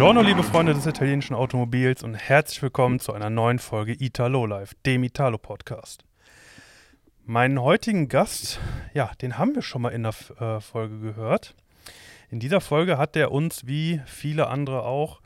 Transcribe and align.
Buongiorno, 0.00 0.26
liebe 0.26 0.42
Freunde 0.42 0.72
des 0.72 0.86
italienischen 0.86 1.34
Automobils 1.34 2.02
und 2.02 2.14
herzlich 2.14 2.62
willkommen 2.62 3.00
zu 3.00 3.12
einer 3.12 3.28
neuen 3.28 3.58
Folge 3.58 3.92
Italo 3.92 4.46
Live, 4.46 4.72
dem 4.86 5.04
Italo 5.04 5.36
Podcast. 5.36 6.04
Meinen 7.26 7.60
heutigen 7.60 8.08
Gast, 8.08 8.60
ja, 8.94 9.10
den 9.20 9.36
haben 9.36 9.54
wir 9.54 9.60
schon 9.60 9.82
mal 9.82 9.90
in 9.90 10.04
der 10.04 10.14
äh, 10.40 10.60
Folge 10.62 11.00
gehört. 11.00 11.54
In 12.30 12.40
dieser 12.40 12.62
Folge 12.62 12.96
hat 12.96 13.14
er 13.14 13.30
uns, 13.30 13.66
wie 13.66 14.00
viele 14.06 14.46
andere 14.46 14.84
auch, 14.84 15.20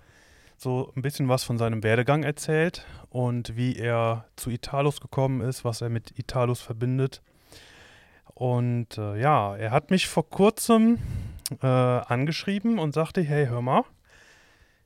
so 0.57 0.93
ein 0.97 1.03
bisschen 1.03 1.29
was 1.29 1.45
von 1.45 1.57
seinem 1.57 1.85
Werdegang 1.85 2.25
erzählt 2.25 2.85
und 3.11 3.57
wie 3.57 3.77
er 3.77 4.25
zu 4.35 4.51
Italus 4.51 5.01
gekommen 5.01 5.41
ist, 5.41 5.65
was 5.65 5.83
er 5.83 5.89
mit 5.89 6.19
Italus 6.19 6.61
verbindet. 6.61 7.23
Und 8.35 8.99
äh, 8.99 9.21
ja, 9.21 9.55
er 9.55 9.71
hat 9.71 9.93
mich 9.93 10.09
vor 10.09 10.29
kurzem 10.29 10.99
äh, 11.63 11.65
angeschrieben 11.65 12.81
und 12.81 12.93
sagte, 12.93 13.23
hey, 13.23 13.47
hör 13.47 13.63
mal, 13.63 13.85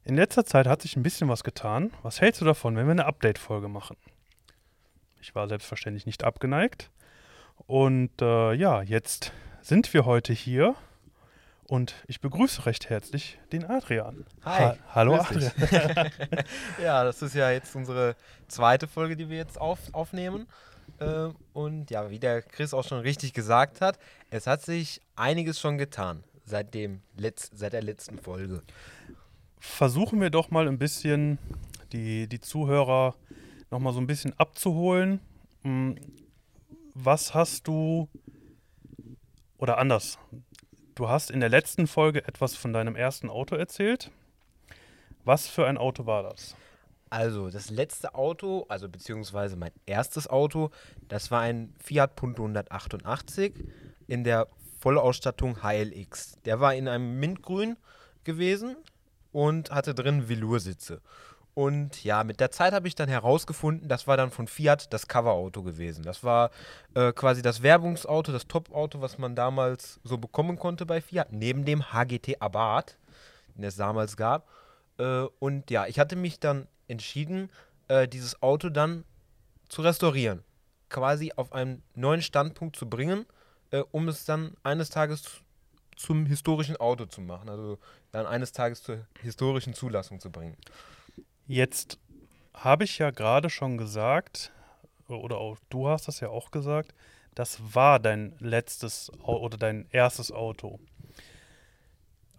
in 0.08 0.16
letzter 0.16 0.46
Zeit 0.46 0.66
hat 0.66 0.80
sich 0.80 0.96
ein 0.96 1.02
bisschen 1.02 1.28
was 1.28 1.44
getan. 1.44 1.92
Was 2.02 2.22
hältst 2.22 2.40
du 2.40 2.46
davon, 2.46 2.76
wenn 2.76 2.86
wir 2.86 2.92
eine 2.92 3.04
Update-Folge 3.04 3.68
machen? 3.68 3.96
Ich 5.20 5.34
war 5.34 5.46
selbstverständlich 5.48 6.06
nicht 6.06 6.24
abgeneigt. 6.24 6.90
Und 7.66 8.22
äh, 8.22 8.54
ja, 8.54 8.80
jetzt 8.80 9.32
sind 9.60 9.92
wir 9.92 10.06
heute 10.06 10.32
hier 10.32 10.74
und 11.66 11.94
ich 12.06 12.22
begrüße 12.22 12.64
recht 12.64 12.88
herzlich 12.88 13.38
den 13.52 13.66
Adrian. 13.66 14.24
Hi. 14.46 14.62
Ha 14.62 14.76
Hallo 14.94 15.16
Adrian. 15.16 15.52
ja, 16.82 17.04
das 17.04 17.20
ist 17.20 17.34
ja 17.34 17.50
jetzt 17.50 17.76
unsere 17.76 18.16
zweite 18.48 18.88
Folge, 18.88 19.14
die 19.14 19.28
wir 19.28 19.36
jetzt 19.36 19.60
auf, 19.60 19.78
aufnehmen. 19.92 20.46
Äh, 21.00 21.28
und 21.52 21.90
ja, 21.90 22.08
wie 22.08 22.18
der 22.18 22.40
Chris 22.40 22.72
auch 22.72 22.84
schon 22.84 23.00
richtig 23.00 23.34
gesagt 23.34 23.82
hat, 23.82 23.98
es 24.30 24.46
hat 24.46 24.62
sich 24.62 25.02
einiges 25.16 25.60
schon 25.60 25.76
getan 25.76 26.24
seit, 26.46 26.72
dem 26.72 27.02
Letz-, 27.18 27.50
seit 27.52 27.74
der 27.74 27.82
letzten 27.82 28.18
Folge. 28.18 28.62
Versuchen 29.60 30.20
wir 30.20 30.30
doch 30.30 30.50
mal 30.50 30.68
ein 30.68 30.78
bisschen 30.78 31.38
die, 31.92 32.28
die 32.28 32.40
Zuhörer 32.40 33.14
nochmal 33.70 33.92
so 33.92 34.00
ein 34.00 34.06
bisschen 34.06 34.38
abzuholen. 34.38 35.20
Hm, 35.62 35.96
was 36.94 37.34
hast 37.34 37.66
du, 37.66 38.08
oder 39.58 39.78
anders, 39.78 40.18
du 40.94 41.08
hast 41.08 41.30
in 41.30 41.40
der 41.40 41.48
letzten 41.48 41.86
Folge 41.86 42.26
etwas 42.26 42.56
von 42.56 42.72
deinem 42.72 42.96
ersten 42.96 43.30
Auto 43.30 43.54
erzählt. 43.56 44.10
Was 45.24 45.48
für 45.48 45.66
ein 45.66 45.78
Auto 45.78 46.06
war 46.06 46.22
das? 46.22 46.56
Also, 47.10 47.50
das 47.50 47.70
letzte 47.70 48.14
Auto, 48.14 48.66
also 48.68 48.88
beziehungsweise 48.88 49.56
mein 49.56 49.72
erstes 49.86 50.28
Auto, 50.28 50.70
das 51.08 51.30
war 51.30 51.40
ein 51.40 51.74
Fiat 51.82 52.16
Punto 52.16 52.42
188 52.42 53.54
in 54.06 54.24
der 54.24 54.48
Vollausstattung 54.78 55.62
HLX. 55.62 56.38
Der 56.44 56.60
war 56.60 56.74
in 56.74 56.86
einem 56.86 57.18
Mintgrün 57.18 57.76
gewesen 58.24 58.76
und 59.32 59.70
hatte 59.70 59.94
drin 59.94 60.26
Veloursitze. 60.26 61.00
Und 61.54 62.04
ja, 62.04 62.22
mit 62.22 62.38
der 62.38 62.52
Zeit 62.52 62.72
habe 62.72 62.86
ich 62.86 62.94
dann 62.94 63.08
herausgefunden, 63.08 63.88
das 63.88 64.06
war 64.06 64.16
dann 64.16 64.30
von 64.30 64.46
Fiat 64.46 64.92
das 64.92 65.08
Coverauto 65.08 65.64
gewesen. 65.64 66.04
Das 66.04 66.22
war 66.22 66.50
äh, 66.94 67.12
quasi 67.12 67.42
das 67.42 67.62
Werbungsauto, 67.62 68.30
das 68.30 68.46
Top-Auto, 68.46 69.00
was 69.00 69.18
man 69.18 69.34
damals 69.34 69.98
so 70.04 70.18
bekommen 70.18 70.56
konnte 70.56 70.86
bei 70.86 71.00
Fiat, 71.00 71.32
neben 71.32 71.64
dem 71.64 71.92
HGT 71.92 72.40
Abarth, 72.40 72.96
den 73.56 73.64
es 73.64 73.74
damals 73.74 74.16
gab. 74.16 74.46
Äh, 74.98 75.24
und 75.40 75.68
ja, 75.72 75.86
ich 75.86 75.98
hatte 75.98 76.14
mich 76.14 76.38
dann 76.38 76.68
entschieden, 76.86 77.50
äh, 77.88 78.06
dieses 78.06 78.40
Auto 78.40 78.68
dann 78.68 79.04
zu 79.68 79.82
restaurieren. 79.82 80.44
Quasi 80.90 81.32
auf 81.34 81.52
einen 81.52 81.82
neuen 81.96 82.22
Standpunkt 82.22 82.76
zu 82.76 82.88
bringen, 82.88 83.26
äh, 83.72 83.82
um 83.90 84.06
es 84.06 84.24
dann 84.24 84.54
eines 84.62 84.90
Tages 84.90 85.42
zum 85.98 86.26
historischen 86.26 86.76
Auto 86.76 87.06
zu 87.06 87.20
machen. 87.20 87.48
Also 87.48 87.78
dann 88.12 88.26
eines 88.26 88.52
Tages 88.52 88.82
zur 88.82 89.06
historischen 89.20 89.74
Zulassung 89.74 90.20
zu 90.20 90.30
bringen. 90.30 90.56
Jetzt 91.46 91.98
habe 92.54 92.84
ich 92.84 92.98
ja 92.98 93.10
gerade 93.10 93.50
schon 93.50 93.76
gesagt, 93.76 94.52
oder 95.08 95.38
auch 95.38 95.58
du 95.68 95.88
hast 95.88 96.08
das 96.08 96.20
ja 96.20 96.28
auch 96.28 96.50
gesagt, 96.50 96.94
das 97.34 97.58
war 97.74 97.98
dein 98.00 98.34
letztes 98.38 99.12
oder 99.22 99.56
dein 99.56 99.86
erstes 99.90 100.32
Auto. 100.32 100.80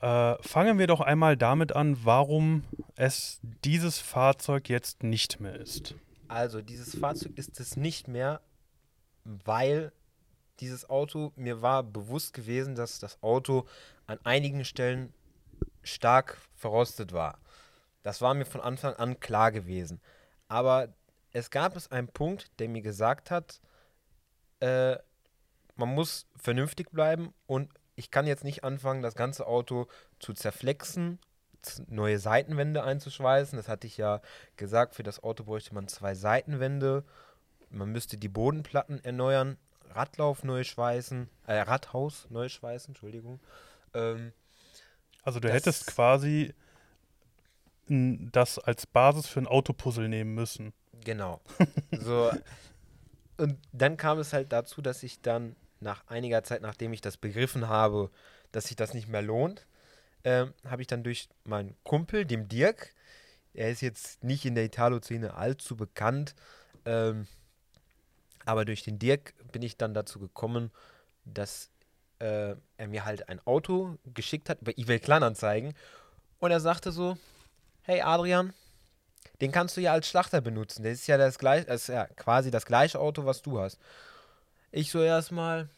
Äh, 0.01 0.35
fangen 0.41 0.78
wir 0.78 0.88
doch 0.88 1.01
einmal 1.01 1.35
damit 1.35 1.73
an, 1.73 1.97
warum 2.06 2.63
es 2.95 3.39
dieses 3.41 4.00
Fahrzeug 4.00 4.69
jetzt 4.69 5.03
nicht 5.03 5.39
mehr 5.39 5.56
ist. 5.56 5.95
Also, 6.28 6.62
dieses 6.62 6.97
Fahrzeug 6.97 7.33
ist 7.35 7.59
es 7.59 7.75
nicht 7.75 8.07
mehr, 8.07 8.39
weil 9.23 9.91
dieses 10.59 10.89
Auto, 10.89 11.31
mir 11.35 11.61
war 11.61 11.83
bewusst 11.83 12.33
gewesen, 12.33 12.75
dass 12.75 12.99
das 12.99 13.21
Auto 13.21 13.65
an 14.05 14.19
einigen 14.23 14.65
Stellen 14.65 15.13
stark 15.83 16.37
verrostet 16.55 17.13
war. 17.13 17.39
Das 18.03 18.21
war 18.21 18.33
mir 18.33 18.45
von 18.45 18.61
Anfang 18.61 18.93
an 18.95 19.19
klar 19.19 19.51
gewesen. 19.51 20.01
Aber 20.47 20.89
es 21.31 21.49
gab 21.49 21.75
es 21.75 21.91
einen 21.91 22.07
Punkt, 22.07 22.51
der 22.59 22.69
mir 22.69 22.81
gesagt 22.81 23.31
hat, 23.31 23.61
äh, 24.59 24.97
man 25.75 25.89
muss 25.89 26.27
vernünftig 26.35 26.91
bleiben 26.91 27.33
und 27.45 27.69
ich 27.95 28.11
kann 28.11 28.27
jetzt 28.27 28.43
nicht 28.43 28.63
anfangen, 28.63 29.01
das 29.01 29.15
ganze 29.15 29.45
Auto 29.47 29.87
zu 30.19 30.33
zerflexen, 30.33 31.19
neue 31.87 32.19
Seitenwände 32.19 32.83
einzuschweißen. 32.83 33.57
Das 33.57 33.67
hatte 33.67 33.87
ich 33.87 33.97
ja 33.97 34.21
gesagt, 34.55 34.95
für 34.95 35.03
das 35.03 35.21
Auto 35.21 35.43
bräuchte 35.43 35.73
man 35.73 35.87
zwei 35.87 36.15
Seitenwände. 36.15 37.03
Man 37.69 37.91
müsste 37.91 38.17
die 38.17 38.29
Bodenplatten 38.29 39.03
erneuern, 39.03 39.57
Radlauf 39.89 40.44
neu 40.44 40.63
schweißen, 40.63 41.29
äh, 41.47 41.59
Radhaus 41.59 42.27
neu 42.29 42.50
schweißen, 42.50 42.91
Entschuldigung. 42.91 43.39
Ähm, 43.94 44.33
also 45.23 45.39
du 45.39 45.51
hättest 45.51 45.88
quasi 45.88 46.53
das 47.88 48.59
als 48.59 48.85
Basis 48.85 49.27
für 49.27 49.39
ein 49.39 49.47
Autopuzzle 49.47 50.09
nehmen 50.09 50.35
müssen. 50.35 50.73
Genau. 51.03 51.41
So. 51.91 52.31
und 53.38 53.57
dann 53.72 53.97
kam 53.97 54.19
es 54.19 54.31
halt 54.31 54.51
dazu, 54.51 54.81
dass 54.81 55.01
ich 55.03 55.22
dann 55.22 55.55
nach 55.79 56.06
einiger 56.07 56.44
Zeit, 56.44 56.61
nachdem 56.61 56.94
ich 56.94 57.01
das 57.01 57.17
begriffen 57.17 57.67
habe, 57.67 58.11
dass 58.51 58.66
sich 58.66 58.75
das 58.75 58.94
nicht 58.94 59.07
mehr 59.07 59.21
lohnt, 59.21 59.66
ähm, 60.23 60.53
habe 60.66 60.81
ich 60.81 60.88
dann 60.88 61.03
durch 61.03 61.29
meinen 61.45 61.75
Kumpel, 61.83 62.25
dem 62.25 62.47
Dirk, 62.47 62.94
er 63.53 63.71
ist 63.71 63.81
jetzt 63.81 64.23
nicht 64.23 64.45
in 64.45 64.56
der 64.56 64.66
Italo-Szene 64.66 65.33
allzu 65.33 65.75
bekannt, 65.75 66.35
ähm, 66.85 67.27
aber 68.49 68.65
durch 68.65 68.81
den 68.81 68.97
Dirk 68.97 69.35
bin 69.51 69.61
ich 69.61 69.77
dann 69.77 69.93
dazu 69.93 70.19
gekommen, 70.19 70.71
dass 71.23 71.69
äh, 72.17 72.55
er 72.77 72.87
mir 72.87 73.05
halt 73.05 73.29
ein 73.29 73.39
Auto 73.45 73.97
geschickt 74.13 74.49
hat 74.49 74.61
über 74.61 74.75
eBay 74.75 74.99
Kleinanzeigen 74.99 75.75
und 76.39 76.49
er 76.49 76.59
sagte 76.59 76.91
so, 76.91 77.15
hey 77.83 78.01
Adrian, 78.01 78.53
den 79.39 79.51
kannst 79.51 79.77
du 79.77 79.81
ja 79.81 79.93
als 79.93 80.09
Schlachter 80.09 80.41
benutzen. 80.41 80.83
Das 80.83 80.93
ist 80.93 81.07
ja 81.07 81.17
das 81.17 81.38
gleiche, 81.38 81.71
ist 81.71 81.89
ja 81.89 82.07
quasi 82.07 82.49
das 82.49 82.65
gleiche 82.65 82.99
Auto, 82.99 83.25
was 83.25 83.43
du 83.43 83.59
hast. 83.59 83.77
Ich 84.71 84.89
so 84.89 85.01
erstmal, 85.03 85.69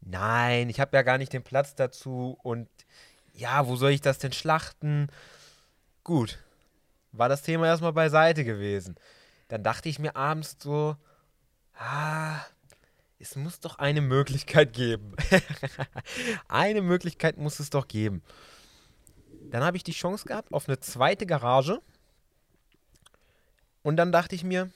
nein, 0.00 0.70
ich 0.70 0.80
habe 0.80 0.96
ja 0.96 1.02
gar 1.02 1.18
nicht 1.18 1.34
den 1.34 1.42
Platz 1.42 1.74
dazu 1.74 2.38
und 2.42 2.68
ja, 3.34 3.66
wo 3.66 3.76
soll 3.76 3.90
ich 3.90 4.00
das 4.00 4.18
denn 4.18 4.32
schlachten? 4.32 5.08
Gut, 6.02 6.38
war 7.12 7.28
das 7.28 7.42
Thema 7.42 7.66
erstmal 7.66 7.92
beiseite 7.92 8.42
gewesen. 8.42 8.96
Dann 9.48 9.62
dachte 9.62 9.90
ich 9.90 9.98
mir 9.98 10.16
abends 10.16 10.56
so, 10.58 10.96
ah, 11.78 12.40
es 13.18 13.36
muss 13.36 13.60
doch 13.60 13.78
eine 13.78 14.00
Möglichkeit 14.00 14.72
geben. 14.72 15.14
eine 16.48 16.82
Möglichkeit 16.82 17.38
muss 17.38 17.60
es 17.60 17.70
doch 17.70 17.88
geben. 17.88 18.22
Dann 19.50 19.62
habe 19.62 19.76
ich 19.76 19.84
die 19.84 19.92
Chance 19.92 20.26
gehabt 20.26 20.52
auf 20.52 20.68
eine 20.68 20.80
zweite 20.80 21.26
Garage. 21.26 21.80
Und 23.82 23.96
dann 23.96 24.12
dachte 24.12 24.34
ich 24.34 24.44
mir, 24.44 24.70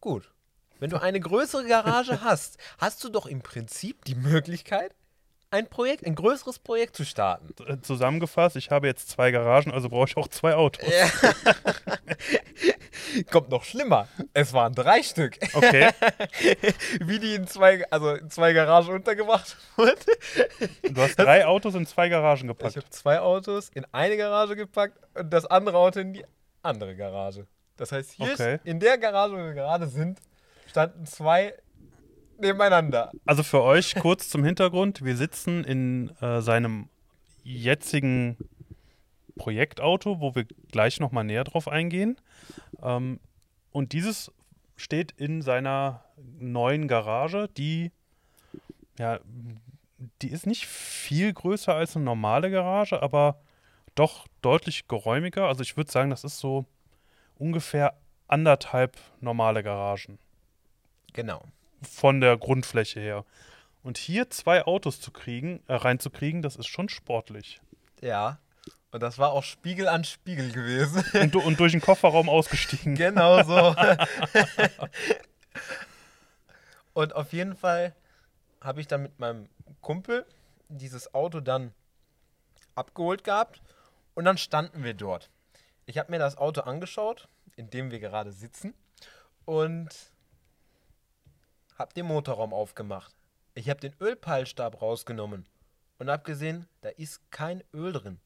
gut, 0.00 0.30
wenn 0.78 0.90
du 0.90 1.00
eine 1.00 1.20
größere 1.20 1.66
Garage 1.66 2.20
hast, 2.24 2.58
hast 2.78 3.02
du 3.04 3.08
doch 3.08 3.26
im 3.26 3.42
Prinzip 3.42 4.04
die 4.04 4.14
Möglichkeit, 4.14 4.94
ein 5.50 5.66
Projekt, 5.68 6.04
ein 6.04 6.14
größeres 6.14 6.58
Projekt 6.58 6.94
zu 6.94 7.06
starten. 7.06 7.54
Äh, 7.66 7.80
zusammengefasst, 7.80 8.56
ich 8.56 8.70
habe 8.70 8.86
jetzt 8.86 9.08
zwei 9.08 9.30
Garagen, 9.30 9.72
also 9.72 9.88
brauche 9.88 10.08
ich 10.08 10.16
auch 10.18 10.28
zwei 10.28 10.54
Autos. 10.54 10.84
Kommt 13.30 13.50
noch 13.50 13.64
schlimmer. 13.64 14.08
Es 14.32 14.52
waren 14.52 14.74
drei 14.74 15.02
Stück. 15.02 15.38
Okay. 15.54 15.90
Wie 17.00 17.18
die 17.18 17.34
in 17.34 17.46
zwei, 17.46 17.84
also 17.90 18.14
in 18.14 18.30
zwei 18.30 18.52
Garagen 18.52 18.94
untergebracht 18.94 19.56
wurden. 19.76 19.96
Du 20.90 21.00
hast 21.00 21.16
drei 21.18 21.46
Autos 21.46 21.74
in 21.74 21.86
zwei 21.86 22.08
Garagen 22.08 22.48
gepackt. 22.48 22.76
Ich 22.76 22.76
habe 22.76 22.90
zwei 22.90 23.20
Autos 23.20 23.70
in 23.74 23.86
eine 23.92 24.16
Garage 24.16 24.56
gepackt 24.56 24.98
und 25.14 25.30
das 25.30 25.46
andere 25.46 25.78
Auto 25.78 26.00
in 26.00 26.12
die 26.12 26.24
andere 26.62 26.96
Garage. 26.96 27.46
Das 27.76 27.92
heißt, 27.92 28.12
hier 28.12 28.32
okay. 28.32 28.58
in 28.64 28.80
der 28.80 28.98
Garage, 28.98 29.34
wo 29.34 29.38
wir 29.38 29.54
gerade 29.54 29.86
sind, 29.86 30.20
standen 30.66 31.06
zwei 31.06 31.54
nebeneinander. 32.38 33.12
Also 33.24 33.42
für 33.42 33.62
euch 33.62 33.94
kurz 33.94 34.28
zum 34.28 34.44
Hintergrund: 34.44 35.04
Wir 35.04 35.16
sitzen 35.16 35.64
in 35.64 36.10
äh, 36.20 36.40
seinem 36.40 36.88
jetzigen 37.44 38.36
Projektauto, 39.38 40.20
wo 40.20 40.34
wir 40.34 40.44
gleich 40.70 41.00
nochmal 41.00 41.24
näher 41.24 41.44
drauf 41.44 41.68
eingehen. 41.68 42.16
Ähm, 42.82 43.20
und 43.72 43.92
dieses 43.92 44.30
steht 44.76 45.12
in 45.12 45.40
seiner 45.42 46.04
neuen 46.38 46.88
Garage, 46.88 47.48
die 47.56 47.90
ja, 48.98 49.20
die 50.22 50.30
ist 50.30 50.46
nicht 50.46 50.66
viel 50.66 51.32
größer 51.32 51.74
als 51.74 51.96
eine 51.96 52.04
normale 52.04 52.50
Garage, 52.50 53.02
aber 53.02 53.40
doch 53.94 54.26
deutlich 54.42 54.88
geräumiger. 54.88 55.46
Also 55.46 55.62
ich 55.62 55.76
würde 55.76 55.90
sagen, 55.90 56.10
das 56.10 56.24
ist 56.24 56.38
so 56.38 56.66
ungefähr 57.36 57.96
anderthalb 58.26 58.96
normale 59.20 59.62
Garagen 59.62 60.18
Genau. 61.12 61.42
von 61.82 62.20
der 62.20 62.36
Grundfläche 62.36 63.00
her. 63.00 63.24
Und 63.82 63.98
hier 63.98 64.28
zwei 64.30 64.64
Autos 64.64 65.00
zu 65.00 65.10
kriegen, 65.10 65.62
äh, 65.66 65.74
reinzukriegen, 65.74 66.42
das 66.42 66.56
ist 66.56 66.66
schon 66.66 66.88
sportlich. 66.88 67.60
Ja. 68.00 68.38
Und 68.90 69.02
das 69.02 69.18
war 69.18 69.32
auch 69.32 69.44
Spiegel 69.44 69.88
an 69.88 70.04
Spiegel 70.04 70.50
gewesen. 70.50 71.04
Und, 71.20 71.36
und 71.36 71.60
durch 71.60 71.72
den 71.72 71.80
Kofferraum 71.80 72.28
ausgestiegen. 72.28 72.94
genau 72.94 73.42
so. 73.42 73.74
Und 76.94 77.14
auf 77.14 77.32
jeden 77.32 77.54
Fall 77.54 77.94
habe 78.60 78.80
ich 78.80 78.86
dann 78.88 79.02
mit 79.02 79.18
meinem 79.18 79.48
Kumpel 79.80 80.26
dieses 80.68 81.14
Auto 81.14 81.40
dann 81.40 81.72
abgeholt 82.74 83.24
gehabt 83.24 83.62
und 84.14 84.24
dann 84.24 84.38
standen 84.38 84.82
wir 84.84 84.94
dort. 84.94 85.30
Ich 85.86 85.98
habe 85.98 86.10
mir 86.10 86.18
das 86.18 86.36
Auto 86.36 86.62
angeschaut, 86.62 87.28
in 87.56 87.70
dem 87.70 87.90
wir 87.90 88.00
gerade 88.00 88.32
sitzen 88.32 88.74
und 89.44 89.88
habe 91.78 91.94
den 91.94 92.06
Motorraum 92.06 92.52
aufgemacht. 92.52 93.14
Ich 93.54 93.70
habe 93.70 93.80
den 93.80 93.94
Ölpeilstab 94.00 94.82
rausgenommen 94.82 95.46
und 95.98 96.10
habe 96.10 96.24
gesehen, 96.24 96.66
da 96.80 96.88
ist 96.90 97.30
kein 97.30 97.62
Öl 97.72 97.92
drin. 97.92 98.20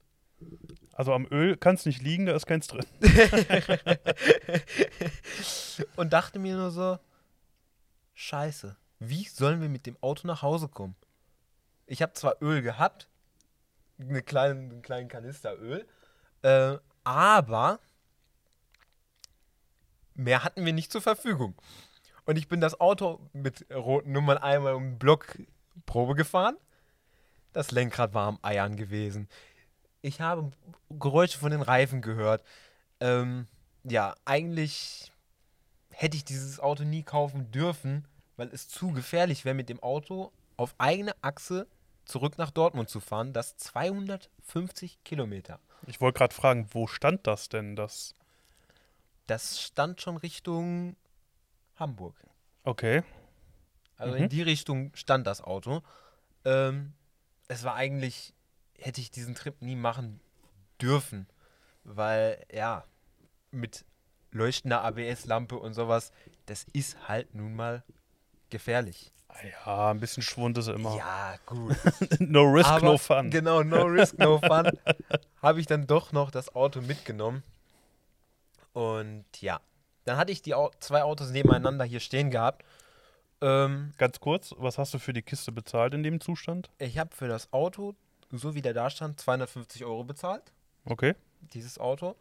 Also 0.92 1.14
am 1.14 1.26
Öl 1.30 1.56
kann 1.56 1.74
es 1.74 1.86
nicht 1.86 2.02
liegen, 2.02 2.26
da 2.26 2.34
ist 2.34 2.46
keins 2.46 2.66
drin. 2.66 2.84
und 5.96 6.12
dachte 6.12 6.38
mir 6.38 6.56
nur 6.56 6.70
so, 6.70 6.98
scheiße, 8.14 8.76
wie 8.98 9.24
sollen 9.24 9.62
wir 9.62 9.68
mit 9.68 9.86
dem 9.86 9.96
Auto 10.02 10.26
nach 10.26 10.42
Hause 10.42 10.68
kommen? 10.68 10.96
Ich 11.86 12.02
habe 12.02 12.12
zwar 12.12 12.40
Öl 12.42 12.62
gehabt, 12.62 13.08
eine 13.98 14.22
kleine, 14.22 14.60
einen 14.60 14.82
kleinen 14.82 15.08
Kanister 15.08 15.58
Öl, 15.58 15.86
äh, 16.42 16.78
aber 17.04 17.80
mehr 20.14 20.44
hatten 20.44 20.64
wir 20.64 20.72
nicht 20.72 20.92
zur 20.92 21.02
Verfügung. 21.02 21.54
Und 22.24 22.36
ich 22.36 22.48
bin 22.48 22.60
das 22.60 22.80
Auto 22.80 23.28
mit 23.32 23.66
roten 23.72 24.12
Nummern 24.12 24.38
einmal 24.38 24.74
um 24.74 24.98
Block 24.98 25.38
Probe 25.86 26.14
gefahren. 26.14 26.56
Das 27.52 27.70
Lenkrad 27.70 28.14
war 28.14 28.28
am 28.28 28.38
Eiern 28.42 28.76
gewesen. 28.76 29.28
Ich 30.02 30.20
habe 30.20 30.50
Geräusche 30.90 31.38
von 31.38 31.50
den 31.52 31.62
Reifen 31.62 32.02
gehört. 32.02 32.44
Ähm, 33.00 33.46
ja, 33.84 34.14
eigentlich 34.24 35.12
hätte 35.90 36.16
ich 36.16 36.24
dieses 36.24 36.60
Auto 36.60 36.84
nie 36.84 37.02
kaufen 37.02 37.50
dürfen, 37.50 38.06
weil 38.36 38.48
es 38.48 38.68
zu 38.68 38.92
gefährlich 38.92 39.44
wäre, 39.44 39.54
mit 39.54 39.68
dem 39.68 39.80
Auto 39.82 40.32
auf 40.56 40.74
eigene 40.78 41.14
Achse 41.22 41.66
zurück 42.04 42.36
nach 42.38 42.50
Dortmund 42.50 42.88
zu 42.88 43.00
fahren. 43.00 43.32
Das 43.32 43.56
250 43.56 45.02
Kilometer. 45.04 45.60
Ich 45.86 46.00
wollte 46.00 46.18
gerade 46.18 46.34
fragen, 46.34 46.68
wo 46.72 46.86
stand 46.86 47.26
das 47.26 47.48
denn? 47.48 47.76
Das. 47.76 48.14
Das 49.26 49.60
stand 49.60 50.00
schon 50.00 50.16
Richtung 50.16 50.96
Hamburg. 51.76 52.16
Okay. 52.64 53.02
Also 53.96 54.16
Mhm. 54.16 54.24
in 54.24 54.28
die 54.30 54.42
Richtung 54.42 54.90
stand 54.94 55.26
das 55.26 55.40
Auto. 55.40 55.82
Ähm, 56.44 56.92
es 57.48 57.62
war 57.62 57.74
eigentlich, 57.74 58.34
hätte 58.82 59.00
ich 59.00 59.10
diesen 59.10 59.34
Trip 59.34 59.60
nie 59.60 59.76
machen 59.76 60.20
dürfen, 60.80 61.26
weil 61.84 62.44
ja, 62.52 62.84
mit 63.50 63.84
leuchtender 64.30 64.82
ABS-Lampe 64.82 65.56
und 65.56 65.74
sowas, 65.74 66.12
das 66.46 66.64
ist 66.72 67.08
halt 67.08 67.34
nun 67.34 67.54
mal 67.54 67.84
gefährlich. 68.50 69.12
Ja, 69.66 69.90
ein 69.90 70.00
bisschen 70.00 70.22
Schwund 70.22 70.58
ist 70.58 70.68
immer. 70.68 70.96
Ja, 70.96 71.36
gut. 71.46 71.76
no 72.18 72.42
risk, 72.42 72.68
Aber 72.68 72.84
no 72.86 72.98
fun. 72.98 73.30
Genau, 73.30 73.62
no 73.62 73.84
risk, 73.84 74.18
no 74.18 74.38
fun. 74.38 74.70
Habe 75.40 75.60
ich 75.60 75.66
dann 75.66 75.86
doch 75.86 76.12
noch 76.12 76.30
das 76.30 76.54
Auto 76.54 76.82
mitgenommen. 76.82 77.42
Und 78.74 79.24
ja, 79.40 79.60
dann 80.04 80.16
hatte 80.18 80.32
ich 80.32 80.42
die 80.42 80.54
Au 80.54 80.70
zwei 80.80 81.02
Autos 81.02 81.30
nebeneinander 81.30 81.84
hier 81.84 82.00
stehen 82.00 82.30
gehabt. 82.30 82.64
Ähm, 83.40 83.92
Ganz 83.98 84.20
kurz, 84.20 84.54
was 84.58 84.78
hast 84.78 84.94
du 84.94 84.98
für 84.98 85.12
die 85.12 85.22
Kiste 85.22 85.50
bezahlt 85.50 85.94
in 85.94 86.02
dem 86.02 86.20
Zustand? 86.20 86.70
ich 86.78 86.98
habe 86.98 87.14
für 87.14 87.28
das 87.28 87.52
Auto, 87.52 87.94
so 88.38 88.54
wie 88.54 88.62
der 88.62 88.74
da 88.74 88.90
stand, 88.90 89.20
250 89.20 89.84
Euro 89.84 90.04
bezahlt. 90.04 90.42
Okay. 90.84 91.14
Dieses 91.52 91.78
Auto. 91.78 92.16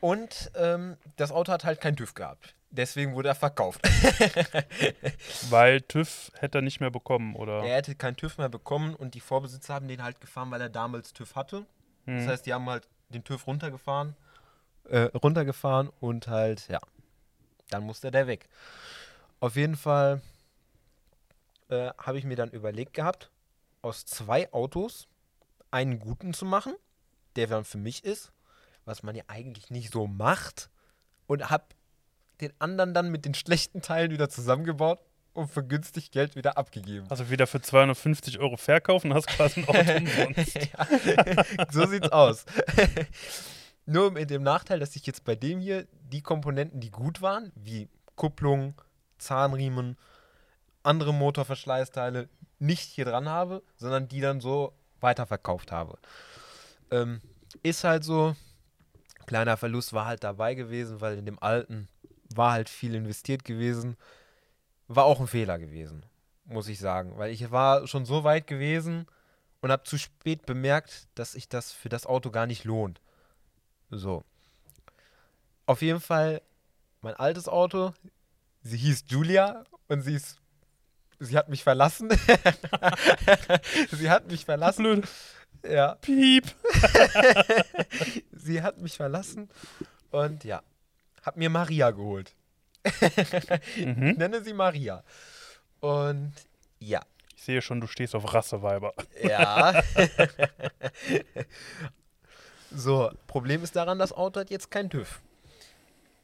Und 0.00 0.50
ähm, 0.54 0.96
das 1.16 1.30
Auto 1.30 1.52
hat 1.52 1.64
halt 1.64 1.80
keinen 1.80 1.96
TÜV 1.96 2.14
gehabt. 2.14 2.54
Deswegen 2.70 3.14
wurde 3.14 3.28
er 3.28 3.34
verkauft. 3.34 3.80
Weil 5.50 5.80
TÜV 5.82 6.30
hätte 6.38 6.58
er 6.58 6.62
nicht 6.62 6.80
mehr 6.80 6.90
bekommen, 6.90 7.34
oder? 7.34 7.64
Er 7.64 7.76
hätte 7.76 7.94
keinen 7.96 8.16
TÜV 8.16 8.38
mehr 8.38 8.48
bekommen 8.48 8.94
und 8.94 9.14
die 9.14 9.20
Vorbesitzer 9.20 9.74
haben 9.74 9.88
den 9.88 10.02
halt 10.02 10.20
gefahren, 10.20 10.50
weil 10.50 10.60
er 10.60 10.68
damals 10.68 11.12
TÜV 11.12 11.34
hatte. 11.34 11.66
Das 12.06 12.22
Hm. 12.22 12.28
heißt, 12.28 12.46
die 12.46 12.54
haben 12.54 12.68
halt 12.70 12.88
den 13.08 13.24
TÜV 13.24 13.46
runtergefahren, 13.46 14.14
äh, 14.84 15.00
runtergefahren 15.22 15.90
und 16.00 16.28
halt, 16.28 16.68
ja, 16.68 16.78
dann 17.70 17.82
musste 17.82 18.10
der 18.12 18.26
weg. 18.28 18.48
Auf 19.40 19.56
jeden 19.56 19.76
Fall 19.76 20.22
äh, 21.68 21.90
habe 21.98 22.18
ich 22.18 22.24
mir 22.24 22.36
dann 22.36 22.50
überlegt 22.50 22.94
gehabt, 22.94 23.30
aus 23.82 24.04
zwei 24.04 24.52
Autos 24.52 25.08
einen 25.70 25.98
guten 25.98 26.34
zu 26.34 26.44
machen, 26.44 26.74
der 27.36 27.46
dann 27.46 27.64
für 27.64 27.78
mich 27.78 28.04
ist, 28.04 28.32
was 28.84 29.02
man 29.02 29.14
ja 29.14 29.24
eigentlich 29.28 29.70
nicht 29.70 29.92
so 29.92 30.06
macht, 30.06 30.70
und 31.26 31.48
habe 31.48 31.64
den 32.40 32.52
anderen 32.58 32.94
dann 32.94 33.10
mit 33.10 33.24
den 33.24 33.34
schlechten 33.34 33.82
Teilen 33.82 34.10
wieder 34.10 34.28
zusammengebaut 34.28 34.98
und 35.32 35.48
für 35.48 35.64
günstig 35.64 36.10
Geld 36.10 36.34
wieder 36.34 36.58
abgegeben. 36.58 37.06
Also 37.08 37.30
wieder 37.30 37.46
für 37.46 37.60
250 37.60 38.38
Euro 38.40 38.56
verkaufen, 38.56 39.14
hast 39.14 39.28
quasi 39.28 39.60
ein 39.60 39.68
Auto 39.68 39.96
umsonst. 39.96 40.54
ja, 40.56 41.66
so 41.70 41.86
sieht's 41.86 42.10
aus. 42.10 42.44
Nur 43.86 44.10
mit 44.10 44.30
dem 44.30 44.42
Nachteil, 44.42 44.80
dass 44.80 44.96
ich 44.96 45.06
jetzt 45.06 45.24
bei 45.24 45.34
dem 45.34 45.60
hier 45.60 45.86
die 46.10 46.22
Komponenten, 46.22 46.80
die 46.80 46.90
gut 46.90 47.22
waren, 47.22 47.52
wie 47.54 47.88
Kupplung, 48.16 48.74
Zahnriemen, 49.18 49.96
andere 50.82 51.14
Motorverschleißteile, 51.14 52.28
nicht 52.60 52.90
hier 52.90 53.04
dran 53.04 53.28
habe, 53.28 53.62
sondern 53.76 54.08
die 54.08 54.20
dann 54.20 54.40
so 54.40 54.72
weiterverkauft 55.00 55.72
habe. 55.72 55.98
Ähm, 56.90 57.20
ist 57.62 57.84
halt 57.84 58.04
so, 58.04 58.36
kleiner 59.26 59.56
Verlust 59.56 59.92
war 59.92 60.06
halt 60.06 60.22
dabei 60.22 60.54
gewesen, 60.54 61.00
weil 61.00 61.18
in 61.18 61.26
dem 61.26 61.42
alten 61.42 61.88
war 62.34 62.52
halt 62.52 62.68
viel 62.68 62.94
investiert 62.94 63.44
gewesen. 63.44 63.96
War 64.86 65.04
auch 65.04 65.20
ein 65.20 65.26
Fehler 65.26 65.58
gewesen, 65.58 66.04
muss 66.44 66.68
ich 66.68 66.78
sagen, 66.78 67.16
weil 67.16 67.32
ich 67.32 67.50
war 67.50 67.86
schon 67.86 68.04
so 68.04 68.24
weit 68.24 68.46
gewesen, 68.46 69.06
und 69.60 69.70
habe 69.70 69.84
zu 69.84 69.98
spät 69.98 70.46
bemerkt, 70.46 71.08
dass 71.14 71.32
sich 71.32 71.48
das 71.48 71.72
für 71.72 71.88
das 71.88 72.06
Auto 72.06 72.30
gar 72.30 72.46
nicht 72.46 72.64
lohnt. 72.64 73.00
So. 73.90 74.24
Auf 75.66 75.82
jeden 75.82 76.00
Fall 76.00 76.42
mein 77.02 77.14
altes 77.14 77.48
Auto. 77.48 77.92
Sie 78.62 78.76
hieß 78.76 79.04
Julia 79.08 79.64
und 79.88 80.02
sie 80.02 80.14
ist 80.14 80.39
sie 81.20 81.36
hat 81.36 81.48
mich 81.48 81.62
verlassen. 81.62 82.08
sie 83.92 84.10
hat 84.10 84.28
mich 84.30 84.44
verlassen. 84.44 84.82
Blöd. 84.84 85.08
Ja, 85.68 85.94
Piep. 85.96 86.44
sie 88.32 88.62
hat 88.62 88.78
mich 88.78 88.96
verlassen 88.96 89.48
und 90.10 90.42
ja, 90.44 90.62
hab 91.22 91.36
mir 91.36 91.50
Maria 91.50 91.90
geholt. 91.92 92.34
Ich 93.76 93.84
Mhm. 93.86 94.14
nenne 94.16 94.42
sie 94.42 94.54
Maria. 94.54 95.04
Und 95.80 96.32
ja, 96.78 97.02
Ich 97.36 97.42
sehe 97.44 97.60
schon, 97.62 97.80
du 97.80 97.86
stehst 97.86 98.14
auf 98.14 98.32
Rasseweiber. 98.32 98.92
Ja. 99.22 99.82
so, 102.70 103.10
Problem 103.26 103.62
ist 103.62 103.76
daran, 103.76 103.98
das 103.98 104.12
Auto 104.12 104.40
hat 104.40 104.50
jetzt 104.50 104.70
keinen 104.70 104.90
TÜV. 104.90 105.20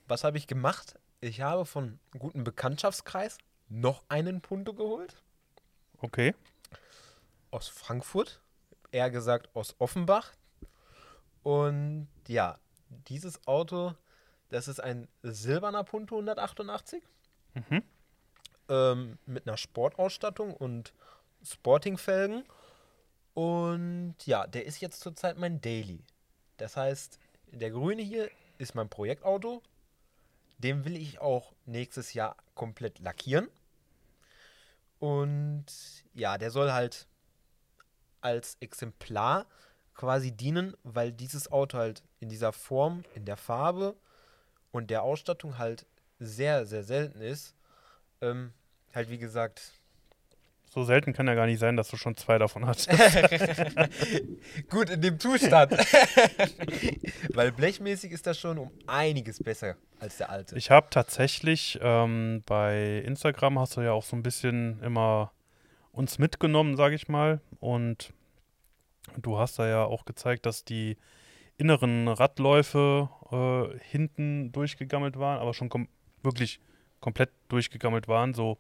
Was 0.08 0.24
habe 0.24 0.38
ich 0.38 0.46
gemacht? 0.46 0.94
Ich 1.20 1.40
habe 1.40 1.66
von 1.66 1.84
einem 1.84 2.20
guten 2.20 2.44
Bekanntschaftskreis 2.44 3.38
noch 3.68 4.02
einen 4.08 4.40
Punto 4.40 4.74
geholt. 4.74 5.22
Okay. 5.98 6.34
Aus 7.50 7.68
Frankfurt. 7.68 8.40
Eher 8.92 9.10
gesagt 9.10 9.48
aus 9.54 9.74
Offenbach. 9.78 10.32
Und 11.42 12.08
ja, 12.28 12.58
dieses 13.08 13.46
Auto, 13.46 13.94
das 14.48 14.68
ist 14.68 14.80
ein 14.80 15.08
silberner 15.22 15.84
Punto 15.84 16.16
188. 16.16 17.02
Mhm. 17.54 17.82
ähm, 18.68 19.18
mit 19.24 19.46
einer 19.46 19.56
Sportausstattung 19.56 20.52
und 20.52 20.92
Sportingfelgen. 21.42 22.44
Und 23.32 24.16
ja, 24.26 24.46
der 24.46 24.66
ist 24.66 24.80
jetzt 24.80 25.00
zurzeit 25.00 25.38
mein 25.38 25.60
Daily. 25.60 26.04
Das 26.58 26.76
heißt, 26.76 27.18
der 27.52 27.70
grüne 27.70 28.02
hier 28.02 28.30
ist 28.58 28.74
mein 28.74 28.88
Projektauto. 28.88 29.62
Den 30.58 30.84
will 30.84 30.96
ich 30.96 31.20
auch 31.20 31.52
nächstes 31.66 32.14
Jahr 32.14 32.36
komplett 32.54 32.98
lackieren. 32.98 33.48
Und 34.98 35.66
ja, 36.14 36.38
der 36.38 36.50
soll 36.50 36.72
halt 36.72 37.06
als 38.20 38.56
Exemplar 38.60 39.46
quasi 39.94 40.32
dienen, 40.32 40.74
weil 40.82 41.12
dieses 41.12 41.50
Auto 41.50 41.78
halt 41.78 42.02
in 42.20 42.28
dieser 42.28 42.52
Form, 42.52 43.04
in 43.14 43.24
der 43.24 43.36
Farbe 43.36 43.96
und 44.72 44.90
der 44.90 45.02
Ausstattung 45.02 45.58
halt 45.58 45.86
sehr, 46.18 46.66
sehr 46.66 46.84
selten 46.84 47.20
ist. 47.20 47.54
Ähm, 48.20 48.52
halt 48.94 49.10
wie 49.10 49.18
gesagt, 49.18 49.75
So 50.76 50.84
selten 50.84 51.14
kann 51.14 51.26
ja 51.26 51.34
gar 51.34 51.46
nicht 51.46 51.58
sein, 51.58 51.74
dass 51.78 51.88
du 51.88 51.96
schon 51.96 52.18
zwei 52.18 52.36
davon 52.36 52.66
hast. 52.66 52.90
Gut, 54.68 54.90
in 54.90 55.00
dem 55.00 55.18
Zustand. 55.18 55.72
Weil 57.34 57.50
blechmäßig 57.50 58.12
ist 58.12 58.26
das 58.26 58.38
schon 58.38 58.58
um 58.58 58.70
einiges 58.86 59.42
besser 59.42 59.76
als 60.00 60.18
der 60.18 60.28
alte. 60.28 60.54
Ich 60.54 60.70
habe 60.70 60.88
tatsächlich 60.90 61.78
ähm, 61.80 62.42
bei 62.44 62.98
Instagram 63.06 63.58
hast 63.58 63.78
du 63.78 63.80
ja 63.80 63.92
auch 63.92 64.02
so 64.02 64.16
ein 64.16 64.22
bisschen 64.22 64.78
immer 64.82 65.32
uns 65.92 66.18
mitgenommen, 66.18 66.76
sage 66.76 66.94
ich 66.94 67.08
mal. 67.08 67.40
Und 67.58 68.12
du 69.16 69.38
hast 69.38 69.58
da 69.58 69.66
ja 69.66 69.82
auch 69.82 70.04
gezeigt, 70.04 70.44
dass 70.44 70.62
die 70.62 70.98
inneren 71.56 72.06
Radläufe 72.06 73.08
äh, 73.32 73.78
hinten 73.82 74.52
durchgegammelt 74.52 75.18
waren, 75.18 75.38
aber 75.38 75.54
schon 75.54 75.70
kom 75.70 75.88
wirklich 76.22 76.60
komplett 77.00 77.30
durchgegammelt 77.48 78.08
waren, 78.08 78.34
so 78.34 78.58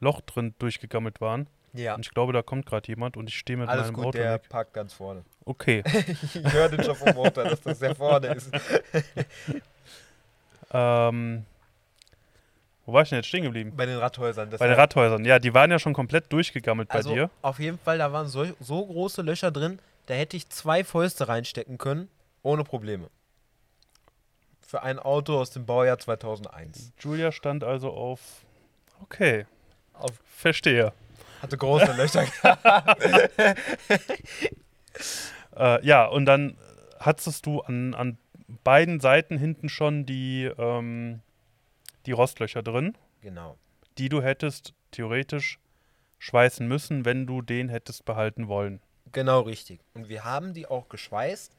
Loch 0.00 0.20
drin 0.20 0.54
durchgegammelt 0.58 1.20
waren. 1.20 1.46
ja, 1.72 1.94
Und 1.94 2.06
ich 2.06 2.10
glaube, 2.10 2.32
da 2.32 2.42
kommt 2.42 2.66
gerade 2.66 2.86
jemand 2.88 3.16
und 3.16 3.28
ich 3.28 3.38
stehe 3.38 3.56
mit 3.56 3.68
alles 3.68 3.86
meinem 3.86 3.94
gut, 3.94 4.06
Auto 4.06 4.18
der 4.18 4.34
weg. 4.34 4.48
parkt 4.48 4.72
ganz 4.74 4.92
vorne. 4.92 5.24
Okay. 5.44 5.82
ich 6.34 6.52
höre 6.52 6.68
den 6.68 6.82
schon 6.82 6.96
vom 6.96 7.14
Motor, 7.14 7.44
dass 7.44 7.60
das 7.60 7.78
sehr 7.78 7.94
vorne 7.94 8.28
ist. 8.28 8.50
ähm, 10.72 11.44
wo 12.84 12.92
war 12.92 13.02
ich 13.02 13.08
denn 13.08 13.18
jetzt 13.18 13.26
stehen 13.26 13.42
geblieben? 13.42 13.72
Bei 13.76 13.84
den 13.86 13.98
Radhäusern. 13.98 14.48
Das 14.50 14.60
Bei 14.60 14.68
den 14.68 14.76
Radhäusern. 14.76 15.24
Ja, 15.24 15.38
die 15.38 15.52
waren 15.52 15.70
ja 15.70 15.78
schon 15.78 15.92
komplett 15.92 16.32
durchgegammelt 16.32 16.88
bei 16.88 16.94
also 16.94 17.12
dir. 17.12 17.30
auf 17.42 17.58
jeden 17.58 17.78
Fall, 17.78 17.98
da 17.98 18.12
waren 18.12 18.28
so, 18.28 18.46
so 18.60 18.86
große 18.86 19.22
Löcher 19.22 19.50
drin, 19.50 19.80
da 20.06 20.14
hätte 20.14 20.36
ich 20.36 20.48
zwei 20.50 20.84
Fäuste 20.84 21.28
reinstecken 21.28 21.78
können, 21.78 22.08
ohne 22.42 22.62
Probleme. 22.62 23.08
Für 24.60 24.82
ein 24.82 24.98
Auto 24.98 25.38
aus 25.38 25.50
dem 25.50 25.66
Baujahr 25.66 25.98
2001. 25.98 26.92
Julia 27.00 27.32
stand 27.32 27.64
also 27.64 27.90
auf. 27.90 28.20
Okay. 29.02 29.46
Auf- 29.98 30.20
Verstehe. 30.24 30.92
Hatte 31.42 31.56
große 31.56 31.92
Löcher. 31.92 32.26
Äh, 35.56 35.84
ja, 35.86 36.04
und 36.04 36.26
dann 36.26 36.56
hattest 37.00 37.46
du 37.46 37.60
an, 37.60 37.94
an 37.94 38.18
beiden 38.62 39.00
Seiten 39.00 39.38
hinten 39.38 39.68
schon 39.68 40.06
die, 40.06 40.44
ähm, 40.58 41.20
die 42.04 42.12
Rostlöcher 42.12 42.62
drin, 42.62 42.96
genau. 43.22 43.56
die 43.98 44.08
du 44.08 44.22
hättest 44.22 44.74
theoretisch 44.90 45.58
schweißen 46.18 46.66
müssen, 46.66 47.04
wenn 47.04 47.26
du 47.26 47.42
den 47.42 47.68
hättest 47.68 48.04
behalten 48.04 48.48
wollen. 48.48 48.80
Genau 49.12 49.40
richtig. 49.40 49.80
Und 49.94 50.08
wir 50.08 50.24
haben 50.24 50.52
die 50.52 50.66
auch 50.66 50.88
geschweißt. 50.88 51.52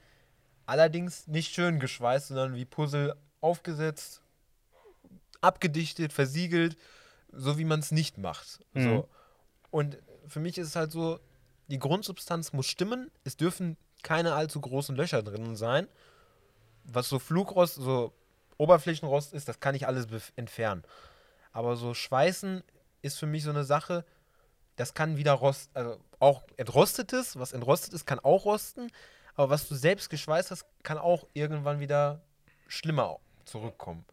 Allerdings 0.66 1.28
nicht 1.28 1.54
schön 1.54 1.80
geschweißt, 1.80 2.28
sondern 2.28 2.56
wie 2.56 2.66
Puzzle 2.66 3.16
aufgesetzt, 3.42 4.22
abgedichtet, 5.42 6.12
versiegelt, 6.14 6.78
so 7.38 7.58
wie 7.58 7.66
man 7.66 7.80
es 7.80 7.92
nicht 7.92 8.18
macht. 8.18 8.60
Mhm. 8.74 8.84
So. 8.84 9.10
Und 9.72 9.98
für 10.28 10.40
mich 10.40 10.58
ist 10.58 10.68
es 10.68 10.76
halt 10.76 10.92
so, 10.92 11.20
die 11.68 11.80
Grundsubstanz 11.80 12.54
muss 12.54 12.66
stimmen. 12.66 13.12
Es 13.24 13.38
dürfen 13.38 13.78
keine 14.04 14.34
allzu 14.34 14.60
großen 14.60 14.96
Löcher 14.96 15.24
drinnen 15.24 15.56
sein. 15.56 15.88
Was 16.84 17.10
so 17.10 17.20
Flugrost, 17.20 17.76
so 17.76 18.14
Oberflächenrost 18.58 19.34
ist, 19.34 19.48
das 19.48 19.60
kann 19.60 19.76
ich 19.76 19.88
alles 19.88 20.08
entfernen. 20.36 20.84
Aber 21.52 21.76
so 21.76 21.94
Schweißen 21.94 22.64
ist 23.02 23.20
für 23.20 23.28
mich 23.28 23.44
so 23.44 23.50
eine 23.50 23.64
Sache, 23.64 24.06
das 24.76 24.94
kann 24.94 25.18
wieder 25.18 25.34
rosten, 25.34 25.76
also 25.76 25.98
auch 26.20 26.44
entrostetes, 26.56 27.38
was 27.38 27.54
entrostet 27.54 27.94
ist, 27.94 28.06
kann 28.06 28.20
auch 28.20 28.46
rosten, 28.46 28.92
aber 29.36 29.50
was 29.50 29.68
du 29.68 29.76
selbst 29.76 30.10
geschweißt 30.10 30.52
hast, 30.52 30.66
kann 30.84 30.98
auch 30.98 31.28
irgendwann 31.34 31.80
wieder 31.80 32.22
schlimmer 32.68 33.20
zurückkommen, 33.46 34.06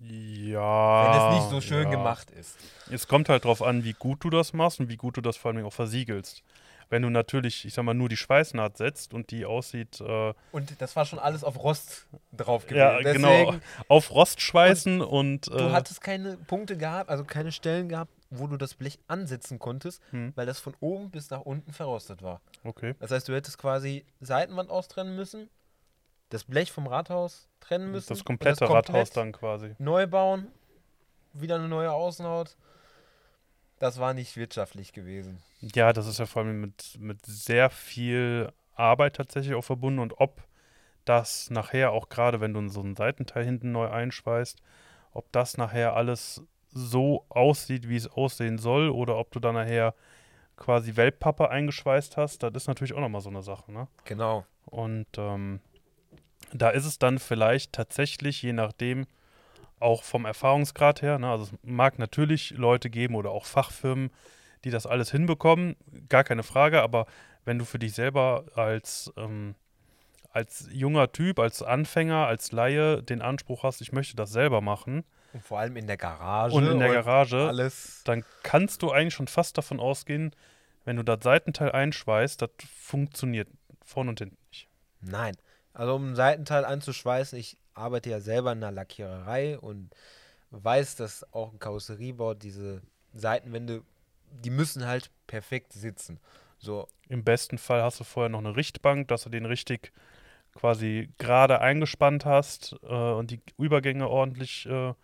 Ja. 0.00 1.04
wenn 1.14 1.20
es 1.34 1.40
nicht 1.40 1.50
so 1.50 1.60
schön 1.60 1.84
ja. 1.84 1.90
gemacht 1.90 2.30
ist. 2.30 2.56
Es 2.90 3.08
kommt 3.08 3.28
halt 3.28 3.44
drauf 3.44 3.62
an, 3.62 3.84
wie 3.84 3.92
gut 3.94 4.22
du 4.24 4.30
das 4.30 4.52
machst 4.52 4.80
und 4.80 4.88
wie 4.88 4.96
gut 4.96 5.16
du 5.16 5.20
das 5.20 5.36
vor 5.36 5.52
allem 5.52 5.64
auch 5.64 5.72
versiegelst. 5.72 6.42
Wenn 6.88 7.02
du 7.02 7.10
natürlich, 7.10 7.64
ich 7.64 7.74
sag 7.74 7.82
mal, 7.84 7.94
nur 7.94 8.08
die 8.08 8.16
Schweißnaht 8.16 8.76
setzt 8.76 9.12
und 9.12 9.32
die 9.32 9.44
aussieht, 9.44 10.00
äh, 10.00 10.32
Und 10.52 10.80
das 10.80 10.94
war 10.94 11.04
schon 11.04 11.18
alles 11.18 11.42
auf 11.42 11.58
Rost 11.60 12.06
drauf 12.36 12.64
gewesen. 12.66 12.78
ja, 12.78 12.98
Deswegen, 12.98 13.22
genau, 13.24 13.54
auf 13.88 14.12
Rost 14.12 14.40
schweißen 14.40 15.00
und, 15.00 15.48
Du 15.48 15.54
äh, 15.58 15.70
hattest 15.72 16.00
keine 16.00 16.36
Punkte 16.36 16.76
gehabt, 16.76 17.10
also 17.10 17.24
keine 17.24 17.50
Stellen 17.50 17.88
gehabt, 17.88 18.12
wo 18.30 18.46
du 18.46 18.56
das 18.56 18.74
Blech 18.74 19.00
ansetzen 19.08 19.58
konntest, 19.58 20.00
Hm. 20.10 20.32
weil 20.36 20.46
das 20.46 20.60
von 20.60 20.74
oben 20.78 21.10
bis 21.10 21.28
nach 21.30 21.40
unten 21.40 21.72
verrostet 21.72 22.22
war. 22.22 22.40
okay. 22.62 22.94
Das 23.00 23.10
heißt, 23.10 23.26
du 23.28 23.34
hättest 23.34 23.58
quasi 23.58 24.04
Seitenwand 24.20 24.70
austrennen 24.70 25.16
müssen, 25.16 25.48
das 26.28 26.44
Blech 26.44 26.72
vom 26.72 26.86
Rathaus 26.86 27.48
trennen 27.60 27.90
müssen. 27.90 28.08
Das 28.08 28.24
komplette 28.24 28.66
komplett 28.66 28.88
Rathaus 28.88 29.10
dann 29.10 29.32
quasi. 29.32 29.74
Neu 29.78 30.06
bauen, 30.06 30.48
wieder 31.32 31.56
eine 31.56 31.68
neue 31.68 31.92
Außenhaut. 31.92 32.56
Das 33.78 33.98
war 33.98 34.14
nicht 34.14 34.36
wirtschaftlich 34.36 34.92
gewesen. 34.92 35.42
Ja, 35.60 35.92
das 35.92 36.06
ist 36.06 36.18
ja 36.18 36.26
vor 36.26 36.42
allem 36.42 36.60
mit, 36.60 36.96
mit 36.98 37.24
sehr 37.26 37.70
viel 37.70 38.52
Arbeit 38.74 39.16
tatsächlich 39.16 39.54
auch 39.54 39.64
verbunden 39.64 40.00
und 40.00 40.18
ob 40.20 40.42
das 41.04 41.50
nachher 41.50 41.92
auch 41.92 42.08
gerade, 42.08 42.40
wenn 42.40 42.52
du 42.52 42.68
so 42.68 42.80
einen 42.80 42.96
Seitenteil 42.96 43.44
hinten 43.44 43.72
neu 43.72 43.88
einschweißt, 43.88 44.60
ob 45.12 45.30
das 45.32 45.56
nachher 45.56 45.94
alles 45.94 46.42
so 46.70 47.24
aussieht, 47.28 47.88
wie 47.88 47.96
es 47.96 48.08
aussehen 48.10 48.58
soll 48.58 48.90
oder 48.90 49.16
ob 49.16 49.30
du 49.30 49.40
dann 49.40 49.54
nachher 49.54 49.94
quasi 50.56 50.96
Wellpappe 50.96 51.48
eingeschweißt 51.50 52.16
hast, 52.16 52.42
das 52.42 52.52
ist 52.54 52.66
natürlich 52.66 52.94
auch 52.94 53.00
nochmal 53.00 53.20
so 53.20 53.30
eine 53.30 53.42
Sache, 53.42 53.70
ne? 53.70 53.88
Genau. 54.04 54.44
Und 54.64 55.06
ähm, 55.16 55.60
da 56.52 56.70
ist 56.70 56.84
es 56.84 56.98
dann 56.98 57.18
vielleicht 57.18 57.72
tatsächlich, 57.72 58.42
je 58.42 58.52
nachdem, 58.52 59.06
auch 59.78 60.02
vom 60.02 60.24
Erfahrungsgrad 60.24 61.02
her, 61.02 61.18
ne, 61.18 61.30
also 61.30 61.44
es 61.44 61.52
mag 61.62 61.98
natürlich 61.98 62.50
Leute 62.50 62.88
geben 62.88 63.14
oder 63.14 63.30
auch 63.30 63.44
Fachfirmen, 63.44 64.10
die 64.64 64.70
das 64.70 64.86
alles 64.86 65.10
hinbekommen, 65.10 65.76
gar 66.08 66.24
keine 66.24 66.42
Frage, 66.42 66.82
aber 66.82 67.06
wenn 67.44 67.58
du 67.58 67.64
für 67.64 67.78
dich 67.78 67.92
selber 67.92 68.46
als, 68.54 69.12
ähm, 69.16 69.54
als 70.30 70.68
junger 70.72 71.12
Typ, 71.12 71.38
als 71.38 71.62
Anfänger, 71.62 72.26
als 72.26 72.52
Laie 72.52 73.02
den 73.02 73.22
Anspruch 73.22 73.62
hast, 73.62 73.80
ich 73.80 73.92
möchte 73.92 74.16
das 74.16 74.30
selber 74.30 74.60
machen 74.60 75.04
Und 75.32 75.42
vor 75.44 75.58
allem 75.60 75.76
in 75.76 75.86
der 75.86 75.96
Garage. 75.96 76.54
und 76.54 76.66
in 76.66 76.78
der 76.78 76.92
Garage, 76.92 77.46
Alles. 77.48 78.02
dann 78.04 78.24
kannst 78.42 78.82
du 78.82 78.90
eigentlich 78.90 79.14
schon 79.14 79.28
fast 79.28 79.58
davon 79.58 79.78
ausgehen, 79.78 80.34
wenn 80.84 80.96
du 80.96 81.02
das 81.02 81.18
Seitenteil 81.22 81.72
einschweißt, 81.72 82.40
das 82.40 82.50
funktioniert 82.74 83.48
vorne 83.84 84.10
und 84.10 84.18
hinten 84.18 84.38
nicht. 84.48 84.68
Nein. 85.00 85.36
Also 85.76 85.94
um 85.94 86.12
ein 86.12 86.16
Seitenteil 86.16 86.64
anzuschweißen, 86.64 87.38
ich 87.38 87.58
arbeite 87.74 88.08
ja 88.08 88.20
selber 88.20 88.52
in 88.52 88.58
einer 88.58 88.72
Lackiererei 88.72 89.58
und 89.58 89.90
weiß, 90.50 90.96
dass 90.96 91.30
auch 91.34 91.52
ein 91.52 91.58
Karosseriebau 91.58 92.32
diese 92.32 92.80
Seitenwände, 93.12 93.82
die 94.42 94.48
müssen 94.48 94.86
halt 94.86 95.10
perfekt 95.26 95.74
sitzen. 95.74 96.18
So, 96.58 96.88
Im 97.10 97.24
besten 97.24 97.58
Fall 97.58 97.82
hast 97.82 98.00
du 98.00 98.04
vorher 98.04 98.30
noch 98.30 98.38
eine 98.38 98.56
Richtbank, 98.56 99.08
dass 99.08 99.24
du 99.24 99.28
den 99.28 99.44
richtig 99.44 99.92
quasi 100.54 101.10
gerade 101.18 101.60
eingespannt 101.60 102.24
hast 102.24 102.74
äh, 102.82 102.86
und 102.86 103.30
die 103.30 103.42
Übergänge 103.58 104.08
ordentlich 104.08 104.64
äh, 104.64 104.94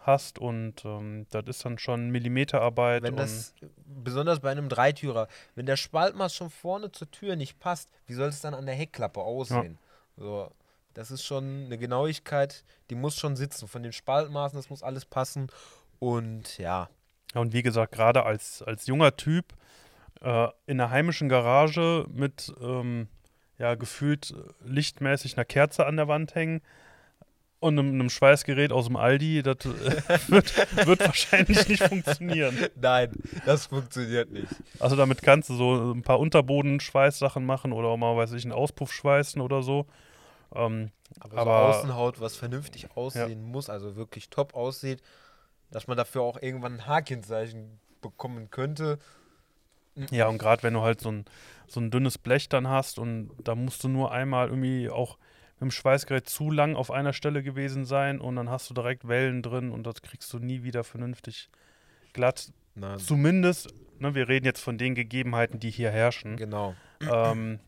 hast 0.00 0.40
und 0.40 0.84
ähm, 0.84 1.26
das 1.30 1.44
ist 1.46 1.64
dann 1.64 1.78
schon 1.78 2.10
Millimeterarbeit. 2.10 3.04
wenn 3.04 3.14
das, 3.14 3.54
besonders 3.86 4.40
bei 4.40 4.50
einem 4.50 4.68
Dreitürer, 4.68 5.28
wenn 5.54 5.66
der 5.66 5.76
Spaltmaß 5.76 6.34
schon 6.34 6.50
vorne 6.50 6.90
zur 6.90 7.08
Tür 7.08 7.36
nicht 7.36 7.60
passt, 7.60 7.88
wie 8.08 8.14
soll 8.14 8.30
es 8.30 8.40
dann 8.40 8.54
an 8.54 8.66
der 8.66 8.74
Heckklappe 8.74 9.20
aussehen? 9.20 9.78
So, 10.18 10.50
das 10.94 11.10
ist 11.10 11.24
schon 11.24 11.66
eine 11.66 11.78
Genauigkeit, 11.78 12.64
die 12.90 12.94
muss 12.94 13.16
schon 13.16 13.36
sitzen. 13.36 13.68
Von 13.68 13.82
den 13.82 13.92
Spaltmaßen, 13.92 14.58
das 14.58 14.70
muss 14.70 14.82
alles 14.82 15.04
passen. 15.04 15.48
Und 16.00 16.58
ja, 16.58 16.88
Ja, 17.34 17.40
und 17.40 17.52
wie 17.52 17.62
gesagt, 17.62 17.92
gerade 17.92 18.24
als, 18.24 18.62
als 18.62 18.86
junger 18.86 19.16
Typ 19.16 19.54
äh, 20.20 20.48
in 20.66 20.80
einer 20.80 20.90
heimischen 20.90 21.28
Garage 21.28 22.06
mit 22.10 22.52
ähm, 22.60 23.08
ja, 23.58 23.74
gefühlt 23.74 24.34
lichtmäßig 24.64 25.36
einer 25.36 25.44
Kerze 25.44 25.86
an 25.86 25.96
der 25.96 26.08
Wand 26.08 26.34
hängen 26.34 26.62
und 27.60 27.78
einem, 27.78 27.92
einem 27.94 28.10
Schweißgerät 28.10 28.70
aus 28.72 28.86
dem 28.86 28.96
Aldi, 28.96 29.42
das 29.42 29.56
äh, 29.64 30.18
wird, 30.28 30.86
wird 30.86 31.00
wahrscheinlich 31.00 31.68
nicht 31.68 31.82
funktionieren. 31.82 32.56
nein, 32.80 33.12
das 33.44 33.66
funktioniert 33.66 34.30
nicht. 34.30 34.48
Also 34.78 34.96
damit 34.96 35.22
kannst 35.22 35.50
du 35.50 35.54
so 35.54 35.92
ein 35.92 36.02
paar 36.02 36.20
Unterbodenschweißsachen 36.20 37.44
machen 37.44 37.72
oder 37.72 37.88
auch 37.88 37.96
mal, 37.96 38.16
weiß 38.16 38.32
ich, 38.32 38.44
einen 38.44 38.52
Auspuff 38.52 38.92
schweißen 38.92 39.40
oder 39.40 39.62
so. 39.62 39.86
Ähm, 40.54 40.90
Aber, 41.20 41.38
Aber- 41.38 41.72
so 41.72 41.78
Außenhaut, 41.78 42.20
was 42.20 42.36
vernünftig 42.36 42.96
aussehen 42.96 43.42
muss, 43.42 43.68
also 43.70 43.96
wirklich 43.96 44.30
top 44.30 44.54
aussieht, 44.54 45.02
dass 45.70 45.86
man 45.86 45.96
dafür 45.96 46.22
auch 46.22 46.40
irgendwann 46.40 46.74
ein 46.80 46.86
H-Kennzeichen 46.86 47.78
bekommen 48.00 48.50
könnte. 48.50 48.98
ja, 50.10 50.28
und 50.28 50.38
gerade 50.38 50.62
wenn 50.62 50.74
du 50.74 50.82
halt 50.82 51.00
so 51.00 51.10
ein, 51.10 51.24
so 51.66 51.80
ein 51.80 51.90
dünnes 51.90 52.18
Blech 52.18 52.48
dann 52.48 52.68
hast 52.68 52.98
und 52.98 53.30
da 53.42 53.54
musst 53.54 53.82
du 53.84 53.88
nur 53.88 54.12
einmal 54.12 54.48
irgendwie 54.48 54.88
auch 54.88 55.18
mit 55.56 55.62
dem 55.62 55.70
Schweißgerät 55.72 56.28
zu 56.28 56.50
lang 56.52 56.76
auf 56.76 56.90
einer 56.92 57.12
Stelle 57.12 57.42
gewesen 57.42 57.84
sein 57.84 58.20
und 58.20 58.36
dann 58.36 58.48
hast 58.48 58.70
du 58.70 58.74
direkt 58.74 59.08
Wellen 59.08 59.42
drin 59.42 59.72
und 59.72 59.84
das 59.86 60.00
kriegst 60.02 60.32
du 60.32 60.38
nie 60.38 60.62
wieder 60.62 60.84
vernünftig 60.84 61.50
glatt. 62.12 62.52
Na, 62.76 62.96
Zumindest, 62.96 63.74
ne, 63.98 64.14
wir 64.14 64.28
reden 64.28 64.46
jetzt 64.46 64.60
von 64.60 64.78
den 64.78 64.94
Gegebenheiten, 64.94 65.58
die 65.58 65.70
hier 65.70 65.90
herrschen. 65.90 66.36
genau. 66.36 66.74
ähm, 67.00 67.58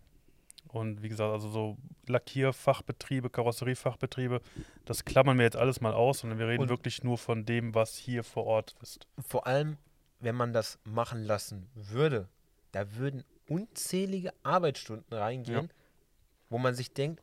und 0.73 1.03
wie 1.03 1.09
gesagt, 1.09 1.33
also 1.33 1.49
so 1.51 1.77
Lackierfachbetriebe, 2.07 3.31
Karosseriefachbetriebe, 3.31 4.41
das 4.85 5.05
klammern 5.05 5.37
wir 5.39 5.45
jetzt 5.45 5.57
alles 5.57 5.81
mal 5.81 5.93
aus, 5.95 6.21
sondern 6.21 6.39
wir 6.39 6.49
reden 6.49 6.63
Und- 6.63 6.69
wirklich 6.69 7.03
nur 7.05 7.19
von 7.19 7.45
dem, 7.45 7.75
was 7.75 7.97
hier 7.97 8.25
vor 8.25 8.47
Ort 8.47 8.75
ist. 8.83 9.07
Vor 9.27 9.47
allem 9.47 9.77
wenn 10.21 10.35
man 10.35 10.53
das 10.53 10.79
machen 10.85 11.25
lassen 11.25 11.67
würde, 11.75 12.29
da 12.73 12.95
würden 12.97 13.25
unzählige 13.49 14.33
Arbeitsstunden 14.43 15.13
reingehen, 15.17 15.71
wo 16.51 16.59
man 16.59 16.75
sich 16.75 16.93
denkt, 16.93 17.23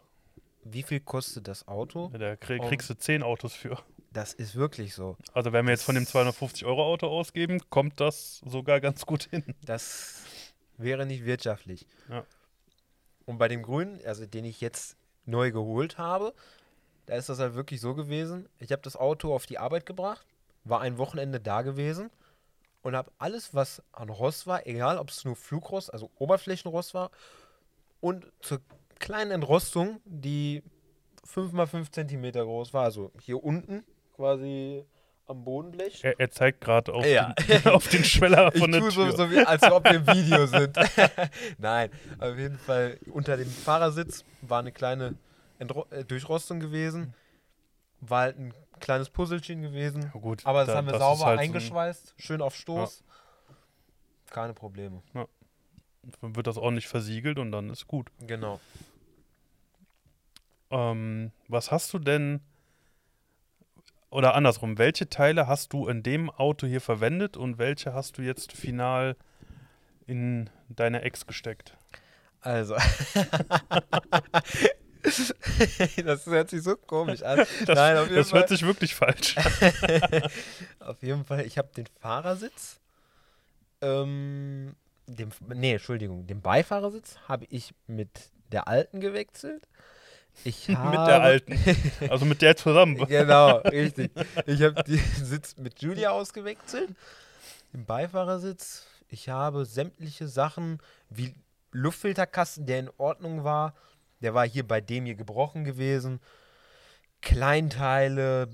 wie 0.63 0.83
viel 0.83 0.99
kostet 0.99 1.47
das 1.47 1.67
Auto? 1.67 2.09
Da 2.09 2.35
krieg, 2.35 2.61
kriegst 2.63 2.89
du 2.89 2.95
10 2.95 3.23
Autos 3.23 3.53
für. 3.53 3.77
Das 4.11 4.33
ist 4.33 4.55
wirklich 4.55 4.93
so. 4.93 5.15
Also 5.33 5.53
wenn 5.53 5.65
wir 5.65 5.71
jetzt 5.71 5.83
von 5.83 5.95
dem 5.95 6.05
250-Euro-Auto 6.05 7.07
ausgeben, 7.07 7.61
kommt 7.69 7.99
das 7.99 8.41
sogar 8.45 8.81
ganz 8.81 9.05
gut 9.05 9.23
hin. 9.29 9.43
Das 9.63 10.23
wäre 10.77 11.05
nicht 11.05 11.23
wirtschaftlich. 11.23 11.85
Ja. 12.09 12.25
Und 13.27 13.37
bei 13.37 13.49
dem 13.49 13.61
Grünen, 13.61 13.99
also 14.05 14.25
den 14.25 14.45
ich 14.45 14.61
jetzt 14.61 14.95
neu 15.25 15.51
geholt 15.51 15.97
habe, 15.97 16.33
da 17.05 17.15
ist 17.15 17.29
das 17.29 17.39
halt 17.39 17.55
wirklich 17.55 17.81
so 17.81 17.93
gewesen. 17.93 18.49
Ich 18.57 18.71
habe 18.71 18.81
das 18.81 18.95
Auto 18.95 19.35
auf 19.35 19.45
die 19.45 19.59
Arbeit 19.59 19.85
gebracht, 19.85 20.25
war 20.63 20.81
ein 20.81 20.97
Wochenende 20.97 21.39
da 21.39 21.61
gewesen 21.61 22.09
und 22.81 22.95
habe 22.95 23.11
alles, 23.17 23.53
was 23.53 23.83
an 23.91 24.09
Rost 24.09 24.47
war, 24.47 24.65
egal 24.65 24.97
ob 24.97 25.09
es 25.09 25.25
nur 25.25 25.35
Flugrost, 25.35 25.91
also 25.91 26.09
Oberflächenrost 26.17 26.93
war, 26.93 27.11
und 27.99 28.31
zur 28.39 28.61
kleinen 28.99 29.31
Entrostung, 29.31 29.99
die 30.05 30.63
5 31.25 31.51
mal 31.51 31.67
5 31.67 31.91
Zentimeter 31.91 32.45
groß 32.45 32.73
war, 32.73 32.85
also 32.85 33.11
hier 33.21 33.43
unten 33.43 33.83
quasi 34.15 34.85
am 35.27 35.43
Bodenblech. 35.43 36.03
Er, 36.03 36.19
er 36.19 36.31
zeigt 36.31 36.61
gerade 36.61 36.93
auf, 36.93 37.05
Ja. 37.05 37.33
den, 37.33 37.65
auf 37.71 37.87
den 37.89 38.03
Schweller 38.03 38.51
Ich 38.53 38.59
von 38.61 38.71
der 38.71 38.81
tue 38.81 38.91
so, 38.91 39.03
Tür. 39.03 39.11
so 39.17 39.31
wie, 39.31 39.39
als 39.39 39.63
ob 39.63 39.83
wir 39.83 39.95
im 39.95 40.07
Video 40.07 40.45
sind. 40.45 40.75
Nein, 41.57 41.89
auf 42.19 42.37
jeden 42.37 42.57
Fall 42.57 42.97
unter 43.11 43.35
dem 43.37 43.49
Fahrersitz 43.49 44.23
war 44.41 44.59
eine 44.59 44.71
kleine 44.71 45.15
Entro 45.59 45.85
äh, 45.91 46.03
Durchrostung 46.05 46.59
gewesen. 46.59 47.13
War 47.99 48.21
halt 48.21 48.39
ein 48.39 48.53
kleines 48.79 49.09
Puzzlechen 49.09 49.61
gewesen. 49.61 50.03
Ja, 50.13 50.19
gut, 50.19 50.45
Aber 50.45 50.59
das 50.59 50.67
da- 50.69 50.75
haben 50.77 50.87
wir 50.87 50.93
ist 50.93 50.99
sauber 50.99 51.25
halt 51.25 51.39
so 51.39 51.41
ein- 51.43 51.49
eingeschweißt, 51.49 52.13
schön 52.17 52.41
auf 52.41 52.55
Stoß. 52.55 53.03
Keine 54.29 54.53
Probleme. 54.53 55.01
Dann 56.21 56.35
wird 56.35 56.47
das 56.47 56.57
ordentlich 56.57 56.87
versiegelt 56.87 57.37
und 57.39 57.51
dann 57.51 57.69
ist 57.69 57.87
gut. 57.87 58.11
Genau. 58.21 58.59
Ähm, 60.69 61.31
was 61.47 61.71
hast 61.71 61.93
du 61.93 61.99
denn, 61.99 62.41
oder 64.17 64.33
andersrum, 64.33 64.79
welche 64.79 65.07
Teile 65.09 65.45
hast 65.45 65.73
du 65.73 65.87
in 65.87 66.01
dem 66.01 66.31
Auto 66.31 66.65
hier 66.65 66.81
verwendet 66.81 67.37
und 67.37 67.59
welche 67.59 67.93
hast 67.93 68.17
du 68.17 68.23
jetzt 68.23 68.51
final 68.51 69.15
in 70.07 70.49
deine 70.69 71.03
Ex 71.03 71.27
gesteckt? 71.27 71.77
Also. 72.41 72.73
das 76.03 76.25
hört 76.25 76.49
sich 76.49 76.63
so 76.63 76.75
komisch 76.77 77.21
an. 77.21 77.45
Das, 77.67 77.75
Nein, 77.77 77.97
auf 77.97 78.05
jeden 78.05 78.15
das 78.15 78.33
hört 78.33 78.49
sich 78.49 78.63
wirklich 78.63 78.95
falsch 78.95 79.37
an. 79.37 79.43
Auf 80.79 81.03
jeden 81.03 81.23
Fall, 81.23 81.45
ich 81.45 81.59
habe 81.59 81.69
den 81.77 81.85
Fahrersitz, 81.99 82.79
ähm, 83.81 84.75
dem, 85.05 85.29
nee, 85.53 85.73
Entschuldigung, 85.73 86.25
den 86.25 86.41
Beifahrersitz 86.41 87.19
habe 87.27 87.45
ich 87.49 87.75
mit 87.85 88.31
der 88.51 88.67
alten 88.67 88.99
gewechselt. 88.99 89.67
Ich 90.43 90.69
habe, 90.69 90.89
Mit 90.97 91.07
der 91.07 91.21
alten. 91.21 91.59
Also 92.09 92.25
mit 92.25 92.41
der 92.41 92.55
zusammen. 92.55 92.95
genau, 93.07 93.57
richtig. 93.57 94.11
Ich 94.45 94.61
habe 94.61 94.83
den 94.83 94.99
Sitz 95.23 95.57
mit 95.57 95.81
Julia 95.81 96.11
ausgewechselt, 96.11 96.89
den 97.73 97.85
Beifahrersitz. 97.85 98.85
Ich 99.09 99.29
habe 99.29 99.65
sämtliche 99.65 100.27
Sachen 100.27 100.79
wie 101.09 101.33
Luftfilterkasten, 101.71 102.65
der 102.65 102.79
in 102.79 102.89
Ordnung 102.97 103.43
war. 103.43 103.73
Der 104.21 104.33
war 104.33 104.47
hier 104.47 104.67
bei 104.67 104.81
dem 104.81 105.05
hier 105.05 105.15
gebrochen 105.15 105.63
gewesen. 105.63 106.19
Kleinteile, 107.21 108.49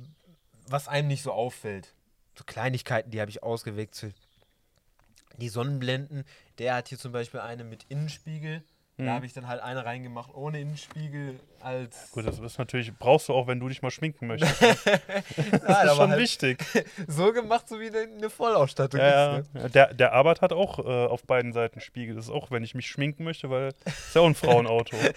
was 0.67 0.87
einem 0.87 1.07
nicht 1.07 1.23
so 1.23 1.31
auffällt. 1.31 1.93
So 2.37 2.43
Kleinigkeiten, 2.43 3.11
die 3.11 3.21
habe 3.21 3.31
ich 3.31 3.43
ausgewechselt. 3.43 4.15
Die 5.37 5.49
Sonnenblenden, 5.49 6.25
der 6.60 6.75
hat 6.75 6.89
hier 6.89 6.97
zum 6.97 7.12
Beispiel 7.12 7.39
eine 7.39 7.63
mit 7.63 7.86
Innenspiegel. 7.89 8.63
Mhm. 8.97 9.06
Da 9.08 9.13
habe 9.13 9.25
ich 9.25 9.34
dann 9.34 9.47
halt 9.47 9.62
eine 9.62 9.86
reingemacht 9.86 10.34
ohne 10.36 10.60
Innenspiegel 10.60 11.39
als. 11.60 12.12
Gut, 12.12 12.27
das 12.27 12.39
ist 12.39 12.60
natürlich, 12.60 12.93
brauchst 12.97 13.27
du 13.27 13.34
auch, 13.34 13.47
wenn 13.47 13.60
du 13.60 13.67
dich 13.67 13.82
mal 13.82 13.89
schminken 13.89 14.27
möchtest. 14.27 14.62
Nein, 14.62 14.79
Das 14.86 15.62
ist 15.62 15.65
aber 15.69 15.95
schon 15.95 16.10
halt 16.12 16.21
wichtig. 16.21 16.63
so 17.08 17.34
gemacht, 17.34 17.67
so 17.67 17.79
wie 17.79 17.89
eine 17.89 18.29
Vollausstattung 18.29 18.99
Ja, 18.99 19.38
ist. 19.38 19.53
Ne? 19.53 19.69
Der, 19.71 19.93
der 19.93 20.13
Arbeit 20.13 20.41
hat 20.41 20.53
auch 20.53 20.77
äh, 20.77 20.84
auf 20.84 21.23
beiden 21.23 21.53
Seiten 21.53 21.79
Spiegel. 21.79 22.15
Das 22.15 22.25
ist 22.25 22.32
auch, 22.32 22.51
wenn 22.51 22.63
ich 22.63 22.75
mich 22.75 22.88
schminken 22.88 23.23
möchte, 23.23 23.49
weil 23.49 23.73
ist 23.86 24.13
ja 24.13 24.21
auch 24.21 24.27
ein 24.27 24.36
Frauenauto. 24.36 24.95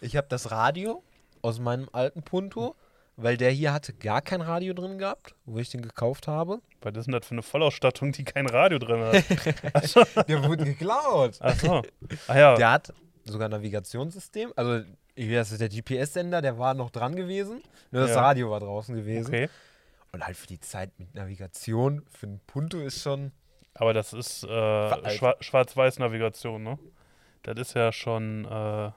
Ich 0.00 0.16
habe 0.16 0.26
das 0.30 0.50
Radio 0.50 1.02
aus 1.42 1.58
meinem 1.58 1.88
alten 1.92 2.22
Punto, 2.22 2.74
weil 3.22 3.36
der 3.36 3.50
hier 3.50 3.72
hatte 3.72 3.92
gar 3.92 4.22
kein 4.22 4.40
Radio 4.40 4.74
drin 4.74 4.98
gehabt, 4.98 5.34
wo 5.44 5.58
ich 5.58 5.70
den 5.70 5.82
gekauft 5.82 6.28
habe. 6.28 6.60
Was 6.82 6.94
ist 6.96 7.06
denn 7.06 7.12
das 7.12 7.26
für 7.26 7.32
eine 7.32 7.42
Vollausstattung, 7.42 8.12
die 8.12 8.24
kein 8.24 8.46
Radio 8.46 8.78
drin 8.78 9.00
hat? 9.00 9.24
Achso. 9.74 10.02
Der 10.26 10.42
wurde 10.44 10.64
geklaut. 10.64 11.40
Achso. 11.40 11.82
Ah 12.28 12.38
ja. 12.38 12.54
Der 12.56 12.70
hat 12.72 12.92
sogar 13.24 13.48
ein 13.48 13.52
Navigationssystem. 13.52 14.52
Also, 14.56 14.84
ich 15.14 15.28
weiß, 15.28 15.50
das 15.50 15.52
ist 15.52 15.60
der 15.60 15.68
GPS-Sender, 15.68 16.40
der 16.40 16.58
war 16.58 16.74
noch 16.74 16.90
dran 16.90 17.14
gewesen. 17.14 17.62
Nur 17.90 18.02
das 18.02 18.12
Ja. 18.12 18.20
Radio 18.22 18.50
war 18.50 18.60
draußen 18.60 18.94
gewesen. 18.94 19.28
Okay. 19.28 19.48
Und 20.12 20.26
halt 20.26 20.36
für 20.36 20.46
die 20.46 20.60
Zeit 20.60 20.90
mit 20.98 21.14
Navigation, 21.14 22.02
für 22.10 22.26
einen 22.26 22.40
Punto 22.46 22.78
ist 22.78 23.02
schon. 23.02 23.32
Aber 23.74 23.92
das 23.92 24.12
ist 24.12 24.42
äh. 24.44 25.10
Schwa 25.16 25.36
Schwarz-Weiß-Navigation, 25.40 26.62
ne? 26.62 26.78
Das 27.42 27.58
ist 27.58 27.74
ja 27.74 27.92
schon, 27.92 28.44
äh, 28.44 28.90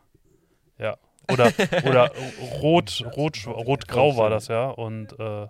ja. 0.80 0.98
Oder, 1.32 1.52
oder 1.86 2.12
rot, 2.62 3.04
rot, 3.16 3.48
rot-grau 3.48 4.18
war 4.18 4.30
das 4.30 4.48
ja. 4.48 4.70
Und 4.70 5.18
äh, 5.20 5.48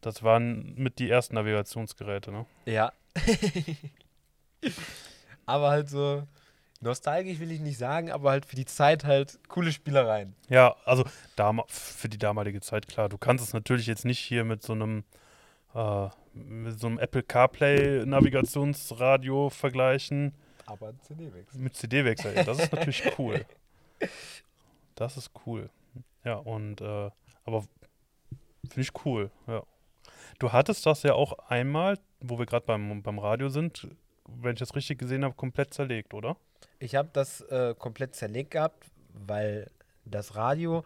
das 0.00 0.22
waren 0.22 0.74
mit 0.76 0.98
die 0.98 1.10
ersten 1.10 1.34
Navigationsgeräte, 1.34 2.30
ne? 2.32 2.46
Ja. 2.66 2.92
aber 5.46 5.70
halt 5.70 5.88
so. 5.88 6.26
Nostalgisch 6.82 7.38
will 7.40 7.52
ich 7.52 7.60
nicht 7.60 7.76
sagen, 7.76 8.10
aber 8.10 8.30
halt 8.30 8.46
für 8.46 8.56
die 8.56 8.64
Zeit 8.64 9.04
halt 9.04 9.38
coole 9.48 9.70
Spielereien. 9.70 10.34
Ja, 10.48 10.76
also 10.86 11.04
für 11.68 12.08
die 12.08 12.16
damalige 12.16 12.62
Zeit, 12.62 12.88
klar. 12.88 13.10
Du 13.10 13.18
kannst 13.18 13.44
es 13.44 13.52
natürlich 13.52 13.86
jetzt 13.86 14.06
nicht 14.06 14.18
hier 14.18 14.44
mit 14.44 14.62
so 14.62 14.72
einem, 14.72 15.04
äh, 15.74 16.08
mit 16.32 16.80
so 16.80 16.86
einem 16.86 16.98
Apple 16.98 17.22
CarPlay 17.22 18.06
Navigationsradio 18.06 19.50
vergleichen. 19.50 20.32
Aber 20.64 20.98
CD-Wechsel. 21.00 21.60
Mit 21.60 21.76
CD-Wechsel, 21.76 22.34
ja, 22.34 22.44
das 22.44 22.60
ist 22.60 22.72
natürlich 22.72 23.02
cool. 23.18 23.44
Das 25.00 25.16
ist 25.16 25.30
cool. 25.46 25.70
Ja, 26.26 26.34
und, 26.34 26.82
äh, 26.82 27.10
aber 27.46 27.64
finde 28.68 28.82
ich 28.82 28.92
cool, 29.06 29.30
ja. 29.46 29.62
Du 30.38 30.52
hattest 30.52 30.84
das 30.84 31.02
ja 31.04 31.14
auch 31.14 31.38
einmal, 31.48 31.98
wo 32.20 32.38
wir 32.38 32.44
gerade 32.44 32.66
beim, 32.66 33.02
beim 33.02 33.18
Radio 33.18 33.48
sind, 33.48 33.88
wenn 34.26 34.52
ich 34.52 34.58
das 34.58 34.76
richtig 34.76 34.98
gesehen 34.98 35.24
habe, 35.24 35.34
komplett 35.34 35.72
zerlegt, 35.72 36.12
oder? 36.12 36.36
Ich 36.80 36.96
habe 36.96 37.08
das 37.14 37.40
äh, 37.40 37.74
komplett 37.78 38.14
zerlegt 38.14 38.50
gehabt, 38.50 38.90
weil 39.14 39.70
das 40.04 40.36
Radio, 40.36 40.84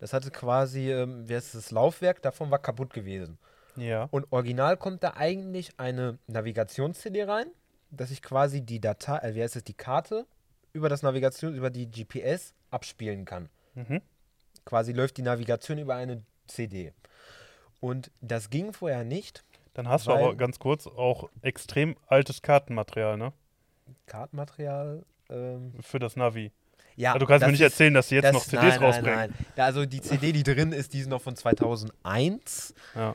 das 0.00 0.12
hatte 0.12 0.30
quasi, 0.30 0.92
ähm, 0.92 1.26
wie 1.26 1.34
heißt 1.34 1.54
das 1.54 1.70
Laufwerk, 1.70 2.20
davon 2.20 2.50
war 2.50 2.58
kaputt 2.58 2.92
gewesen. 2.92 3.38
Ja. 3.76 4.06
Und 4.10 4.30
original 4.32 4.76
kommt 4.76 5.02
da 5.02 5.14
eigentlich 5.16 5.80
eine 5.80 6.18
Navigations-CD 6.26 7.24
rein, 7.24 7.46
dass 7.90 8.10
ich 8.10 8.20
quasi 8.20 8.60
die 8.60 8.82
Datei, 8.82 9.16
äh, 9.16 9.34
wie 9.34 9.42
heißt 9.42 9.56
es, 9.56 9.64
die 9.64 9.72
Karte 9.72 10.26
über 10.74 10.90
das 10.90 11.02
Navigation, 11.02 11.54
über 11.54 11.70
die 11.70 11.90
GPS 11.90 12.52
abspielen 12.76 13.24
kann. 13.24 13.48
Mhm. 13.74 14.00
Quasi 14.64 14.92
läuft 14.92 15.16
die 15.16 15.22
Navigation 15.22 15.78
über 15.78 15.94
eine 15.96 16.22
CD. 16.46 16.92
Und 17.80 18.10
das 18.20 18.50
ging 18.50 18.72
vorher 18.72 19.02
nicht. 19.04 19.44
Dann 19.74 19.88
hast 19.88 20.06
du 20.06 20.12
aber 20.12 20.34
ganz 20.36 20.58
kurz 20.58 20.86
auch 20.86 21.28
extrem 21.42 21.96
altes 22.06 22.40
Kartenmaterial, 22.42 23.16
ne? 23.18 23.32
Kartenmaterial. 24.06 25.04
Ähm, 25.28 25.72
Für 25.80 25.98
das 25.98 26.16
Navi. 26.16 26.52
ja, 26.96 27.12
Also 27.12 27.20
du 27.20 27.26
kannst 27.26 27.44
mir 27.46 27.52
nicht 27.52 27.60
ist- 27.60 27.72
erzählen, 27.72 27.94
dass 27.94 28.08
sie 28.08 28.14
jetzt 28.16 28.24
das- 28.26 28.32
noch 28.34 28.44
CDs 28.44 28.74
nein, 28.74 28.82
rausbringen. 28.84 29.14
Nein, 29.18 29.30
nein. 29.36 29.46
Ja, 29.56 29.64
Also 29.64 29.84
die 29.86 30.00
CD, 30.00 30.32
die 30.32 30.42
drin 30.42 30.72
ist, 30.72 30.92
die 30.94 31.00
ist 31.00 31.08
noch 31.08 31.20
von 31.20 31.36
2001. 31.36 32.74
Ja. 32.94 33.14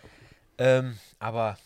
Ähm, 0.58 0.98
aber 1.20 1.58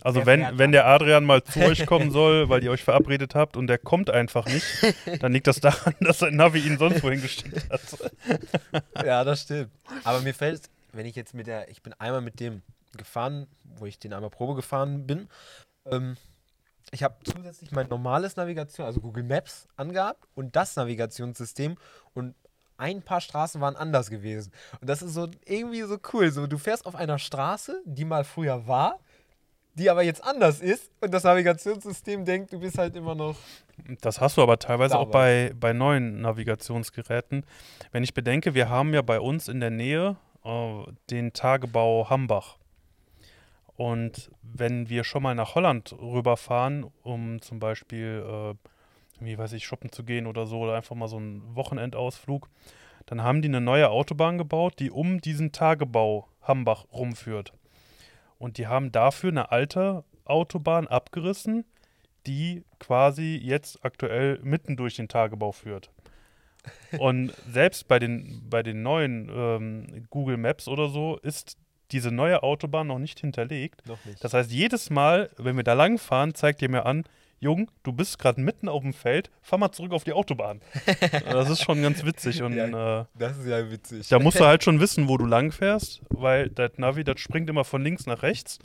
Also 0.00 0.24
wenn, 0.24 0.58
wenn 0.58 0.72
der 0.72 0.86
Adrian 0.86 1.24
mal 1.24 1.44
zu 1.44 1.60
euch 1.60 1.84
kommen 1.86 2.10
soll, 2.10 2.48
weil 2.48 2.64
ihr 2.64 2.70
euch 2.70 2.82
verabredet 2.82 3.34
habt 3.34 3.56
und 3.56 3.66
der 3.66 3.78
kommt 3.78 4.08
einfach 4.10 4.46
nicht, 4.46 4.66
dann 5.20 5.32
liegt 5.32 5.46
das 5.46 5.60
daran, 5.60 5.94
dass 6.00 6.20
sein 6.20 6.36
Navi 6.36 6.60
ihn 6.60 6.78
sonst 6.78 7.02
wohin 7.02 7.20
geschickt 7.20 7.68
hat. 7.70 7.80
ja, 9.04 9.22
das 9.24 9.42
stimmt. 9.42 9.70
Aber 10.04 10.20
mir 10.20 10.34
fällt, 10.34 10.62
wenn 10.92 11.06
ich 11.06 11.14
jetzt 11.14 11.34
mit 11.34 11.46
der, 11.46 11.68
ich 11.68 11.82
bin 11.82 11.92
einmal 11.94 12.22
mit 12.22 12.40
dem 12.40 12.62
gefahren, 12.96 13.46
wo 13.76 13.86
ich 13.86 13.98
den 13.98 14.12
einmal 14.12 14.30
Probe 14.30 14.54
gefahren 14.54 15.06
bin. 15.06 15.28
Ähm, 15.86 16.16
ich 16.90 17.02
habe 17.02 17.16
zusätzlich 17.24 17.70
mein 17.70 17.88
normales 17.88 18.36
Navigation, 18.36 18.86
also 18.86 19.00
Google 19.00 19.24
Maps, 19.24 19.66
angehabt 19.76 20.26
und 20.34 20.56
das 20.56 20.76
Navigationssystem 20.76 21.76
und 22.14 22.34
ein 22.76 23.02
paar 23.02 23.20
Straßen 23.20 23.60
waren 23.60 23.76
anders 23.76 24.10
gewesen. 24.10 24.52
Und 24.80 24.90
das 24.90 25.02
ist 25.02 25.14
so 25.14 25.28
irgendwie 25.44 25.82
so 25.82 25.98
cool. 26.12 26.30
So, 26.32 26.46
du 26.46 26.58
fährst 26.58 26.84
auf 26.84 26.96
einer 26.96 27.18
Straße, 27.18 27.80
die 27.84 28.04
mal 28.04 28.24
früher 28.24 28.66
war, 28.66 28.98
die 29.74 29.88
aber 29.90 30.02
jetzt 30.02 30.22
anders 30.22 30.60
ist 30.60 30.90
und 31.00 31.12
das 31.12 31.24
Navigationssystem 31.24 32.24
denkt, 32.24 32.52
du 32.52 32.60
bist 32.60 32.78
halt 32.78 32.94
immer 32.96 33.14
noch. 33.14 33.36
Das 34.00 34.20
hast 34.20 34.36
du 34.36 34.42
aber 34.42 34.58
teilweise 34.58 34.98
auch 34.98 35.08
bei, 35.08 35.52
bei 35.58 35.72
neuen 35.72 36.20
Navigationsgeräten. 36.20 37.44
Wenn 37.90 38.04
ich 38.04 38.14
bedenke, 38.14 38.54
wir 38.54 38.68
haben 38.68 38.92
ja 38.92 39.02
bei 39.02 39.18
uns 39.18 39.48
in 39.48 39.60
der 39.60 39.70
Nähe 39.70 40.16
äh, 40.44 40.82
den 41.10 41.32
Tagebau 41.32 42.08
Hambach. 42.10 42.58
Und 43.76 44.30
wenn 44.42 44.88
wir 44.88 45.04
schon 45.04 45.22
mal 45.22 45.34
nach 45.34 45.54
Holland 45.54 45.94
rüberfahren, 45.98 46.86
um 47.02 47.40
zum 47.40 47.58
Beispiel, 47.58 48.24
äh, 48.24 49.24
wie 49.24 49.38
weiß 49.38 49.54
ich, 49.54 49.64
shoppen 49.64 49.90
zu 49.90 50.04
gehen 50.04 50.26
oder 50.26 50.46
so, 50.46 50.60
oder 50.60 50.74
einfach 50.74 50.94
mal 50.94 51.08
so 51.08 51.16
einen 51.16 51.56
Wochenendausflug, 51.56 52.48
dann 53.06 53.22
haben 53.22 53.42
die 53.42 53.48
eine 53.48 53.60
neue 53.60 53.88
Autobahn 53.88 54.38
gebaut, 54.38 54.74
die 54.78 54.90
um 54.90 55.20
diesen 55.20 55.52
Tagebau 55.52 56.28
Hambach 56.42 56.84
rumführt. 56.92 57.52
Und 58.42 58.58
die 58.58 58.66
haben 58.66 58.90
dafür 58.90 59.30
eine 59.30 59.52
alte 59.52 60.02
Autobahn 60.24 60.88
abgerissen, 60.88 61.64
die 62.26 62.64
quasi 62.80 63.40
jetzt 63.40 63.84
aktuell 63.84 64.40
mitten 64.42 64.76
durch 64.76 64.96
den 64.96 65.06
Tagebau 65.06 65.52
führt. 65.52 65.90
Und 66.98 67.32
selbst 67.48 67.86
bei 67.86 68.00
den, 68.00 68.42
bei 68.50 68.64
den 68.64 68.82
neuen 68.82 69.30
ähm, 69.32 70.06
Google 70.10 70.38
Maps 70.38 70.66
oder 70.66 70.88
so 70.88 71.18
ist 71.18 71.56
diese 71.92 72.10
neue 72.10 72.42
Autobahn 72.42 72.88
noch 72.88 72.98
nicht 72.98 73.20
hinterlegt. 73.20 73.86
Noch 73.86 74.04
nicht. 74.04 74.24
Das 74.24 74.34
heißt, 74.34 74.50
jedes 74.50 74.90
Mal, 74.90 75.30
wenn 75.36 75.56
wir 75.56 75.62
da 75.62 75.74
lang 75.74 75.98
fahren, 75.98 76.34
zeigt 76.34 76.62
ihr 76.62 76.68
mir 76.68 76.84
an, 76.84 77.04
Jung, 77.42 77.68
du 77.82 77.92
bist 77.92 78.20
gerade 78.20 78.40
mitten 78.40 78.68
auf 78.68 78.82
dem 78.82 78.92
Feld, 78.92 79.28
fahr 79.42 79.58
mal 79.58 79.72
zurück 79.72 79.90
auf 79.90 80.04
die 80.04 80.12
Autobahn. 80.12 80.60
das 81.28 81.50
ist 81.50 81.64
schon 81.64 81.82
ganz 81.82 82.04
witzig 82.04 82.40
und 82.40 82.54
Ja. 82.54 83.00
äh, 83.00 83.04
das 83.18 83.36
ist 83.38 83.48
ja 83.48 83.68
witzig. 83.68 84.08
da 84.08 84.20
musst 84.20 84.38
du 84.38 84.46
halt 84.46 84.62
schon 84.62 84.78
wissen, 84.78 85.08
wo 85.08 85.16
du 85.16 85.26
lang 85.26 85.50
fährst, 85.50 86.02
weil 86.10 86.48
das 86.50 86.70
Navi, 86.76 87.02
das 87.02 87.18
springt 87.18 87.50
immer 87.50 87.64
von 87.64 87.82
links 87.82 88.06
nach 88.06 88.22
rechts, 88.22 88.60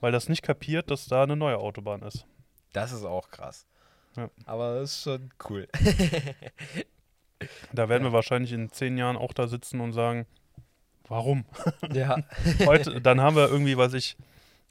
weil 0.00 0.12
das 0.12 0.28
nicht 0.28 0.42
kapiert, 0.42 0.90
dass 0.90 1.06
da 1.06 1.22
eine 1.22 1.36
neue 1.36 1.56
Autobahn 1.56 2.02
ist. 2.02 2.26
Das 2.74 2.92
ist 2.92 3.04
auch 3.04 3.30
krass. 3.30 3.66
Ja. 4.14 4.28
Aber 4.44 4.80
das 4.80 4.90
ist 4.92 5.02
schon 5.04 5.30
cool. 5.48 5.66
Da 7.72 7.88
werden 7.88 8.02
wir 8.04 8.12
wahrscheinlich 8.12 8.52
in 8.52 8.70
zehn 8.72 8.98
Jahren 8.98 9.16
auch 9.16 9.32
da 9.32 9.46
sitzen 9.46 9.80
und 9.80 9.92
sagen, 9.92 10.26
warum? 11.08 11.46
ja. 11.94 12.16
Heute, 12.66 13.00
dann 13.00 13.20
haben 13.22 13.36
wir 13.36 13.48
irgendwie, 13.48 13.76
weiß 13.76 13.94
ich, 13.94 14.16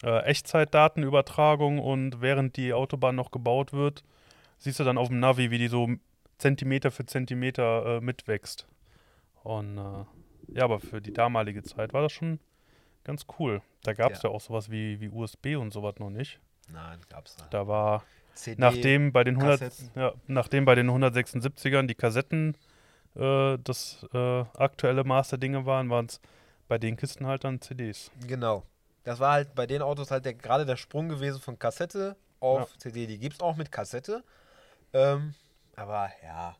äh, 0.03 0.19
Echtzeitdatenübertragung 0.23 1.79
und 1.79 2.21
während 2.21 2.57
die 2.57 2.73
Autobahn 2.73 3.15
noch 3.15 3.31
gebaut 3.31 3.73
wird, 3.73 4.03
siehst 4.57 4.79
du 4.79 4.83
dann 4.83 4.97
auf 4.97 5.07
dem 5.07 5.19
Navi, 5.19 5.51
wie 5.51 5.57
die 5.57 5.67
so 5.67 5.89
Zentimeter 6.37 6.91
für 6.91 7.05
Zentimeter 7.05 7.97
äh, 7.97 8.01
mitwächst. 8.01 8.67
Und 9.43 9.77
äh, 9.77 10.05
ja, 10.55 10.63
aber 10.63 10.79
für 10.79 11.01
die 11.01 11.13
damalige 11.13 11.63
Zeit 11.63 11.93
war 11.93 12.01
das 12.01 12.11
schon 12.11 12.39
ganz 13.03 13.25
cool. 13.39 13.61
Da 13.83 13.93
gab 13.93 14.11
es 14.11 14.21
ja. 14.21 14.29
Ja. 14.29 14.35
auch 14.35 14.41
sowas 14.41 14.69
wie, 14.69 14.99
wie 14.99 15.09
USB 15.09 15.55
und 15.57 15.71
sowas 15.71 15.95
noch 15.99 16.09
nicht. 16.09 16.39
Nein, 16.71 16.99
gab's 17.09 17.37
nicht. 17.37 17.53
Da 17.53 17.67
war, 17.67 18.03
CD, 18.33 18.61
nachdem 18.61 19.13
bei 19.13 19.23
den 19.23 19.35
100, 19.35 19.59
Kassetten. 19.59 19.91
ja, 19.95 20.13
nachdem 20.27 20.65
bei 20.65 20.75
den 20.75 20.89
176ern 20.89 21.87
die 21.87 21.95
Kassetten 21.95 22.55
äh, 23.15 23.57
das 23.63 24.05
äh, 24.13 24.41
aktuelle 24.57 25.03
Maß 25.03 25.29
der 25.29 25.39
Dinge 25.39 25.65
waren, 25.65 25.89
waren 25.89 26.07
es 26.07 26.19
bei 26.67 26.77
den 26.77 26.97
Kisten 26.97 27.25
halt 27.25 27.45
dann 27.45 27.61
CDs. 27.61 28.11
Genau. 28.27 28.63
Das 29.07 29.21
war 29.21 29.31
halt 29.31 29.55
bei 29.55 29.65
den 29.65 29.81
Autos 29.81 30.11
halt 30.11 30.25
der, 30.25 30.33
gerade 30.33 30.65
der 30.65 30.75
Sprung 30.75 31.07
gewesen 31.07 31.39
von 31.39 31.57
Kassette 31.57 32.17
auf 32.41 32.59
Ja. 32.73 32.79
CD. 32.79 33.07
Die 33.07 33.17
gibt's 33.17 33.39
auch 33.39 33.55
mit 33.55 33.71
Kassette. 33.71 34.21
Ähm, 34.91 35.33
aber 35.77 36.09
ja. 36.21 36.57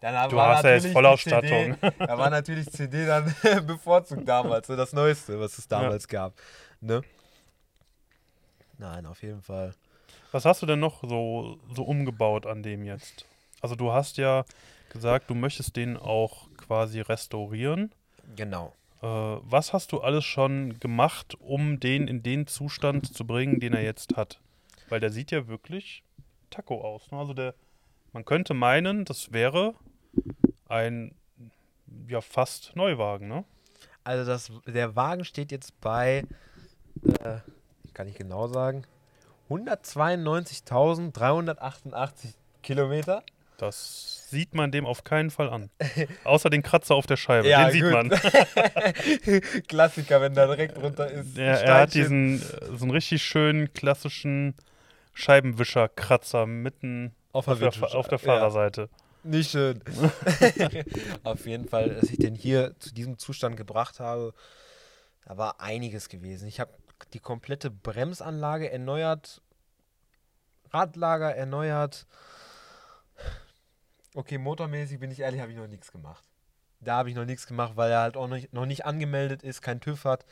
Dann 0.00 0.30
Du 0.30 0.36
war 0.36 0.56
hast 0.56 0.64
ja 0.64 0.70
jetzt 0.72 0.86
Vollausstattung. 0.86 1.76
CD, 1.78 1.92
da 1.98 2.16
war 2.16 2.30
natürlich 2.30 2.70
CD 2.70 3.04
dann 3.04 3.34
bevorzugt 3.66 4.26
damals, 4.26 4.68
so 4.68 4.74
das 4.74 4.94
Neueste, 4.94 5.38
was 5.38 5.58
es 5.58 5.68
damals 5.68 6.08
gab. 6.08 6.32
Ne? 6.80 7.02
Nein, 8.78 9.04
auf 9.04 9.22
jeden 9.22 9.42
Fall. 9.42 9.74
Was 10.30 10.46
hast 10.46 10.62
du 10.62 10.66
denn 10.66 10.80
noch 10.80 11.02
so, 11.02 11.58
so 11.74 11.82
umgebaut 11.82 12.46
an 12.46 12.62
dem 12.62 12.84
jetzt? 12.86 13.26
Also 13.60 13.74
du 13.74 13.92
hast 13.92 14.16
ja 14.16 14.46
gesagt, 14.88 15.28
du 15.28 15.34
möchtest 15.34 15.76
den 15.76 15.98
auch 15.98 16.48
quasi 16.56 17.02
restaurieren. 17.02 17.92
Genau. 18.34 18.72
Äh, 19.02 19.06
was 19.06 19.72
hast 19.72 19.92
du 19.92 20.00
alles 20.00 20.24
schon 20.24 20.78
gemacht, 20.78 21.36
um 21.40 21.80
den 21.80 22.08
in 22.08 22.22
den 22.22 22.46
Zustand 22.46 23.12
zu 23.12 23.26
bringen, 23.26 23.60
den 23.60 23.74
er 23.74 23.82
jetzt 23.82 24.16
hat? 24.16 24.40
Weil 24.88 25.00
der 25.00 25.10
sieht 25.10 25.30
ja 25.30 25.48
wirklich 25.48 26.02
Taco 26.50 26.80
aus. 26.80 27.10
Ne? 27.10 27.18
Also 27.18 27.34
der, 27.34 27.54
man 28.12 28.24
könnte 28.24 28.54
meinen, 28.54 29.04
das 29.04 29.32
wäre 29.32 29.74
ein 30.68 31.14
ja 32.08 32.20
fast 32.20 32.76
Neuwagen, 32.76 33.28
ne? 33.28 33.44
Also 34.04 34.24
das, 34.24 34.50
der 34.66 34.96
Wagen 34.96 35.24
steht 35.24 35.52
jetzt 35.52 35.80
bei, 35.80 36.24
äh, 37.04 37.36
kann 37.94 38.08
ich 38.08 38.16
genau 38.16 38.48
sagen, 38.48 38.84
192.388 39.48 42.34
Kilometer. 42.62 43.22
Das 43.62 44.28
sieht 44.28 44.54
man 44.54 44.72
dem 44.72 44.86
auf 44.86 45.04
keinen 45.04 45.30
Fall 45.30 45.48
an. 45.50 45.70
Außer 46.24 46.50
den 46.50 46.62
Kratzer 46.64 46.94
auf 46.96 47.06
der 47.06 47.16
Scheibe, 47.16 47.48
Ja, 47.48 47.66
den 47.66 47.72
sieht 47.72 47.82
gut. 47.82 47.92
man. 47.92 48.10
Klassiker, 49.68 50.20
wenn 50.20 50.34
da 50.34 50.46
direkt 50.46 50.76
drunter 50.78 51.08
ist. 51.10 51.38
Er, 51.38 51.60
ein 51.60 51.64
er 51.66 51.74
hat 51.82 51.94
diesen 51.94 52.42
äh, 52.42 52.76
so 52.76 52.84
einen 52.84 52.90
richtig 52.90 53.22
schönen 53.22 53.72
klassischen 53.72 54.54
Scheibenwischerkratzer 55.14 56.46
mitten 56.46 57.14
auf 57.32 57.46
auf 57.46 57.58
der, 57.58 57.66
Windschutzscheibe. 57.66 57.92
Fa- 57.92 57.98
auf 57.98 58.08
der 58.08 58.18
Ja, 58.18 58.24
Fahrerseite. 58.24 58.88
nicht 59.22 59.50
schön. 59.50 59.80
auf 61.24 61.46
jeden 61.46 61.68
Fall, 61.68 61.90
dass 61.94 62.10
ich 62.10 62.18
den 62.18 62.34
hier 62.34 62.74
zu 62.80 62.92
diesem 62.92 63.18
Zustand 63.18 63.56
gebracht 63.56 64.00
habe, 64.00 64.34
da 65.24 65.36
war 65.36 65.60
einiges 65.60 66.08
gewesen. 66.08 66.48
Ich 66.48 66.58
habe 66.58 66.72
die 67.12 67.20
komplette 67.20 67.70
Bremsanlage 67.70 68.70
erneuert, 68.72 69.40
Radlager 70.72 71.34
erneuert. 71.34 72.06
Okay, 74.14 74.38
motormäßig 74.38 74.98
bin 75.00 75.10
ich 75.10 75.20
ehrlich, 75.20 75.40
habe 75.40 75.52
ich 75.52 75.58
noch 75.58 75.66
nichts 75.68 75.90
gemacht. 75.92 76.24
Da 76.80 76.96
habe 76.96 77.08
ich 77.10 77.14
noch 77.14 77.24
nichts 77.24 77.46
gemacht, 77.46 77.72
weil 77.76 77.90
er 77.92 78.00
halt 78.00 78.16
auch 78.16 78.28
noch 78.28 78.36
nicht, 78.36 78.52
noch 78.52 78.66
nicht 78.66 78.84
angemeldet 78.84 79.42
ist, 79.42 79.62
kein 79.62 79.80
TÜV 79.80 80.04
hat. 80.04 80.24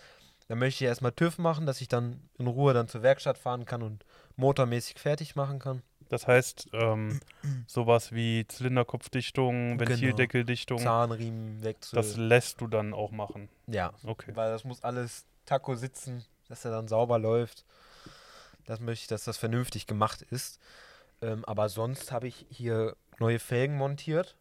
Da 0.48 0.56
möchte 0.56 0.82
ich 0.84 0.88
erstmal 0.88 1.12
TÜV 1.12 1.38
machen, 1.38 1.64
dass 1.64 1.80
ich 1.80 1.86
dann 1.88 2.28
in 2.38 2.48
Ruhe 2.48 2.74
dann 2.74 2.88
zur 2.88 3.02
Werkstatt 3.02 3.38
fahren 3.38 3.64
kann 3.64 3.82
und 3.82 4.04
motormäßig 4.36 4.98
fertig 4.98 5.36
machen 5.36 5.60
kann. 5.60 5.82
Das 6.08 6.26
heißt, 6.26 6.70
ähm, 6.72 7.20
sowas 7.68 8.10
wie 8.12 8.44
Zylinderkopfdichtung, 8.48 9.78
Genau. 9.78 9.90
Ventildeckeldichtung, 9.90 10.78
Zahnriemenwechsel. 10.80 11.94
das 11.96 12.16
lässt 12.16 12.60
du 12.60 12.66
dann 12.66 12.92
auch 12.94 13.12
machen. 13.12 13.48
ja, 13.68 13.92
Okay. 14.04 14.32
weil 14.34 14.50
das 14.50 14.64
muss 14.64 14.82
alles 14.82 15.24
Taco 15.46 15.76
sitzen, 15.76 16.24
dass 16.48 16.64
er 16.64 16.72
dann 16.72 16.88
sauber 16.88 17.18
läuft. 17.20 17.64
Das 18.66 18.80
möchte 18.80 19.04
ich, 19.04 19.08
dass 19.08 19.22
das 19.24 19.36
vernünftig 19.38 19.86
gemacht 19.86 20.22
ist. 20.22 20.58
Ähm, 21.22 21.44
aber 21.44 21.68
sonst 21.68 22.12
habe 22.12 22.28
ich 22.28 22.46
hier 22.50 22.96
neue 23.18 23.38
Felgen 23.38 23.76
montiert. 23.76 24.37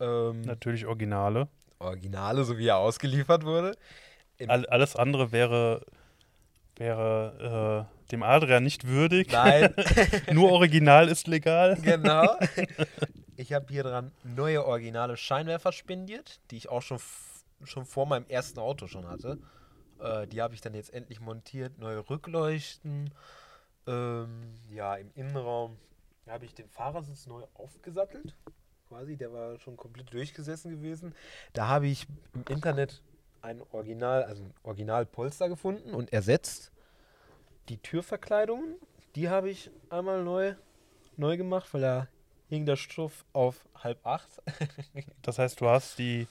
Ähm, 0.00 0.42
Natürlich 0.42 0.86
Originale. 0.86 1.48
Originale, 1.78 2.44
so 2.44 2.58
wie 2.58 2.66
er 2.66 2.76
ausgeliefert 2.78 3.44
wurde. 3.44 3.76
All, 4.46 4.66
alles 4.66 4.96
andere 4.96 5.32
wäre, 5.32 5.84
wäre 6.76 7.88
äh, 8.08 8.10
dem 8.12 8.22
Adrian 8.22 8.62
nicht 8.62 8.86
würdig. 8.86 9.32
Nein, 9.32 9.74
Nur 10.32 10.52
Original 10.52 11.08
ist 11.08 11.26
legal. 11.26 11.76
genau. 11.80 12.36
Ich 13.40 13.52
habe 13.52 13.66
hier 13.68 13.84
dran 13.84 14.10
neue 14.24 14.64
originale 14.66 15.16
Scheinwerfer 15.16 15.70
spendiert, 15.70 16.40
die 16.50 16.56
ich 16.56 16.68
auch 16.70 16.82
schon, 16.82 16.98
schon 17.62 17.84
vor 17.84 18.04
meinem 18.04 18.26
ersten 18.26 18.58
Auto 18.58 18.88
schon 18.88 19.06
hatte. 19.06 19.38
Äh, 20.00 20.26
die 20.26 20.42
habe 20.42 20.54
ich 20.54 20.60
dann 20.60 20.74
jetzt 20.74 20.92
endlich 20.92 21.20
montiert. 21.20 21.78
Neue 21.78 22.10
Rückleuchten. 22.10 23.14
Ähm, 23.88 24.54
ja, 24.70 24.96
im 24.96 25.10
Innenraum 25.14 25.78
habe 26.26 26.44
ich 26.44 26.54
den 26.54 26.68
Fahrersitz 26.68 27.26
neu 27.26 27.42
aufgesattelt. 27.54 28.36
Quasi, 28.88 29.16
der 29.16 29.32
war 29.32 29.58
schon 29.58 29.76
komplett 29.76 30.12
durchgesessen 30.12 30.70
gewesen. 30.70 31.14
Da 31.54 31.68
habe 31.68 31.86
ich 31.86 32.06
im 32.34 32.44
Internet 32.48 33.02
ein 33.40 33.62
Original, 33.72 34.24
also 34.24 34.42
ein 34.42 34.54
Originalpolster 34.62 35.48
gefunden 35.48 35.94
und 35.94 36.12
ersetzt. 36.12 36.70
Die 37.68 37.78
Türverkleidungen, 37.78 38.76
die 39.14 39.28
habe 39.28 39.50
ich 39.50 39.70
einmal 39.90 40.22
neu, 40.22 40.54
neu 41.16 41.36
gemacht, 41.36 41.72
weil 41.72 41.80
da 41.80 42.08
hing 42.48 42.66
der 42.66 42.76
Stoff 42.76 43.24
auf 43.32 43.66
halb 43.74 44.06
acht. 44.06 44.30
Das 45.22 45.38
heißt, 45.38 45.60
du 45.60 45.68
hast 45.68 45.98
die 45.98 46.26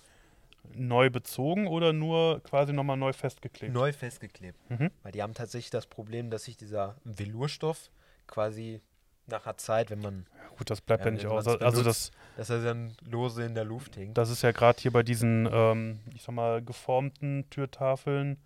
neu 0.73 1.10
bezogen 1.10 1.67
oder 1.67 1.93
nur 1.93 2.41
quasi 2.43 2.73
nochmal 2.73 2.97
neu 2.97 3.13
festgeklebt? 3.13 3.73
neu 3.73 3.91
festgeklebt. 3.93 4.58
Mhm. 4.69 4.91
Weil 5.03 5.12
die 5.12 5.21
haben 5.23 5.34
tatsächlich 5.34 5.69
das 5.71 5.86
Problem, 5.88 6.30
dass 6.30 6.43
sich 6.45 6.58
dieser 6.58 6.95
Velurstoff 7.03 7.89
quasi 8.27 8.82
nach 9.27 9.45
einer 9.45 9.58
Zeit, 9.58 9.89
wenn 9.91 9.99
man, 9.99 10.25
Gut, 10.58 10.69
das 10.69 10.82
bleibt 10.82 11.01
ja, 11.01 11.08
Ja, 11.08 11.12
nicht 11.12 11.25
aus. 11.25 11.47
Also 11.47 11.82
benutzt. 11.82 11.86
das, 11.86 12.12
dass 12.38 12.49
er 12.49 12.63
dann 12.63 12.95
lose 13.10 13.43
in 13.43 13.56
der 13.56 13.65
Luft 13.65 13.95
hängt. 13.97 14.17
das 14.17 14.30
ist 14.30 14.41
ja 14.41 14.51
gerade 14.51 14.80
hier 14.82 14.91
bei 14.91 15.03
diesen, 15.03 15.47
ähm, 15.51 15.99
ich 16.15 16.23
sag 16.23 16.34
mal, 16.34 16.62
geformten 16.63 17.45
Türtafeln 17.49 18.38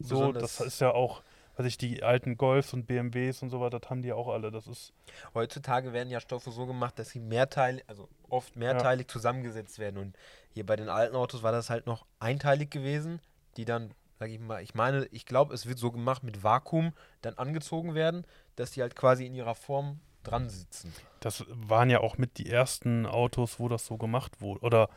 so. 0.00 0.32
Das 0.32 0.60
ist 0.60 0.80
ja 0.80 0.90
auch, 0.90 1.22
weiß 1.56 1.66
ich, 1.66 1.78
die 1.78 2.02
alten 2.02 2.36
Golfs 2.36 2.72
und 2.72 2.86
BMWs 2.86 3.42
und 3.42 3.50
so 3.50 3.60
weiter, 3.60 3.80
das 3.80 3.90
haben 3.90 4.02
die 4.02 4.12
auch 4.12 4.28
alle. 4.28 4.50
Das 4.50 4.66
ist, 4.66 4.92
Heutzutage 5.34 5.92
werden 5.92 6.10
ja 6.10 6.20
Stoffe 6.20 6.50
so 6.50 6.66
gemacht, 6.66 6.98
dass 6.98 7.10
sie 7.10 7.20
mehrteilig, 7.20 7.84
also 7.86 8.08
oft 8.28 8.56
mehrteilig 8.56 9.08
zusammengesetzt 9.08 9.78
werden. 9.78 9.98
Und 9.98 10.16
hier 10.52 10.66
bei 10.66 10.76
den 10.76 10.88
alten 10.88 11.16
Autos 11.16 11.42
war 11.42 11.52
das 11.52 11.70
halt 11.70 11.86
noch 11.86 12.06
einteilig 12.18 12.70
gewesen, 12.70 13.20
die 13.56 13.64
dann, 13.64 13.92
sag 14.18 14.30
ich 14.30 14.40
mal, 14.40 14.62
ich 14.62 14.74
meine, 14.74 15.06
ich 15.12 15.26
glaube, 15.26 15.54
es 15.54 15.66
wird 15.66 15.78
so 15.78 15.92
gemacht 15.92 16.24
mit 16.24 16.42
Vakuum 16.42 16.92
dann 17.22 17.34
angezogen 17.34 17.94
werden, 17.94 18.24
dass 18.56 18.72
die 18.72 18.82
halt 18.82 18.96
quasi 18.96 19.26
in 19.26 19.34
ihrer 19.34 19.54
Form 19.54 20.00
dran 20.24 20.48
sitzen. 20.48 20.92
das 21.20 21.44
waren 21.48 21.90
ja 21.90 22.00
auch 22.00 22.16
mit 22.16 22.38
die 22.38 22.48
ersten 22.48 23.04
Autos, 23.04 23.60
wo 23.60 23.68
das 23.68 23.84
so 23.84 23.98
gemacht 23.98 24.40
wurde. 24.40 24.60
Oder 24.60 24.88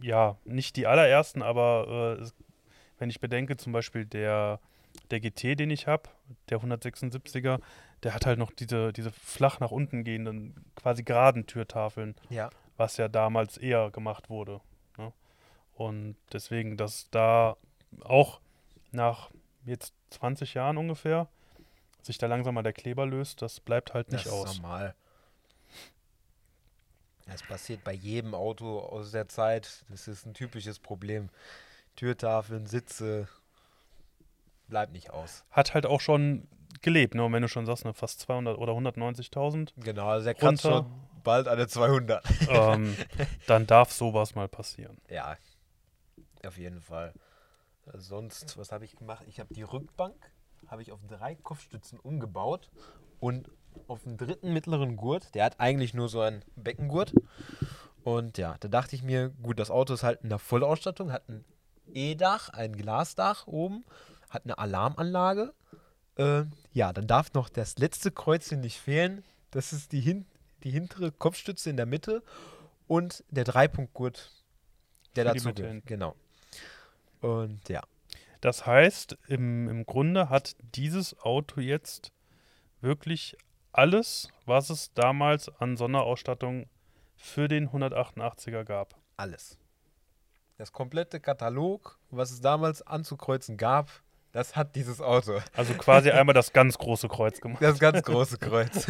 ja, 0.00 0.36
nicht 0.44 0.76
die 0.76 0.86
allerersten, 0.86 1.42
aber 1.42 2.18
äh, 2.20 2.26
wenn 2.98 3.10
ich 3.10 3.20
bedenke, 3.20 3.56
zum 3.56 3.72
Beispiel 3.72 4.06
der, 4.06 4.60
der 5.10 5.20
GT, 5.20 5.58
den 5.58 5.70
ich 5.70 5.86
habe, 5.86 6.08
der 6.48 6.60
176er, 6.60 7.60
der 8.02 8.14
hat 8.14 8.26
halt 8.26 8.38
noch 8.38 8.50
diese, 8.52 8.92
diese 8.92 9.12
flach 9.12 9.60
nach 9.60 9.70
unten 9.70 10.04
gehenden, 10.04 10.64
quasi 10.74 11.02
geraden 11.02 11.46
Türtafeln, 11.46 12.14
Ja. 12.30 12.50
was 12.76 12.96
ja 12.96 13.08
damals 13.08 13.56
eher 13.58 13.90
gemacht 13.90 14.28
wurde. 14.30 14.60
Ne? 14.98 15.12
Und 15.74 16.16
deswegen, 16.32 16.76
dass 16.76 17.08
da 17.10 17.56
auch 18.00 18.40
nach 18.90 19.30
jetzt 19.64 19.94
20 20.10 20.54
Jahren 20.54 20.78
ungefähr 20.78 21.28
sich 22.02 22.18
da 22.18 22.26
langsam 22.26 22.54
mal 22.54 22.62
der 22.62 22.72
Kleber 22.72 23.06
löst, 23.06 23.42
das 23.42 23.60
bleibt 23.60 23.94
halt 23.94 24.10
nicht 24.10 24.26
das 24.26 24.32
aus. 24.32 24.50
ist 24.52 24.62
normal. 24.62 24.94
Das 27.26 27.42
passiert 27.42 27.84
bei 27.84 27.92
jedem 27.92 28.34
Auto 28.34 28.80
aus 28.80 29.12
der 29.12 29.28
Zeit. 29.28 29.84
Das 29.88 30.08
ist 30.08 30.26
ein 30.26 30.34
typisches 30.34 30.78
Problem. 30.80 31.28
Türtafeln, 31.94 32.66
Sitze, 32.66 33.28
bleibt 34.72 34.92
nicht 34.92 35.10
aus. 35.10 35.44
Hat 35.50 35.74
halt 35.74 35.84
auch 35.84 36.00
schon 36.00 36.48
gelebt, 36.80 37.14
ne? 37.14 37.22
Und 37.24 37.32
wenn 37.34 37.42
du 37.42 37.48
schon 37.48 37.66
sagst, 37.66 37.84
ne, 37.84 37.92
fast 37.92 38.20
200 38.20 38.56
oder 38.56 38.72
190.000, 38.72 39.74
Genau, 39.76 40.08
also 40.08 40.24
der 40.24 40.34
kratzt 40.34 40.62
schon 40.62 40.86
bald 41.22 41.46
der 41.46 41.68
200. 41.68 42.24
ähm, 42.48 42.96
dann 43.46 43.66
darf 43.66 43.92
sowas 43.92 44.34
mal 44.34 44.48
passieren. 44.48 44.96
Ja, 45.10 45.36
auf 46.46 46.56
jeden 46.56 46.80
Fall. 46.80 47.12
Äh, 47.86 47.98
Sonst, 47.98 48.56
was 48.56 48.72
habe 48.72 48.86
ich 48.86 48.96
gemacht? 48.96 49.24
Ich 49.28 49.40
habe 49.40 49.52
die 49.52 49.62
Rückbank 49.62 50.16
habe 50.68 50.80
ich 50.80 50.90
auf 50.90 51.00
drei 51.06 51.34
Kopfstützen 51.34 51.98
umgebaut 52.00 52.70
und 53.20 53.50
auf 53.88 54.04
dem 54.04 54.16
dritten 54.16 54.54
mittleren 54.54 54.96
Gurt, 54.96 55.34
der 55.34 55.44
hat 55.44 55.60
eigentlich 55.60 55.92
nur 55.92 56.08
so 56.08 56.20
einen 56.20 56.42
Beckengurt. 56.56 57.12
Und 58.04 58.38
ja, 58.38 58.56
da 58.60 58.68
dachte 58.68 58.96
ich 58.96 59.02
mir, 59.02 59.30
gut, 59.42 59.58
das 59.58 59.70
Auto 59.70 59.92
ist 59.92 60.02
halt 60.02 60.22
in 60.22 60.30
der 60.30 60.38
Vollausstattung, 60.38 61.12
hat 61.12 61.28
ein 61.28 61.44
E-Dach, 61.92 62.48
ein 62.50 62.74
Glasdach 62.74 63.46
oben, 63.46 63.84
hat 64.32 64.44
eine 64.44 64.58
Alarmanlage. 64.58 65.52
Äh, 66.16 66.44
ja, 66.72 66.92
dann 66.92 67.06
darf 67.06 67.32
noch 67.32 67.48
das 67.48 67.78
letzte 67.78 68.10
Kreuzchen 68.10 68.60
nicht 68.60 68.78
fehlen. 68.78 69.24
Das 69.50 69.72
ist 69.72 69.92
die, 69.92 70.00
hin 70.00 70.26
die 70.64 70.70
hintere 70.70 71.10
Kopfstütze 71.10 71.70
in 71.70 71.76
der 71.76 71.86
Mitte 71.86 72.22
und 72.86 73.24
der 73.30 73.44
Dreipunktgurt, 73.44 74.30
der 75.16 75.26
Für 75.26 75.34
dazu 75.34 75.54
gehört. 75.54 75.86
Genau. 75.86 76.14
Und 77.20 77.68
ja, 77.68 77.82
Das 78.40 78.66
heißt, 78.66 79.16
im, 79.28 79.68
im 79.68 79.86
Grunde 79.86 80.28
hat 80.28 80.56
dieses 80.74 81.18
Auto 81.20 81.60
jetzt 81.60 82.12
wirklich 82.80 83.36
alles, 83.72 84.28
was 84.44 84.70
es 84.70 84.92
damals 84.94 85.48
an 85.48 85.76
Sonderausstattung 85.76 86.66
für 87.16 87.48
den 87.48 87.70
188er 87.70 88.64
gab. 88.64 88.94
alles. 89.16 89.58
Das 90.58 90.72
komplette 90.72 91.18
Katalog, 91.20 91.98
was 92.10 92.30
es 92.30 92.40
damals 92.40 92.82
anzukreuzen 92.82 93.56
gab, 93.56 93.90
das 94.32 94.56
hat 94.56 94.74
dieses 94.74 95.00
Auto. 95.00 95.38
Also 95.54 95.74
quasi 95.74 96.10
einmal 96.10 96.34
das 96.34 96.52
ganz 96.52 96.78
große 96.78 97.08
Kreuz 97.08 97.40
gemacht. 97.40 97.62
Das 97.62 97.78
ganz 97.78 98.02
große 98.02 98.38
Kreuz. 98.40 98.86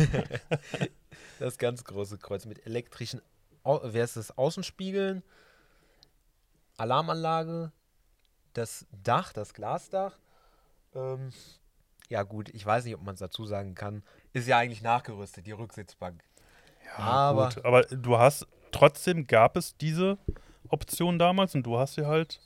das 1.39 1.59
ganz 1.59 1.85
große 1.85 2.19
Kreuz 2.19 2.47
mit 2.47 2.65
elektrischen, 2.67 3.21
Au 3.65 3.81
wer 3.85 4.05
ist 4.05 4.17
das? 4.17 4.37
Außenspiegeln, 4.37 5.23
Alarmanlage, 6.77 7.73
das 8.55 8.87
Dach, 8.91 9.33
das 9.33 9.55
Glasdach. 9.55 10.19
Ähm, 10.95 11.31
ja 12.09 12.23
gut, 12.23 12.49
ich 12.51 12.65
weiß 12.65 12.85
nicht, 12.85 12.95
ob 12.95 13.03
man 13.03 13.15
es 13.15 13.21
dazu 13.21 13.45
sagen 13.45 13.75
kann. 13.75 14.03
Ist 14.33 14.49
ja 14.49 14.59
eigentlich 14.59 14.83
nachgerüstet, 14.83 15.47
die 15.47 15.53
Rücksitzbank. 15.53 16.23
aber 16.97 17.49
Gut, 17.49 17.65
aber 17.65 17.83
du 17.83 18.19
hast, 18.19 18.47
trotzdem 18.71 19.27
gab 19.27 19.57
es 19.57 19.77
diese 19.77 20.19
Option 20.69 21.19
damals 21.19 21.55
und 21.55 21.65
du 21.65 21.79
hast 21.79 21.95
sie 21.95 22.07
halt 22.07 22.41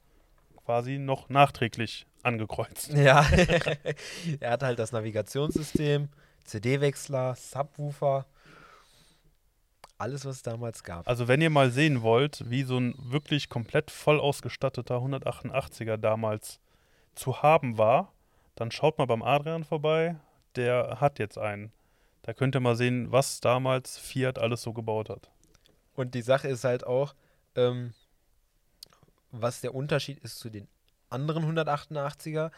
quasi 0.65 0.99
noch 0.99 1.29
nachträglich 1.29 2.07
angekreuzt. 2.27 2.93
Ja, 2.93 3.27
er 4.41 4.51
hat 4.51 4.63
halt 4.63 4.79
das 4.79 4.93
Navigationssystem, 4.93 6.09
CD-Wechsler, 6.45 7.35
Subwoofer, 7.35 8.27
alles, 9.99 10.25
was 10.27 10.37
es 10.37 10.43
damals 10.43 10.85
gab. 10.85 11.09
Also 11.09 11.29
wenn 11.29 11.41
ihr 11.41 11.51
mal 11.51 11.71
sehen 11.71 12.03
wollt, 12.03 12.49
wie 12.51 12.65
so 12.65 12.77
ein 12.79 12.95
wirklich 12.99 13.49
komplett 13.49 13.91
voll 13.91 14.21
ausgestatteter 14.21 14.97
188er 14.97 15.97
damals 15.97 16.61
zu 17.15 17.43
haben 17.43 17.79
war, 17.79 18.13
dann 18.57 18.71
schaut 18.71 18.99
mal 18.99 19.07
beim 19.07 19.23
Adrian 19.23 19.65
vorbei. 19.65 20.17
Der 20.57 21.01
hat 21.01 21.19
jetzt 21.19 21.39
einen. 21.39 21.73
Da 22.23 22.35
könnt 22.35 22.57
ihr 22.57 22.61
mal 22.61 22.77
sehen, 22.77 23.13
was 23.13 23.41
damals 23.41 23.99
Fiat 23.99 24.39
alles 24.39 24.63
so 24.63 24.73
gebaut 24.73 25.09
hat. 25.09 25.31
Und 25.95 26.15
die 26.15 26.23
Sache 26.23 26.49
ist 26.49 26.65
halt 26.65 26.85
auch, 26.85 27.15
ähm, 27.55 27.95
was 29.31 29.61
der 29.61 29.75
Unterschied 29.75 30.19
ist 30.19 30.39
zu 30.39 30.51
den 30.51 30.69
anderen 31.17 31.45
188er. 31.45 32.51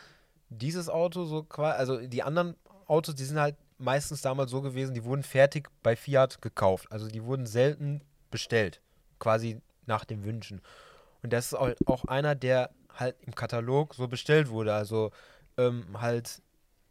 Dieses 0.51 0.88
Auto 0.88 1.25
so 1.25 1.42
quasi, 1.44 1.79
also 1.79 2.07
die 2.07 2.23
anderen 2.23 2.57
Autos, 2.87 3.14
die 3.14 3.25
sind 3.25 3.38
halt 3.38 3.57
meistens 3.79 4.21
damals 4.21 4.51
so 4.51 4.61
gewesen, 4.61 4.94
die 4.94 5.05
wurden 5.05 5.23
fertig 5.23 5.68
bei 5.83 5.94
Fiat 5.94 6.42
gekauft. 6.42 6.90
Also 6.90 7.09
die 7.09 7.25
wurden 7.25 7.47
selten 7.47 8.03
bestellt, 8.31 8.81
quasi 9.18 9.61
nach 9.87 10.05
den 10.05 10.25
Wünschen. 10.25 10.61
Und 11.23 11.33
das 11.33 11.47
ist 11.47 11.55
auch 11.55 12.05
einer, 12.07 12.35
der 12.35 12.71
halt 12.94 13.16
im 13.21 13.35
Katalog 13.35 13.94
so 13.94 14.09
bestellt 14.09 14.49
wurde, 14.49 14.75
also 14.75 15.11
ähm, 15.57 16.01
halt 16.01 16.42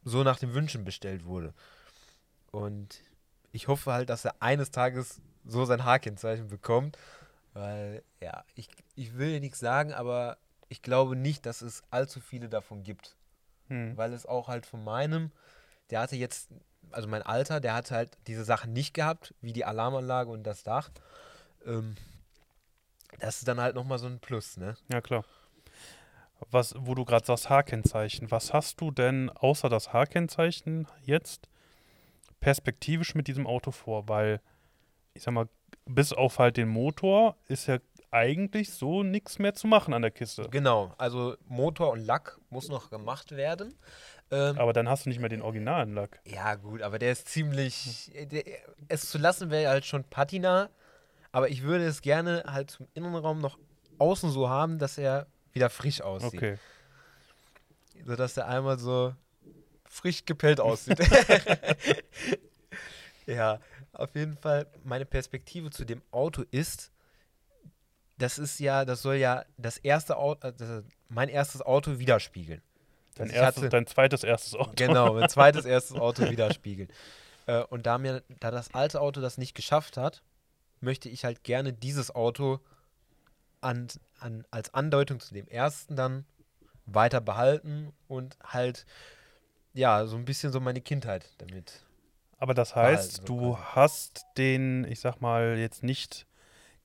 so 0.04 0.24
nach 0.24 0.40
den 0.40 0.54
Wünschen 0.54 0.86
bestellt 0.86 1.26
wurde. 1.26 1.54
Und 2.52 3.02
ich 3.52 3.68
hoffe 3.68 3.92
halt, 3.92 4.10
dass 4.10 4.26
er 4.26 4.36
eines 4.40 4.72
Tages 4.72 5.22
so 5.46 5.66
sein 5.66 5.86
H-Kennzeichen 5.86 6.48
bekommt, 6.48 6.98
weil, 7.54 8.04
ja, 8.22 8.44
ich, 8.56 8.70
ich 8.96 9.18
will 9.18 9.40
nichts 9.40 9.60
sagen, 9.60 9.94
aber 9.94 10.38
ich 10.70 10.82
glaube 10.82 11.16
nicht, 11.16 11.46
dass 11.46 11.62
es 11.62 11.84
allzu 11.90 12.20
viele 12.20 12.50
davon 12.50 12.84
gibt 12.84 13.16
Hm. 13.70 13.98
weil 13.98 14.14
es 14.14 14.26
auch 14.26 14.48
halt 14.48 14.66
von 14.66 14.84
meinem, 14.84 15.32
der 15.90 16.00
hatte 16.02 16.16
jetzt, 16.16 16.50
also 16.92 17.08
mein 17.08 17.22
Alter, 17.22 17.60
der 17.60 17.74
hatte 17.74 17.96
halt 17.96 18.18
diese 18.28 18.44
Sachen 18.44 18.74
nicht 18.74 18.94
gehabt, 18.94 19.34
wie 19.42 19.54
die 19.54 19.66
Alarmanlage 19.66 20.30
und 20.30 20.44
das 20.44 20.64
Dach. 20.64 20.90
Ähm, 21.66 21.96
das 23.20 23.40
ist 23.40 23.48
dann 23.48 23.60
halt 23.60 23.76
nochmal 23.76 24.00
so 24.00 24.08
ein 24.08 24.20
Plus, 24.20 24.58
ne? 24.58 24.78
Ja, 24.90 25.02
klar. 25.02 25.26
Was, 26.52 26.76
wo 26.78 26.94
du 26.94 27.04
gerade 27.04 27.26
sagst, 27.26 27.50
H-Kennzeichen. 27.50 28.30
Was 28.32 28.54
hast 28.54 28.80
du 28.80 28.92
denn 28.92 29.30
außer 29.32 29.70
das 29.70 29.92
H-Kennzeichen 29.92 30.88
jetzt 31.04 31.50
perspektivisch 32.40 33.16
mit 33.16 33.28
diesem 33.28 33.48
Auto 33.48 33.72
vor? 33.72 34.08
Weil, 34.08 34.40
ich 35.14 35.24
sag 35.24 35.34
mal, 35.34 35.50
bis 35.86 36.14
auf 36.14 36.38
halt 36.38 36.58
den 36.58 36.68
Motor 36.68 37.36
ist 37.48 37.68
ja 37.68 37.80
eigentlich 38.12 38.72
so 38.72 39.04
nichts 39.04 39.40
mehr 39.40 39.54
zu 39.54 39.68
machen 39.68 39.94
an 39.94 40.02
der 40.02 40.12
Kiste. 40.12 40.48
Genau, 40.50 40.94
also 40.98 41.36
Motor 41.48 41.92
und 41.92 42.00
Lack 42.00 42.38
muss 42.50 42.70
noch 42.70 42.90
gemacht 42.90 43.32
werden. 43.32 43.74
Ähm, 44.32 44.58
Aber 44.58 44.74
dann 44.74 44.90
hast 44.90 45.06
du 45.06 45.10
nicht 45.10 45.20
mehr 45.20 45.30
den 45.30 45.42
originalen 45.42 45.94
Lack. 45.94 46.20
ja, 46.26 46.56
gut, 46.56 46.82
aber 46.82 47.00
der 47.00 47.12
ist 47.12 47.28
ziemlich. 47.28 48.12
Der, 48.14 48.44
es 48.88 49.10
zu 49.10 49.18
lassen 49.18 49.50
wäre 49.50 49.70
halt 49.70 49.86
schon 49.86 50.04
Patina, 50.04 50.70
aber 51.32 51.50
ich 51.50 51.64
würde 51.64 51.86
es 51.86 52.02
gerne 52.02 52.44
halt 52.46 52.72
zum 52.72 52.88
Innenraum 52.94 53.40
noch 53.40 53.58
außen 54.00 54.30
so 54.32 54.50
haben, 54.50 54.80
dass 54.80 54.98
er 54.98 55.28
wieder 55.54 55.70
frisch 55.70 56.02
aussieht. 56.02 56.36
Okay. 56.36 56.58
sodass 58.06 58.36
der 58.36 58.48
einmal 58.48 58.78
so 58.78 59.14
frisch 59.86 60.26
gepellt 60.26 60.60
aussieht. 60.60 61.00
ja, 63.26 63.60
auf 63.94 64.14
jeden 64.16 64.38
Fall, 64.38 64.68
meine 64.84 65.06
Perspektive 65.06 65.70
zu 65.72 65.86
dem 65.86 66.02
Auto 66.12 66.44
ist, 66.52 66.92
das 68.18 68.38
ist 68.40 68.60
ja, 68.60 68.86
das 68.86 69.02
soll 69.02 69.16
ja 69.16 69.46
das 69.58 69.78
erste 69.78 70.18
Auto, 70.18 70.48
äh, 70.48 70.54
das, 70.54 70.84
mein 71.10 71.30
erstes 71.30 71.62
Auto 71.62 72.00
widerspiegeln. 72.00 72.62
Dein, 73.16 73.28
Also 73.30 73.36
erstes, 73.42 73.64
hatte- 73.64 73.70
dein 73.70 73.88
zweites 73.88 74.24
erstes 74.24 74.56
Auto. 74.56 74.72
Genau, 74.76 75.14
mein 75.14 75.30
zweites 75.30 75.66
erstes 75.66 75.98
Auto 75.98 76.30
widerspiegeln. 76.30 76.90
Äh, 77.46 77.64
und 77.64 77.86
da 77.86 77.98
mir, 77.98 78.24
da 78.40 78.52
das 78.52 78.74
alte 78.74 79.02
Auto 79.02 79.22
das 79.22 79.38
nicht 79.38 79.56
geschafft 79.56 79.98
hat, 79.98 80.22
möchte 80.82 81.10
ich 81.10 81.26
halt 81.26 81.44
gerne 81.44 81.74
dieses 81.74 82.14
Auto 82.14 82.60
an, 83.62 83.88
an, 84.20 84.46
als 84.52 84.74
Andeutung 84.74 85.20
zu 85.20 85.34
dem 85.34 85.48
ersten 85.48 85.96
dann 85.96 86.26
weiter 86.86 87.22
behalten 87.22 87.92
und 88.08 88.38
halt, 88.44 88.86
ja, 89.74 90.06
so 90.06 90.16
ein 90.16 90.26
bisschen 90.26 90.52
so 90.52 90.60
meine 90.60 90.82
Kindheit 90.82 91.30
damit. 91.40 91.84
Aber 92.38 92.54
das 92.54 92.76
heißt, 92.76 93.28
du 93.28 93.58
hast 93.58 94.26
den, 94.38 94.86
ich 94.86 95.00
sag 95.00 95.22
mal, 95.22 95.58
jetzt 95.58 95.82
nicht 95.84 96.27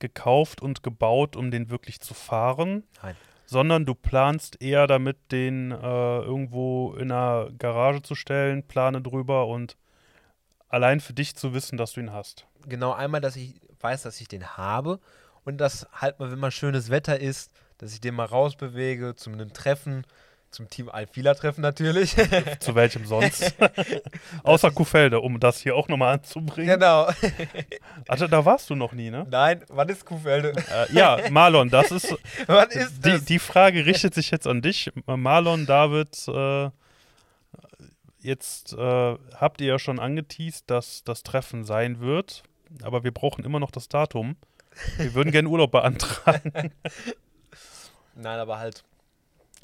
gekauft 0.03 0.61
und 0.61 0.83
gebaut, 0.83 1.37
um 1.37 1.49
den 1.49 1.69
wirklich 1.69 2.01
zu 2.01 2.13
fahren, 2.13 2.83
Nein. 3.01 3.15
sondern 3.45 3.85
du 3.85 3.95
planst 3.95 4.61
eher 4.61 4.85
damit, 4.85 5.31
den 5.31 5.71
äh, 5.71 5.75
irgendwo 5.75 6.93
in 6.95 7.09
einer 7.09 7.49
Garage 7.57 8.01
zu 8.01 8.13
stellen, 8.13 8.67
plane 8.67 9.01
drüber 9.01 9.47
und 9.47 9.77
allein 10.67 10.99
für 10.99 11.13
dich 11.13 11.37
zu 11.37 11.53
wissen, 11.53 11.77
dass 11.77 11.93
du 11.93 12.01
ihn 12.01 12.11
hast. 12.11 12.45
Genau, 12.67 12.91
einmal, 12.91 13.21
dass 13.21 13.37
ich 13.37 13.61
weiß, 13.79 14.01
dass 14.01 14.19
ich 14.19 14.27
den 14.27 14.57
habe 14.57 14.99
und 15.45 15.57
dass 15.61 15.87
halt 15.93 16.19
mal, 16.19 16.29
wenn 16.29 16.39
mal 16.39 16.51
schönes 16.51 16.89
Wetter 16.89 17.17
ist, 17.17 17.49
dass 17.77 17.93
ich 17.93 18.01
den 18.01 18.15
mal 18.15 18.25
rausbewege 18.25 19.15
zu 19.15 19.31
einem 19.31 19.53
Treffen, 19.53 20.05
zum 20.53 20.69
Team 20.69 20.89
Alfila-Treffen 20.89 21.61
natürlich. 21.61 22.15
Zu 22.59 22.75
welchem 22.75 23.05
sonst? 23.05 23.53
Außer 24.43 24.71
Kuhfelde, 24.71 25.19
um 25.19 25.39
das 25.39 25.59
hier 25.59 25.75
auch 25.75 25.87
nochmal 25.87 26.13
anzubringen. 26.15 26.69
genau. 26.79 27.09
Also, 28.07 28.27
da 28.27 28.43
warst 28.45 28.69
du 28.69 28.75
noch 28.75 28.91
nie, 28.93 29.09
ne? 29.09 29.25
Nein, 29.29 29.63
wann 29.69 29.87
ist 29.89 30.05
Kuhfelde? 30.05 30.53
Äh, 30.71 30.93
ja, 30.93 31.19
Marlon, 31.29 31.69
das 31.69 31.91
ist. 31.91 32.15
Wann 32.47 32.69
ist 32.69 33.05
Die, 33.05 33.11
das? 33.11 33.25
die 33.25 33.39
Frage 33.39 33.85
richtet 33.85 34.13
sich 34.13 34.29
jetzt 34.31 34.45
an 34.47 34.61
dich. 34.61 34.91
Marlon, 35.05 35.65
David, 35.65 36.27
äh, 36.27 36.69
jetzt 38.19 38.73
äh, 38.73 38.77
habt 39.35 39.61
ihr 39.61 39.67
ja 39.67 39.79
schon 39.79 39.99
angeteased, 39.99 40.69
dass 40.69 41.03
das 41.03 41.23
Treffen 41.23 41.63
sein 41.63 41.99
wird, 41.99 42.43
aber 42.83 43.03
wir 43.03 43.11
brauchen 43.11 43.43
immer 43.45 43.59
noch 43.59 43.71
das 43.71 43.87
Datum. 43.89 44.35
Wir 44.97 45.13
würden 45.13 45.31
gerne 45.31 45.47
Urlaub 45.49 45.71
beantragen. 45.71 46.71
Nein, 48.15 48.39
aber 48.39 48.59
halt, 48.59 48.83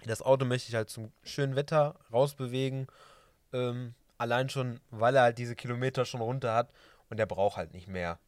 das 0.08 0.22
Auto 0.22 0.46
möchte 0.46 0.70
ich 0.70 0.76
halt 0.76 0.90
zum 0.90 1.12
schönen 1.24 1.56
Wetter 1.56 1.96
rausbewegen. 2.12 2.88
Ähm, 3.54 3.94
allein 4.18 4.50
schon, 4.50 4.80
weil 4.92 5.16
er 5.16 5.24
halt 5.24 5.38
diese 5.38 5.56
Kilometer 5.56 6.06
schon 6.06 6.22
runter 6.22 6.54
hat 6.54 6.72
und 7.10 7.20
er 7.20 7.26
braucht 7.26 7.58
halt 7.58 7.74
nicht 7.74 7.88
mehr. 7.88 8.20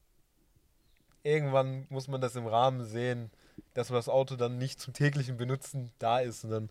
Irgendwann 1.23 1.85
muss 1.89 2.07
man 2.07 2.21
das 2.21 2.35
im 2.35 2.47
Rahmen 2.47 2.83
sehen, 2.85 3.29
dass 3.73 3.89
man 3.89 3.99
das 3.99 4.09
Auto 4.09 4.35
dann 4.35 4.57
nicht 4.57 4.79
zum 4.79 4.93
täglichen 4.93 5.37
Benutzen 5.37 5.91
da 5.99 6.19
ist 6.19 6.43
und 6.43 6.49
dann 6.49 6.69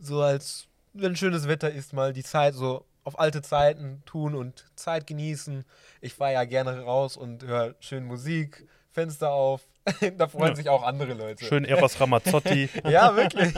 so 0.00 0.20
als, 0.20 0.66
wenn 0.94 1.14
schönes 1.14 1.46
Wetter 1.46 1.70
ist, 1.70 1.92
mal 1.92 2.12
die 2.12 2.24
Zeit 2.24 2.54
so 2.54 2.84
auf 3.04 3.18
alte 3.18 3.42
Zeiten 3.42 4.02
tun 4.04 4.34
und 4.34 4.64
Zeit 4.76 5.06
genießen. 5.06 5.64
Ich 6.00 6.14
fahre 6.14 6.32
ja 6.32 6.44
gerne 6.44 6.82
raus 6.82 7.16
und 7.16 7.44
höre 7.44 7.74
schön 7.80 8.04
Musik, 8.04 8.66
Fenster 8.90 9.32
auf. 9.32 9.68
da 10.16 10.28
freuen 10.28 10.50
Ja. 10.50 10.56
sich 10.56 10.68
auch 10.68 10.82
andere 10.82 11.14
Leute. 11.14 11.44
Schön 11.44 11.64
Eros 11.64 12.00
Ramazzotti. 12.00 12.68
Ja, 12.88 13.16
wirklich. 13.16 13.54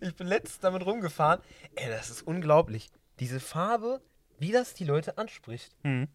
Ich 0.00 0.14
bin 0.14 0.26
letztens 0.26 0.60
damit 0.60 0.84
rumgefahren. 0.86 1.40
Ey, 1.74 1.88
das 1.88 2.10
ist 2.10 2.22
unglaublich. 2.22 2.88
Diese 3.18 3.40
Farbe, 3.40 4.00
wie 4.38 4.52
das 4.52 4.74
die 4.74 4.84
Leute 4.84 5.18
anspricht. 5.18 5.72
Hm. 5.82 6.08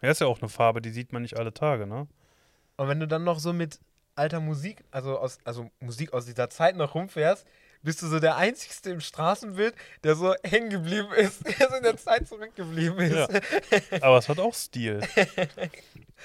Er 0.00 0.10
ist 0.10 0.20
ja 0.20 0.26
auch 0.26 0.40
eine 0.40 0.48
Farbe, 0.48 0.82
die 0.82 0.90
sieht 0.90 1.12
man 1.12 1.22
nicht 1.22 1.38
alle 1.38 1.54
Tage, 1.54 1.86
ne? 1.86 2.06
Und 2.76 2.88
wenn 2.88 3.00
du 3.00 3.06
dann 3.06 3.24
noch 3.24 3.38
so 3.38 3.52
mit 3.52 3.78
alter 4.14 4.40
Musik, 4.40 4.84
also 4.90 5.18
aus, 5.18 5.38
also 5.44 5.70
Musik 5.80 6.12
aus 6.12 6.26
dieser 6.26 6.50
Zeit 6.50 6.76
noch 6.76 6.94
rumfährst, 6.94 7.46
bist 7.82 8.02
du 8.02 8.06
so 8.06 8.20
der 8.20 8.36
Einzigste 8.36 8.90
im 8.90 9.00
Straßenbild, 9.00 9.74
der 10.04 10.14
so 10.14 10.34
hängen 10.44 10.70
geblieben 10.70 11.12
ist, 11.16 11.44
der 11.58 11.68
so 11.68 11.76
in 11.76 11.82
der 11.82 11.96
Zeit 11.96 12.28
zurückgeblieben 12.28 12.98
ist. 12.98 13.14
Ja. 13.16 13.28
Aber 14.02 14.18
es 14.18 14.28
hat 14.28 14.38
auch 14.38 14.54
Stil. 14.54 15.00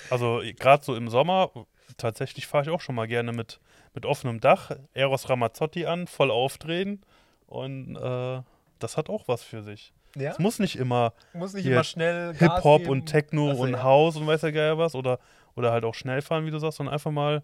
Also 0.09 0.41
gerade 0.59 0.83
so 0.83 0.95
im 0.95 1.09
Sommer, 1.09 1.51
tatsächlich 1.97 2.47
fahre 2.47 2.65
ich 2.65 2.69
auch 2.69 2.81
schon 2.81 2.95
mal 2.95 3.07
gerne 3.07 3.31
mit, 3.31 3.59
mit 3.93 4.05
offenem 4.05 4.39
Dach, 4.39 4.71
Eros 4.93 5.29
Ramazzotti 5.29 5.85
an, 5.85 6.07
voll 6.07 6.31
aufdrehen 6.31 7.01
und 7.45 7.95
äh, 7.95 8.41
das 8.79 8.97
hat 8.97 9.09
auch 9.09 9.27
was 9.27 9.43
für 9.43 9.63
sich. 9.63 9.93
Ja? 10.15 10.31
Es 10.31 10.39
muss 10.39 10.59
nicht 10.59 10.75
immer 10.77 11.13
Muss 11.33 11.53
nicht 11.53 11.65
immer 11.65 11.83
schnell 11.83 12.33
Hip-Hop 12.35 12.87
und 12.87 13.05
Techno 13.05 13.51
Achso, 13.51 13.63
und 13.63 13.71
ja. 13.71 13.83
House 13.83 14.15
und 14.15 14.25
weiß 14.27 14.41
ja 14.43 14.51
geil 14.51 14.77
was 14.77 14.95
oder, 14.95 15.19
oder 15.55 15.71
halt 15.71 15.85
auch 15.85 15.93
schnell 15.93 16.21
fahren, 16.21 16.45
wie 16.45 16.51
du 16.51 16.59
sagst, 16.59 16.77
sondern 16.77 16.93
einfach 16.93 17.11
mal 17.11 17.43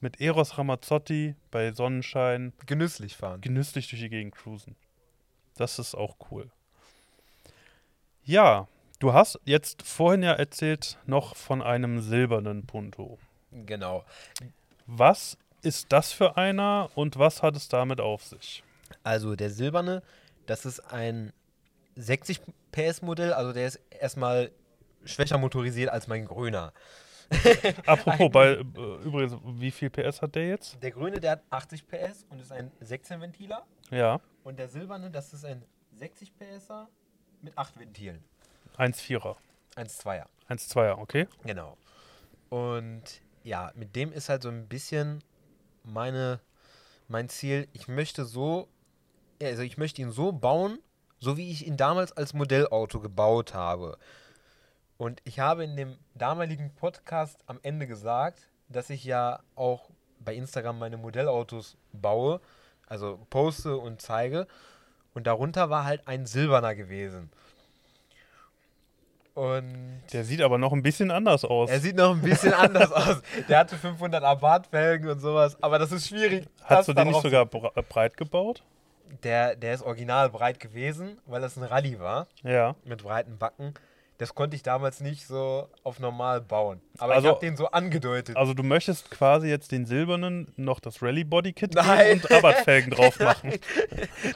mit 0.00 0.20
Eros 0.20 0.58
Ramazzotti 0.58 1.34
bei 1.50 1.72
Sonnenschein 1.72 2.52
Genüsslich 2.66 3.16
fahren. 3.16 3.40
genüsslich 3.40 3.88
durch 3.88 4.02
die 4.02 4.10
Gegend 4.10 4.34
cruisen. 4.34 4.76
Das 5.56 5.78
ist 5.78 5.94
auch 5.94 6.16
cool. 6.30 6.50
Ja, 8.24 8.68
du 8.98 9.12
hast 9.12 9.40
jetzt 9.44 9.82
vorhin 9.82 10.22
ja 10.22 10.32
erzählt 10.32 10.98
noch 11.06 11.34
von 11.36 11.62
einem 11.62 12.00
silbernen 12.00 12.66
Punto. 12.66 13.18
Genau. 13.64 14.04
Was 14.86 15.38
ist 15.62 15.92
das 15.92 16.12
für 16.12 16.36
einer 16.36 16.90
und 16.94 17.18
was 17.18 17.42
hat 17.42 17.56
es 17.56 17.68
damit 17.68 18.00
auf 18.00 18.24
sich? 18.24 18.62
Also 19.02 19.34
der 19.34 19.50
silberne, 19.50 20.02
das 20.46 20.66
ist 20.66 20.80
ein 20.92 21.32
60 21.96 22.40
PS 22.72 23.02
Modell, 23.02 23.32
also 23.32 23.52
der 23.52 23.66
ist 23.66 23.80
erstmal 23.90 24.50
schwächer 25.04 25.38
motorisiert 25.38 25.90
als 25.90 26.06
mein 26.08 26.26
grüner. 26.26 26.72
Apropos, 27.86 28.30
bei, 28.30 28.50
äh, 28.50 28.60
übrigens, 29.04 29.36
wie 29.44 29.72
viel 29.72 29.90
PS 29.90 30.22
hat 30.22 30.36
der 30.36 30.48
jetzt? 30.48 30.80
Der 30.82 30.92
grüne, 30.92 31.18
der 31.18 31.32
hat 31.32 31.42
80 31.50 31.88
PS 31.88 32.24
und 32.28 32.40
ist 32.40 32.52
ein 32.52 32.70
16 32.80 33.20
Ventiler. 33.20 33.66
Ja, 33.90 34.20
Und 34.44 34.58
der 34.58 34.68
silberne, 34.68 35.10
das 35.10 35.32
ist 35.32 35.44
ein 35.44 35.64
60 35.98 36.32
PSer 36.36 36.88
mit 37.42 37.56
8 37.58 37.78
Ventilen. 37.80 38.22
1,4er. 38.78 39.36
1,2er. 39.76 40.26
1,2er, 40.48 40.98
okay. 40.98 41.26
Genau. 41.44 41.76
Und 42.50 43.02
ja, 43.46 43.70
mit 43.76 43.94
dem 43.94 44.12
ist 44.12 44.28
halt 44.28 44.42
so 44.42 44.48
ein 44.48 44.66
bisschen 44.66 45.22
meine, 45.84 46.40
mein 47.06 47.28
Ziel. 47.28 47.68
Ich 47.72 47.86
möchte 47.86 48.24
so, 48.24 48.66
also 49.40 49.62
ich 49.62 49.78
möchte 49.78 50.02
ihn 50.02 50.10
so 50.10 50.32
bauen, 50.32 50.80
so 51.20 51.36
wie 51.36 51.52
ich 51.52 51.64
ihn 51.64 51.76
damals 51.76 52.10
als 52.10 52.34
Modellauto 52.34 52.98
gebaut 52.98 53.54
habe. 53.54 53.98
Und 54.96 55.20
ich 55.22 55.38
habe 55.38 55.62
in 55.62 55.76
dem 55.76 55.96
damaligen 56.14 56.74
Podcast 56.74 57.38
am 57.46 57.60
Ende 57.62 57.86
gesagt, 57.86 58.50
dass 58.68 58.90
ich 58.90 59.04
ja 59.04 59.38
auch 59.54 59.90
bei 60.18 60.34
Instagram 60.34 60.80
meine 60.80 60.96
Modellautos 60.96 61.76
baue, 61.92 62.40
also 62.88 63.24
poste 63.30 63.76
und 63.76 64.02
zeige. 64.02 64.48
Und 65.14 65.28
darunter 65.28 65.70
war 65.70 65.84
halt 65.84 66.08
ein 66.08 66.26
silberner 66.26 66.74
gewesen. 66.74 67.30
Und 69.36 70.02
Der 70.14 70.24
sieht 70.24 70.40
aber 70.40 70.56
noch 70.56 70.72
ein 70.72 70.82
bisschen 70.82 71.10
anders 71.10 71.44
aus. 71.44 71.68
er 71.70 71.78
sieht 71.78 71.96
noch 71.96 72.12
ein 72.14 72.22
bisschen 72.22 72.52
anders 72.64 72.90
aus. 72.90 73.20
Der 73.48 73.58
hatte 73.58 73.76
500 73.76 74.24
Abarth-Felgen 74.24 75.10
und 75.10 75.20
sowas, 75.20 75.56
aber 75.62 75.78
das 75.78 75.92
ist 75.92 76.08
schwierig. 76.08 76.48
Hast 76.64 76.88
du 76.88 76.94
den 76.94 77.08
nicht 77.08 77.20
sogar 77.20 77.44
bre- 77.44 77.70
breit 77.82 78.16
gebaut? 78.16 78.62
Der, 79.22 79.54
der 79.54 79.74
ist 79.74 79.82
original 79.82 80.30
breit 80.30 80.58
gewesen, 80.58 81.18
weil 81.26 81.40
das 81.42 81.56
ein 81.58 81.62
Rallye 81.64 81.98
war, 82.00 82.26
Ja. 82.42 82.74
mit 82.84 83.02
breiten 83.02 83.36
Backen. 83.38 83.74
Das 84.18 84.34
konnte 84.34 84.56
ich 84.56 84.62
damals 84.62 85.00
nicht 85.00 85.26
so 85.26 85.68
auf 85.84 86.00
normal 86.00 86.40
bauen. 86.40 86.80
Aber 86.96 87.12
Also- 87.14 87.28
ich 87.28 87.34
habe 87.34 87.40
den 87.46 87.56
so 87.58 87.66
angedeutet. 87.68 88.38
Also 88.38 88.54
du 88.54 88.62
möchtest 88.62 89.10
quasi 89.10 89.48
jetzt 89.48 89.70
den 89.70 89.84
silbernen 89.84 90.50
noch 90.56 90.80
das 90.80 91.02
Rally 91.02 91.24
Body 91.24 91.52
Kit 91.52 91.74
Nein. 91.74 92.14
und 92.14 92.30
Rabattfelgen 92.30 92.90
drauf 92.92 93.20
machen. 93.20 93.52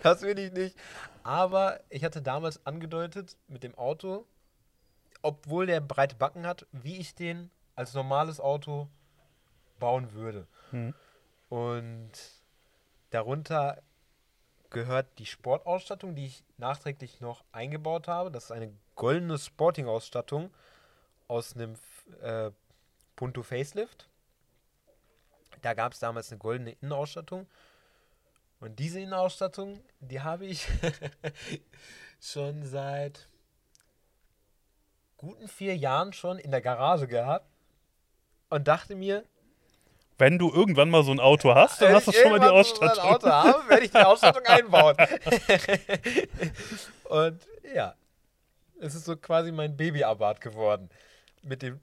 Das 0.02 0.20
will 0.20 0.38
ich 0.38 0.52
nicht. 0.52 0.76
Aber 1.22 1.80
ich 1.88 2.04
hatte 2.04 2.20
damals 2.20 2.64
angedeutet 2.66 3.36
mit 3.48 3.62
dem 3.62 3.74
Auto, 3.78 4.26
obwohl 5.22 5.66
der 5.66 5.80
breite 5.80 6.16
Backen 6.16 6.46
hat, 6.46 6.66
wie 6.72 6.98
ich 6.98 7.14
den 7.14 7.50
als 7.74 7.94
normales 7.94 8.40
Auto 8.40 8.88
bauen 9.78 10.12
würde. 10.12 10.46
Hm. 10.70 10.94
Und 11.48 12.12
darunter 13.10 13.82
gehört 14.70 15.18
die 15.18 15.26
Sportausstattung, 15.26 16.14
die 16.14 16.26
ich 16.26 16.44
nachträglich 16.56 17.20
noch 17.20 17.44
eingebaut 17.52 18.08
habe. 18.08 18.30
Das 18.30 18.44
ist 18.44 18.52
eine 18.52 18.72
goldene 18.94 19.38
Sporting-Ausstattung 19.38 20.50
aus 21.26 21.54
einem 21.54 21.74
äh, 22.22 22.50
Punto 23.16 23.42
Facelift. 23.42 24.08
Da 25.62 25.74
gab 25.74 25.92
es 25.92 25.98
damals 25.98 26.30
eine 26.30 26.38
goldene 26.38 26.72
Innenausstattung. 26.72 27.46
Und 28.60 28.78
diese 28.78 29.00
Innenausstattung, 29.00 29.82
die 30.00 30.20
habe 30.20 30.46
ich 30.46 30.68
schon 32.20 32.64
seit 32.64 33.29
guten 35.20 35.48
vier 35.48 35.76
Jahren 35.76 36.14
schon 36.14 36.38
in 36.38 36.50
der 36.50 36.62
Garage 36.62 37.06
gehabt 37.06 37.44
und 38.48 38.66
dachte 38.66 38.96
mir, 38.96 39.22
Wenn 40.16 40.38
du 40.38 40.50
irgendwann 40.50 40.88
mal 40.88 41.04
so 41.04 41.12
ein 41.12 41.20
Auto 41.20 41.54
hast, 41.54 41.82
dann 41.82 41.88
wenn 41.88 41.96
hast 41.96 42.06
du 42.06 42.10
ich 42.12 42.16
schon 42.18 42.30
mal 42.30 42.40
die 42.40 42.46
irgendwann 42.46 42.64
so 42.64 42.70
Ausstattung. 42.72 43.04
ein 43.04 43.14
Auto 43.14 43.28
habe, 43.28 43.68
werde 43.68 43.84
ich 43.84 43.90
die 43.90 43.98
Ausstattung 43.98 44.46
einbauen. 44.46 44.96
und 47.04 47.46
ja, 47.74 47.94
es 48.80 48.94
ist 48.94 49.04
so 49.04 49.14
quasi 49.16 49.52
mein 49.52 49.76
Baby-Abarth 49.76 50.40
geworden. 50.40 50.88
Mit 51.42 51.60
dem 51.60 51.80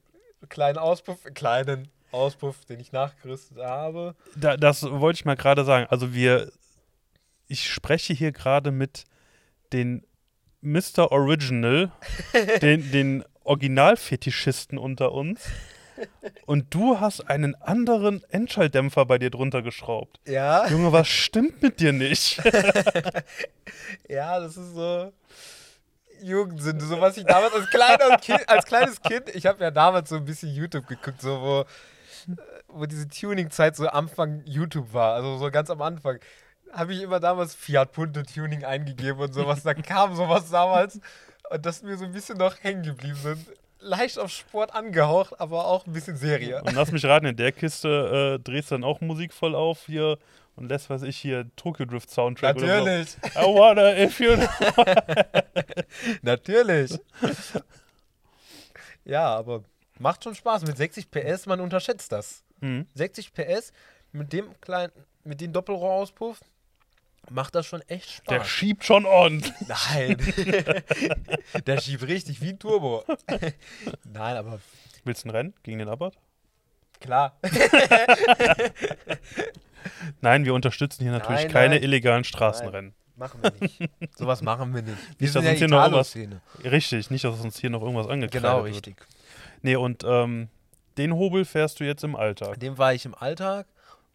kleinen 0.49 0.79
Auspuff, 0.79 1.19
kleinen 1.35 1.89
Auspuff, 2.11 2.65
den 2.65 2.79
ich 2.79 2.91
nachgerüstet 2.91 3.59
habe. 3.59 4.15
Da, 4.35 4.57
das 4.57 4.81
wollte 4.89 5.17
ich 5.17 5.25
mal 5.25 5.35
gerade 5.35 5.63
sagen. 5.63 5.85
Also 5.91 6.11
wir, 6.13 6.51
ich 7.47 7.71
spreche 7.71 8.13
hier 8.13 8.31
gerade 8.31 8.71
mit 8.71 9.03
den 9.73 10.06
Mr. 10.67 11.11
Original, 11.11 11.91
den, 12.61 12.91
den 12.91 13.25
Originalfetischisten 13.43 14.77
unter 14.77 15.11
uns. 15.13 15.41
Und 16.45 16.73
du 16.75 16.99
hast 16.99 17.27
einen 17.27 17.55
anderen 17.55 18.23
Endschalldämpfer 18.29 19.05
bei 19.05 19.17
dir 19.17 19.31
drunter 19.31 19.63
geschraubt. 19.63 20.19
Ja, 20.27 20.67
Junge, 20.67 20.91
was 20.91 21.07
stimmt 21.07 21.63
mit 21.63 21.79
dir 21.79 21.91
nicht? 21.91 22.37
ja, 24.07 24.39
das 24.39 24.57
ist 24.57 24.75
so 24.75 25.11
Jugendsünde, 26.21 26.85
so 26.85 27.01
was 27.01 27.17
ich 27.17 27.25
damals 27.25 27.53
als, 27.53 27.69
kleiner 27.69 28.17
kind, 28.17 28.47
als 28.47 28.65
kleines 28.65 29.01
Kind, 29.01 29.29
ich 29.33 29.45
habe 29.45 29.63
ja 29.63 29.71
damals 29.71 30.09
so 30.09 30.15
ein 30.15 30.25
bisschen 30.25 30.53
YouTube 30.53 30.87
geguckt, 30.87 31.21
so 31.21 31.41
wo, 31.41 31.65
wo 32.67 32.85
diese 32.85 33.07
Tuning-Zeit 33.07 33.75
so 33.75 33.87
Anfang 33.87 34.43
YouTube 34.45 34.93
war, 34.93 35.15
also 35.15 35.37
so 35.37 35.49
ganz 35.51 35.69
am 35.69 35.81
Anfang, 35.81 36.19
habe 36.71 36.93
ich 36.93 37.01
immer 37.01 37.19
damals 37.19 37.55
Fiat 37.55 37.91
Punto 37.91 38.23
Tuning 38.23 38.63
eingegeben 38.63 39.19
und 39.19 39.33
sowas, 39.33 39.63
da 39.63 39.73
kam 39.73 40.15
sowas 40.15 40.49
damals 40.49 40.99
und 41.49 41.65
das 41.65 41.83
mir 41.83 41.97
so 41.97 42.05
ein 42.05 42.11
bisschen 42.11 42.37
noch 42.37 42.55
hängen 42.61 42.83
geblieben 42.83 43.15
sind. 43.15 43.45
Leicht 43.79 44.17
auf 44.17 44.31
Sport 44.31 44.73
angehaucht, 44.73 45.39
aber 45.39 45.65
auch 45.65 45.85
ein 45.85 45.93
bisschen 45.93 46.17
Serie. 46.17 46.63
Und 46.63 46.73
lass 46.73 46.91
mich 46.91 47.05
raten, 47.05 47.27
in 47.27 47.35
der 47.35 47.51
Kiste 47.51 48.37
äh, 48.39 48.43
drehst 48.43 48.71
du 48.71 48.75
dann 48.75 48.83
auch 48.83 49.01
Musik 49.01 49.33
voll 49.33 49.53
auf 49.55 49.85
hier 49.85 50.17
und 50.55 50.69
lässt, 50.69 50.89
was 50.89 51.03
ich 51.03 51.15
hier, 51.17 51.45
Tokyo 51.55 51.85
Drift 51.85 52.09
Soundtrack 52.09 52.57
oder 52.57 52.79
Natürlich, 52.79 53.09
so. 53.11 53.39
I 53.39 53.43
wanna 53.43 53.95
if 53.95 54.19
you 54.19 54.35
natürlich. 56.23 56.99
Ja, 59.05 59.35
aber 59.35 59.63
macht 59.99 60.23
schon 60.23 60.33
Spaß. 60.33 60.65
Mit 60.65 60.75
60 60.75 61.11
PS, 61.11 61.45
man 61.45 61.61
unterschätzt 61.61 62.11
das. 62.11 62.43
Mhm. 62.59 62.87
60 62.95 63.33
PS 63.33 63.71
mit 64.11 64.33
dem 64.33 64.59
kleinen, 64.59 64.91
mit 65.23 65.39
dem 65.39 65.53
Doppelrohrauspuff 65.53 66.39
macht 67.29 67.55
das 67.55 67.65
schon 67.65 67.81
echt 67.83 68.09
Spaß. 68.09 68.25
Der 68.29 68.43
schiebt 68.45 68.83
schon 68.83 69.05
ordentlich. 69.05 69.53
Nein. 69.67 70.17
der 71.65 71.79
schiebt 71.81 72.03
richtig 72.07 72.41
wie 72.41 72.49
ein 72.49 72.59
Turbo. 72.59 73.03
Nein, 74.03 74.37
aber 74.37 74.59
Willst 75.03 75.23
du 75.23 75.29
ein 75.29 75.31
Rennen 75.31 75.53
gegen 75.63 75.79
den 75.79 75.89
Abarth? 75.89 76.17
klar. 76.99 77.37
Nein, 80.21 80.45
wir 80.45 80.53
unterstützen 80.53 81.03
hier 81.03 81.11
natürlich 81.11 81.43
Nein, 81.43 81.51
keine 81.51 81.75
nein. 81.75 81.83
illegalen 81.83 82.23
Straßenrennen. 82.23 82.93
Machen 83.15 83.41
wir 83.41 83.51
nicht. 83.59 83.79
Sowas 84.17 84.41
machen 84.41 84.73
wir 84.75 84.81
nicht. 84.81 84.97
Wir 85.17 85.25
Nicht, 85.27 85.35
dass 85.35 85.43
sind 85.43 85.43
ja 85.45 85.49
uns 85.51 85.59
hier 85.59 85.67
noch 85.67 85.77
was- 85.91 86.15
Italo-Szene. 86.15 86.41
Richtig, 86.71 87.09
nicht, 87.09 87.23
dass 87.23 87.39
uns 87.39 87.57
hier 87.59 87.69
noch 87.69 87.81
irgendwas 87.81 88.07
angekreidet 88.07 88.41
Genau, 88.43 88.63
wird. 88.63 88.75
richtig. 88.75 88.95
Nee, 89.61 89.75
und 89.75 90.03
ähm, 90.05 90.49
den 90.97 91.13
Hobel 91.13 91.45
fährst 91.45 91.79
du 91.79 91.83
jetzt 91.83 92.03
im 92.03 92.15
Alltag. 92.15 92.59
Dem 92.59 92.77
war 92.77 92.93
ich 92.93 93.05
im 93.05 93.15
Alltag 93.15 93.65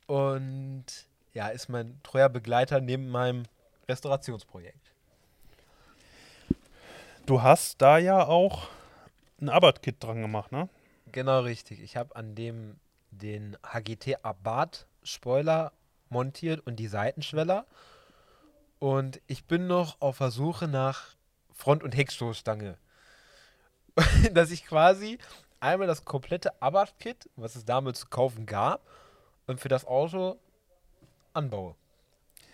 und 0.06 0.84
ja, 1.32 1.48
ist 1.48 1.68
mein 1.68 2.00
treuer 2.02 2.28
Begleiter 2.28 2.80
neben 2.80 3.08
meinem 3.08 3.44
Restaurationsprojekt. 3.88 4.92
Du 7.26 7.42
hast 7.42 7.80
da 7.80 7.98
ja 7.98 8.26
auch 8.26 8.68
ein 9.40 9.48
Abarth-Kit 9.48 10.02
dran 10.02 10.22
gemacht, 10.22 10.52
ne? 10.52 10.68
Genau 11.12 11.40
richtig. 11.40 11.80
Ich 11.80 11.96
habe 11.96 12.16
an 12.16 12.34
dem 12.34 12.78
den 13.10 13.56
HGT 13.62 14.24
Abarth 14.24 14.86
Spoiler 15.02 15.72
montiert 16.08 16.66
und 16.66 16.76
die 16.76 16.88
Seitenschweller. 16.88 17.66
Und 18.78 19.20
ich 19.26 19.44
bin 19.44 19.66
noch 19.66 20.00
auf 20.00 20.18
der 20.18 20.30
Suche 20.30 20.66
nach 20.66 21.14
Front- 21.52 21.82
und 21.82 21.96
Heckstoßstange. 21.96 22.76
Dass 24.32 24.50
ich 24.50 24.64
quasi 24.64 25.18
einmal 25.60 25.86
das 25.86 26.04
komplette 26.04 26.60
Abarth-Kit, 26.60 27.28
was 27.36 27.54
es 27.54 27.64
damals 27.64 28.00
zu 28.00 28.06
kaufen 28.08 28.46
gab, 28.46 28.80
und 29.46 29.60
für 29.60 29.68
das 29.68 29.84
Auto 29.84 30.38
anbaue. 31.34 31.74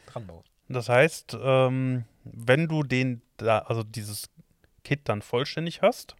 Dran 0.06 0.26
baue. 0.26 0.42
Das 0.68 0.88
heißt, 0.88 1.36
ähm, 1.40 2.04
wenn 2.24 2.68
du 2.68 2.82
den 2.82 3.22
da, 3.38 3.60
also 3.60 3.82
dieses 3.82 4.28
Kit 4.84 5.00
dann 5.04 5.22
vollständig 5.22 5.82
hast, 5.82 6.16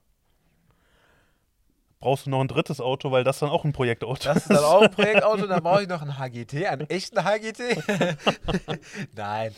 brauchst 2.01 2.27
du 2.27 2.31
noch 2.31 2.41
ein 2.41 2.49
drittes 2.49 2.81
Auto, 2.81 3.11
weil 3.11 3.25
das 3.25 3.41
dann 3.41 3.51
auch 3.51 3.65
ein 3.65 3.73
Projektauto 3.73 4.25
Das 4.25 4.39
ist 4.39 4.51
dann 4.51 4.65
auch 4.65 4.83
ein 4.83 4.91
Projektauto, 4.93 5.47
dann 5.47 5.63
brauche 5.63 5.83
ich 5.83 5.89
noch 5.89 6.03
einen 6.03 6.19
HGT, 6.19 6.67
einen 6.67 6.89
echten 6.89 7.23
HGT. 7.25 7.61
Nein. 9.15 9.55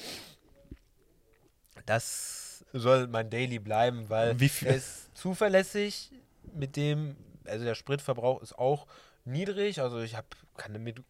Das 1.86 2.64
soll 2.72 3.06
mein 3.08 3.30
Daily 3.30 3.58
bleiben, 3.58 4.08
weil 4.08 4.36
er 4.40 4.74
ist 4.74 5.16
zuverlässig 5.16 6.12
mit 6.54 6.76
dem, 6.76 7.16
also 7.44 7.64
der 7.64 7.74
Spritverbrauch 7.74 8.42
ist 8.42 8.58
auch 8.58 8.86
niedrig, 9.24 9.80
also 9.80 10.00
ich 10.00 10.16
hab, 10.16 10.24
kann 10.56 10.72
damit 10.72 11.02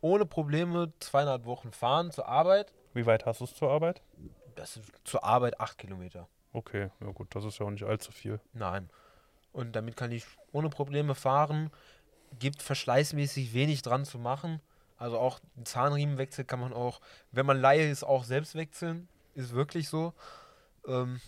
ohne 0.00 0.26
Probleme 0.26 0.92
zweieinhalb 1.00 1.44
Wochen 1.44 1.72
fahren 1.72 2.10
zur 2.10 2.28
Arbeit. 2.28 2.72
Wie 2.94 3.06
weit 3.06 3.26
hast 3.26 3.40
du 3.40 3.44
es 3.44 3.54
zur 3.54 3.70
Arbeit? 3.70 4.02
Das 4.54 4.76
ist 4.76 4.90
zur 5.04 5.24
Arbeit 5.24 5.60
acht 5.60 5.78
Kilometer. 5.78 6.28
Okay, 6.52 6.90
ja 7.00 7.10
gut, 7.12 7.34
das 7.34 7.44
ist 7.44 7.58
ja 7.58 7.66
auch 7.66 7.70
nicht 7.70 7.84
allzu 7.84 8.12
viel. 8.12 8.40
Nein. 8.52 8.90
Und 9.52 9.76
damit 9.76 9.96
kann 9.96 10.10
ich 10.12 10.24
ohne 10.52 10.68
Probleme 10.68 11.14
fahren. 11.14 11.70
Gibt 12.38 12.62
verschleißmäßig 12.62 13.54
wenig 13.54 13.82
dran 13.82 14.04
zu 14.04 14.18
machen. 14.18 14.60
Also 14.96 15.18
auch 15.18 15.40
Zahnriemenwechsel 15.64 16.44
kann 16.44 16.60
man 16.60 16.72
auch, 16.72 17.00
wenn 17.32 17.46
man 17.46 17.60
Laie 17.60 17.88
ist, 17.88 18.04
auch 18.04 18.24
selbst 18.24 18.54
wechseln. 18.54 19.08
Ist 19.34 19.54
wirklich 19.54 19.88
so. 19.88 20.12
Ähm, 20.86 21.20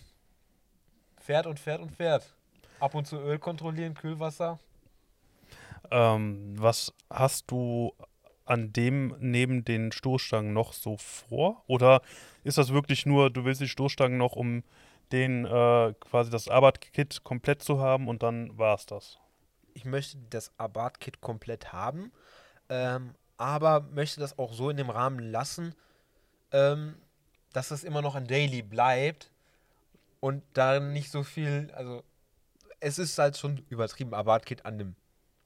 fährt 1.19 1.47
und 1.47 1.59
fährt 1.59 1.81
und 1.81 1.91
fährt. 1.91 2.35
Ab 2.79 2.95
und 2.95 3.07
zu 3.07 3.17
Öl 3.17 3.39
kontrollieren, 3.39 3.93
Kühlwasser. 3.93 4.59
Ähm, 5.89 6.53
was 6.57 6.93
hast 7.09 7.49
du 7.49 7.93
an 8.45 8.73
dem 8.73 9.15
neben 9.19 9.63
den 9.63 9.91
Stoßstangen 9.91 10.53
noch 10.53 10.73
so 10.73 10.97
vor? 10.97 11.63
Oder 11.67 12.01
ist 12.43 12.57
das 12.57 12.73
wirklich 12.73 13.05
nur, 13.05 13.29
du 13.29 13.45
willst 13.45 13.61
die 13.61 13.67
Stoßstangen 13.67 14.17
noch, 14.17 14.35
um 14.35 14.63
den 15.11 15.45
äh, 15.45 15.93
quasi 15.99 16.31
das 16.31 16.47
Abarth-Kit 16.47 17.23
komplett 17.23 17.61
zu 17.61 17.79
haben 17.79 18.07
und 18.07 18.23
dann 18.23 18.57
war 18.57 18.75
es 18.75 18.85
das? 18.85 19.19
Ich 19.73 19.85
möchte 19.85 20.17
das 20.29 20.51
Abarth-Kit 20.57 21.21
komplett 21.21 21.71
haben, 21.71 22.11
ähm, 22.69 23.15
aber 23.37 23.81
möchte 23.81 24.19
das 24.19 24.37
auch 24.37 24.53
so 24.53 24.69
in 24.69 24.77
dem 24.77 24.89
Rahmen 24.89 25.19
lassen, 25.19 25.75
ähm, 26.51 26.95
dass 27.53 27.69
das 27.69 27.83
immer 27.83 28.01
noch 28.01 28.15
ein 28.15 28.27
Daily 28.27 28.61
bleibt 28.61 29.31
und 30.19 30.43
da 30.53 30.79
nicht 30.79 31.11
so 31.11 31.23
viel, 31.23 31.71
also 31.75 32.03
es 32.79 32.99
ist 32.99 33.17
halt 33.17 33.37
schon 33.37 33.63
übertrieben, 33.69 34.13
Abarth-Kit 34.13 34.65
an 34.65 34.77
dem 34.77 34.95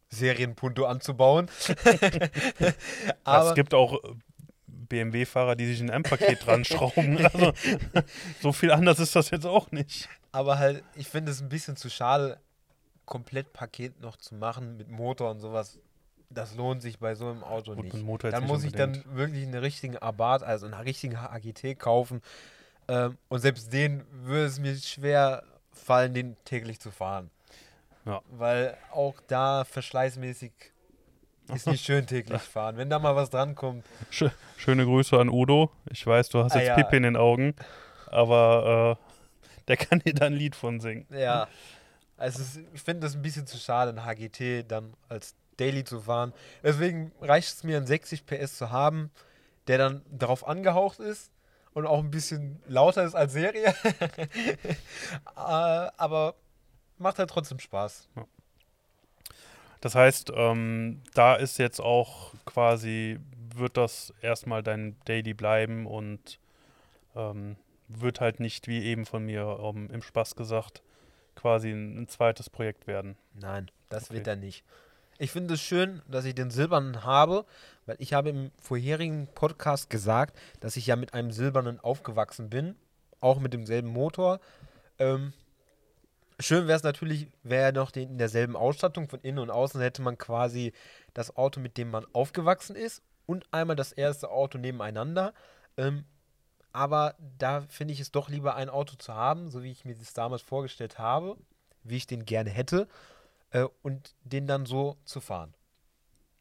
Serienpunto 0.10 0.86
anzubauen. 0.86 1.50
es 3.26 3.54
gibt 3.56 3.74
auch 3.74 3.94
äh, 4.04 4.16
BMW-Fahrer, 4.68 5.56
die 5.56 5.66
sich 5.66 5.82
ein 5.82 5.90
M-Paket 5.90 6.46
dran 6.46 6.66
schrauben. 6.66 7.18
Also 7.34 7.54
so 8.42 8.52
viel 8.54 8.72
anders 8.72 9.00
ist 9.00 9.16
das 9.16 9.30
jetzt 9.32 9.46
auch 9.46 9.72
nicht. 9.72 10.08
Aber 10.32 10.60
halt, 10.60 10.84
ich 10.96 11.08
finde 11.08 11.32
es 11.32 11.42
ein 11.42 11.50
bisschen 11.50 11.76
zu 11.76 11.90
schade, 11.90 12.40
komplett 13.06 13.54
Paket 13.54 14.00
noch 14.02 14.18
zu 14.18 14.36
machen 14.36 14.78
mit 14.78 14.90
Motor 14.90 15.32
und 15.32 15.40
sowas. 15.40 15.80
Das 16.30 16.56
lohnt 16.56 16.82
sich 16.82 17.00
bei 17.00 17.16
so 17.16 17.30
einem 17.30 17.44
Auto 17.44 17.74
Gut, 17.74 17.86
nicht. 17.94 18.24
Dann 18.24 18.46
muss 18.48 18.64
ich 18.64 18.74
dann 18.74 19.04
wirklich 19.16 19.44
einen 19.44 19.56
richtigen 19.56 19.98
Abarth, 19.98 20.44
also 20.44 20.66
einen 20.66 20.76
richtigen 20.76 21.16
AGT 21.16 21.80
kaufen. 21.80 22.22
Ähm, 22.90 23.18
und 23.30 23.40
selbst 23.40 23.72
den 23.72 24.04
würde 24.12 24.46
es 24.46 24.60
mir 24.60 24.76
schwer 24.76 25.44
fallen, 25.72 26.14
den 26.14 26.36
täglich 26.44 26.80
zu 26.80 26.92
fahren. 26.92 27.30
Ja. 28.08 28.22
Weil 28.32 28.78
auch 28.92 29.16
da 29.28 29.64
verschleißmäßig 29.66 30.52
ist 31.54 31.68
nicht 31.68 31.86
schön 31.86 32.08
täglich 32.08 32.42
fahren. 32.54 32.78
Wenn 32.78 32.90
da 32.90 33.00
mal 33.00 33.16
was 33.16 33.30
drankommt, 33.30 33.86
Sch 34.10 34.26
schöne 34.58 34.86
Grüße 34.86 35.18
an 35.20 35.30
Udo. 35.30 35.72
Ich 35.92 36.06
weiß, 36.06 36.30
du 36.30 36.44
hast 36.44 36.54
Ah, 36.54 36.60
jetzt 36.60 36.68
ja. 36.70 36.76
Pipi 36.76 36.98
in 36.98 37.04
den 37.04 37.16
Augen, 37.18 37.54
aber 38.08 38.98
äh, 39.00 39.64
der 39.68 39.78
kann 39.78 40.00
dir 40.00 40.14
da 40.14 40.26
ein 40.26 40.34
Lied 40.34 40.56
von 40.56 40.80
singen. 40.80 41.06
Ja. 41.12 41.48
Also 42.18 42.42
es, 42.42 42.60
ich 42.74 42.82
finde 42.82 43.02
das 43.02 43.16
ein 43.16 43.22
bisschen 43.22 43.46
zu 43.46 43.58
schade, 43.58 43.92
ein 43.92 44.04
HGT 44.04 44.64
dann 44.68 44.94
als 45.08 45.36
Daily 45.58 45.84
zu 45.84 46.02
fahren. 46.02 46.34
Deswegen 46.64 47.12
reicht 47.22 47.50
es 47.54 47.64
mir, 47.64 47.78
einen 47.78 47.88
60 47.88 48.26
PS 48.26 48.58
zu 48.58 48.72
haben, 48.72 49.12
der 49.68 49.78
dann 49.78 50.02
darauf 50.10 50.48
angehaucht 50.48 51.00
ist 51.00 51.32
und 51.74 51.86
auch 51.86 52.00
ein 52.00 52.10
bisschen 52.10 52.62
lauter 52.68 53.04
ist 53.04 53.16
als 53.16 53.34
Serie. 53.34 53.68
äh, 54.00 54.70
aber 55.36 56.36
macht 57.00 57.20
halt 57.20 57.30
trotzdem 57.30 57.60
Spaß. 57.60 58.08
Das 59.82 59.96
heißt, 59.96 60.32
ähm, 60.36 61.02
da 61.14 61.36
ist 61.36 61.58
jetzt 61.60 61.80
auch 61.80 62.34
quasi, 62.46 63.20
wird 63.56 63.78
das 63.78 64.14
erstmal 64.22 64.64
dein 64.64 64.96
Daily 65.06 65.34
bleiben 65.34 65.86
und 65.86 66.40
ähm, 67.16 67.58
wird 67.88 68.20
halt 68.20 68.40
nicht, 68.40 68.68
wie 68.68 68.84
eben 68.84 69.06
von 69.06 69.26
mir 69.26 69.60
ähm, 69.62 69.90
im 69.92 70.02
Spaß 70.02 70.36
gesagt, 70.36 70.82
quasi 71.36 71.70
ein, 71.70 72.02
ein 72.02 72.08
zweites 72.08 72.50
Projekt 72.50 72.88
werden. 72.88 73.16
Nein, 73.36 73.70
das 73.90 74.06
Okay. 74.06 74.16
wird 74.16 74.28
er 74.28 74.36
nicht. 74.36 74.64
Ich 75.20 75.32
finde 75.32 75.56
es 75.56 75.62
schön, 75.62 76.02
dass 76.08 76.26
ich 76.26 76.36
den 76.36 76.52
silbernen 76.52 77.04
habe, 77.04 77.46
weil 77.86 77.96
ich 78.00 78.14
habe 78.14 78.30
im 78.30 78.52
vorherigen 78.62 79.28
Podcast 79.34 79.90
gesagt, 79.90 80.38
dass 80.60 80.76
ich 80.76 80.88
ja 80.88 80.96
mit 80.96 81.14
einem 81.14 81.32
silbernen 81.32 81.80
aufgewachsen 81.80 82.50
bin, 82.50 82.76
auch 83.20 83.40
mit 83.40 83.54
demselben 83.54 83.90
Motor. 83.90 84.40
Ähm, 85.00 85.34
schön 86.40 86.68
wäre 86.68 86.78
es 86.78 86.84
natürlich, 86.84 87.30
wäre 87.44 87.66
er 87.66 87.72
noch 87.72 87.92
den, 87.92 88.12
in 88.12 88.18
derselben 88.18 88.56
Ausstattung 88.56 89.10
von 89.10 89.20
innen 89.22 89.40
und 89.40 89.50
außen 89.50 89.82
hätte 89.82 90.02
man 90.02 90.18
quasi 90.18 90.74
das 91.14 91.36
Auto, 91.36 91.60
mit 91.60 91.78
dem 91.78 91.90
man 91.90 92.06
aufgewachsen 92.14 92.76
ist 92.76 93.02
und 93.26 93.46
einmal 93.52 93.76
das 93.76 93.92
erste 93.92 94.30
Auto 94.30 94.58
nebeneinander. 94.58 95.34
Ähm, 95.78 96.06
aber 96.72 97.16
da 97.38 97.62
finde 97.62 97.94
ich 97.94 98.00
es 98.00 98.12
doch 98.12 98.30
lieber, 98.30 98.56
ein 98.56 98.70
Auto 98.70 98.96
zu 98.96 99.14
haben, 99.14 99.50
so 99.50 99.64
wie 99.64 99.72
ich 99.72 99.86
mir 99.86 99.96
das 99.96 100.14
damals 100.14 100.42
vorgestellt 100.42 101.00
habe, 101.00 101.38
wie 101.84 101.98
ich 101.98 102.08
den 102.08 102.26
gerne 102.26 102.50
hätte 102.50 102.88
äh, 103.52 103.66
und 103.82 104.16
den 104.24 104.48
dann 104.48 104.66
so 104.66 104.98
zu 105.06 105.20
fahren. 105.20 105.54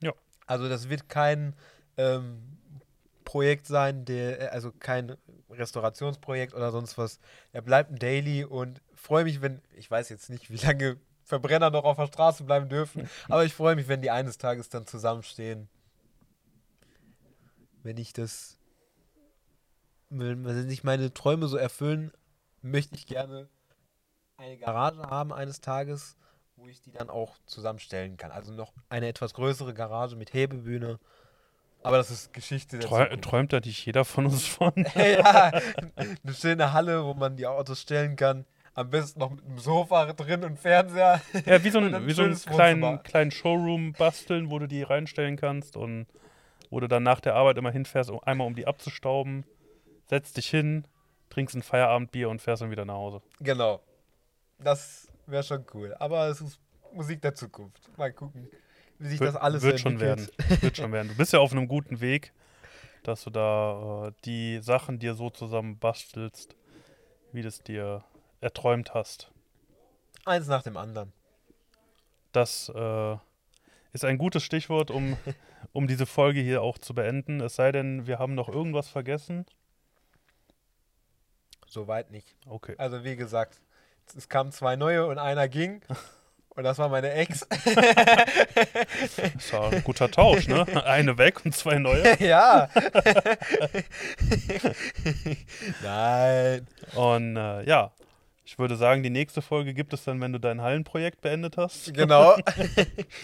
Ja. 0.03 0.13
Also 0.47 0.69
das 0.69 0.89
wird 0.89 1.09
kein 1.09 1.55
ähm, 1.97 2.59
Projekt 3.25 3.67
sein, 3.67 4.05
der, 4.05 4.41
äh, 4.41 4.47
also 4.49 4.73
kein 4.73 5.17
Restaurationsprojekt 5.51 6.55
oder 6.55 6.71
sonst 6.71 6.99
was. 6.99 7.19
Er 7.53 7.63
bleibt 7.63 7.91
ein 7.91 7.99
Daily 7.99 8.45
und 8.45 8.83
freue 9.07 9.25
mich, 9.25 9.41
wenn, 9.41 9.63
ich 9.77 9.91
weiß 9.91 10.09
jetzt 10.09 10.29
nicht, 10.31 10.51
wie 10.51 10.57
lange 10.57 10.99
Verbrenner 11.25 11.71
noch 11.71 11.85
auf 11.85 11.97
der 11.97 12.07
Straße 12.07 12.45
bleiben 12.45 12.69
dürfen, 12.69 13.09
aber 13.29 13.45
ich 13.45 13.55
freue 13.55 13.77
mich, 13.77 13.89
wenn 13.89 14.03
die 14.03 14.11
eines 14.11 14.39
Tages 14.39 14.69
dann 14.69 14.87
zusammenstehen. 14.87 15.69
Wenn 17.83 17.97
ich 17.99 18.13
das, 18.13 18.59
wenn, 20.11 20.69
sich 20.69 20.83
meine 20.83 21.15
Träume 21.15 21.47
so 21.47 21.57
erfüllen, 21.57 22.13
möchte 22.63 22.97
ich 22.97 23.07
gerne 23.07 23.49
eine 24.37 24.59
Garage 24.59 25.03
haben 25.03 25.33
eines 25.33 25.61
Tages, 25.61 26.17
wo 26.57 26.67
ich 26.69 26.83
die 26.83 26.91
dann 26.91 27.09
auch 27.09 27.37
zusammenstellen 27.47 28.17
kann. 28.17 28.33
Also 28.33 28.53
noch 28.53 28.73
eine 28.89 29.07
etwas 29.07 29.35
größere 29.35 29.73
Garage 29.73 30.17
mit 30.17 30.35
Hebebühne. 30.35 30.99
Aber 31.83 31.99
das 31.99 32.11
ist 32.11 32.33
Geschichte 32.33 32.81
Träu 32.81 33.07
träumt 33.19 33.53
da 33.53 33.61
nicht 33.61 33.87
jeder 33.87 34.05
von 34.05 34.27
uns 34.27 34.45
von? 34.45 34.73
ja, 34.97 35.53
eine 35.95 36.35
schöne 36.35 36.73
Halle, 36.73 37.05
wo 37.05 37.15
man 37.15 37.37
die 37.37 37.47
Autos 37.47 37.81
stellen 37.81 38.17
kann. 38.17 38.45
Am 38.77 38.91
besten 38.91 39.19
noch 39.21 39.31
mit 39.31 39.43
einem 39.43 39.59
Sofa 39.59 40.13
drin 40.13 40.45
und 40.45 40.59
Fernseher. 40.59 41.23
Ja, 41.47 41.65
wie 41.65 41.71
so 41.71 41.79
ein, 41.79 42.07
wie 42.07 42.13
so 42.13 42.23
einen 42.23 42.37
kleinen, 42.37 43.03
kleinen 43.03 43.31
Showroom 43.31 43.93
basteln, 43.95 44.51
wo 44.51 44.59
du 44.59 44.69
die 44.69 44.83
reinstellen 44.83 45.37
kannst 45.37 45.77
und 45.79 46.07
wo 46.69 46.79
du 46.79 46.87
dann 46.87 47.03
nach 47.03 47.21
der 47.21 47.35
Arbeit 47.37 47.57
immer 47.57 47.71
hinfährst, 47.71 48.11
um 48.11 48.21
einmal 48.23 48.47
um 48.47 48.55
die 48.55 48.67
abzustauben. 48.67 49.45
setzt 50.11 50.37
dich 50.37 50.49
hin, 50.51 50.87
trinkst 51.31 51.57
ein 51.57 51.63
Feierabendbier 51.63 52.29
und 52.29 52.43
fährst 52.43 52.61
dann 52.61 52.71
wieder 52.71 52.85
nach 52.85 52.95
Hause. 52.97 53.23
Genau. 53.41 53.81
Das 54.59 55.09
wäre 55.27 55.43
schon 55.43 55.65
cool. 55.73 55.95
Aber 55.99 56.29
es 56.29 56.43
ist 56.43 56.61
Musik 56.93 57.23
der 57.23 57.35
Zukunft. 57.35 57.91
Mal 57.97 58.13
gucken, 58.13 58.47
wie 58.99 59.09
sich 59.09 59.21
Wird- 59.21 59.35
das 59.35 59.41
alles 59.41 59.63
wird 59.63 59.79
so 59.79 59.85
schon 59.85 60.01
werden. 60.01 60.29
entwickelt. 60.29 60.63
Wird 60.63 60.77
schon 60.77 60.93
werden. 60.93 61.09
Du 61.09 61.17
bist 61.17 61.33
ja 61.33 61.39
auf 61.39 61.53
einem 61.53 61.67
guten 61.67 62.01
Weg, 62.01 62.33
dass 63.05 63.25
du 63.25 63.31
da 63.31 64.09
äh, 64.09 64.13
die 64.27 64.59
Sachen 64.61 64.99
dir 64.99 65.15
so 65.15 65.31
zusammen 65.31 65.79
bastelst, 65.79 66.57
wie 67.33 67.41
du 67.41 67.49
es 67.49 67.63
dir 67.63 68.05
erträumt 68.41 68.95
hast. 68.95 69.31
Eins 70.25 70.49
nach 70.49 70.63
dem 70.63 70.77
anderen. 70.77 71.13
Das 72.33 72.71
äh, 72.75 73.17
ist 73.93 74.05
ein 74.05 74.19
gutes 74.19 74.43
Stichwort, 74.43 74.91
um, 74.91 75.17
um 75.73 75.87
diese 75.87 76.07
Folge 76.07 76.41
hier 76.41 76.63
auch 76.63 76.79
zu 76.79 76.95
beenden. 76.95 77.41
Es 77.41 77.57
sei 77.57 77.73
denn, 77.73 78.07
wir 78.07 78.19
haben 78.19 78.35
noch 78.35 78.49
irgendwas 78.49 78.89
vergessen. 78.89 79.47
Soweit 81.67 82.11
nicht. 82.11 82.35
Okay. 82.47 82.75
Also 82.79 83.05
wie 83.05 83.17
gesagt, 83.17 83.61
es 84.17 84.29
kamen 84.29 84.53
zwei 84.53 84.77
neue 84.77 85.07
und 85.07 85.19
einer 85.19 85.49
ging. 85.49 85.83
Und 86.57 86.65
das 86.65 86.79
war 86.79 86.89
meine 86.89 87.13
Ex. 87.13 87.47
Das 89.35 89.53
war 89.53 89.71
ein 89.71 89.85
guter 89.85 90.11
Tausch, 90.11 90.49
ne? 90.49 90.65
Eine 90.87 91.19
weg 91.19 91.45
und 91.45 91.55
zwei 91.55 91.79
neue. 91.79 92.17
ja. 92.19 92.71
Nein. 95.83 96.67
Und 96.95 97.37
äh, 97.37 97.63
ja, 97.69 97.93
ich 98.47 98.61
würde 98.61 98.77
sagen, 98.77 99.03
die 99.03 99.11
nächste 99.11 99.43
Folge 99.43 99.75
gibt 99.75 99.93
es 99.93 100.05
dann, 100.05 100.21
wenn 100.21 100.33
du 100.33 100.39
dein 100.39 100.63
Hallenprojekt 100.63 101.21
beendet 101.21 101.57
hast. 101.57 101.93
Genau. 101.93 102.37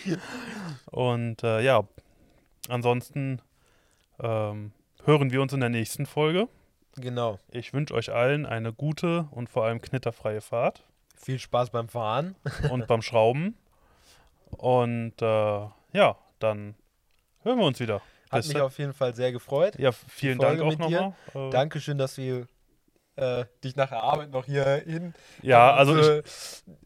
Und 0.90 1.44
äh, 1.44 1.60
ja, 1.60 1.84
ansonsten 2.68 3.40
ähm, 4.20 4.72
hören 5.04 5.30
wir 5.30 5.40
uns 5.40 5.52
in 5.52 5.60
der 5.60 5.68
nächsten 5.68 6.06
Folge. 6.06 6.48
Genau. 6.96 7.38
Ich 7.52 7.72
wünsche 7.72 7.94
euch 7.94 8.12
allen 8.12 8.44
eine 8.46 8.72
gute 8.72 9.28
und 9.30 9.48
vor 9.48 9.64
allem 9.64 9.80
knitterfreie 9.80 10.40
Fahrt 10.40 10.82
Viel 11.16 11.38
Spaß 11.38 11.70
beim 11.70 11.88
Fahren. 11.88 12.34
und 12.70 12.88
beim 12.88 13.00
Schrauben. 13.00 13.56
Und 14.50 15.22
äh, 15.22 15.24
ja, 15.24 16.16
dann 16.40 16.74
hören 17.44 17.58
wir 17.58 17.64
uns 17.64 17.78
wieder. 17.78 18.02
Hat 18.28 18.42
Bis 18.42 18.48
mich 18.48 18.60
auf 18.60 18.76
jeden 18.76 18.92
Fall 18.92 19.14
sehr 19.14 19.30
gefreut. 19.30 19.78
ja, 19.78 19.92
vielen 19.92 20.38
Dank 20.40 20.60
auch 20.60 20.76
nochmal. 20.76 21.14
Äh, 21.32 21.50
Dankeschön, 21.50 21.96
dass 21.96 22.16
du 22.16 22.48
äh, 23.16 23.44
dich 23.62 23.76
nach 23.76 23.88
der 23.90 24.02
Arbeit 24.02 24.30
noch 24.30 24.46
hier 24.46 24.82
hin. 24.86 25.14
Ja, 25.42 25.74
also 25.74 25.98
ich 25.98 26.06
äh, 26.06 26.22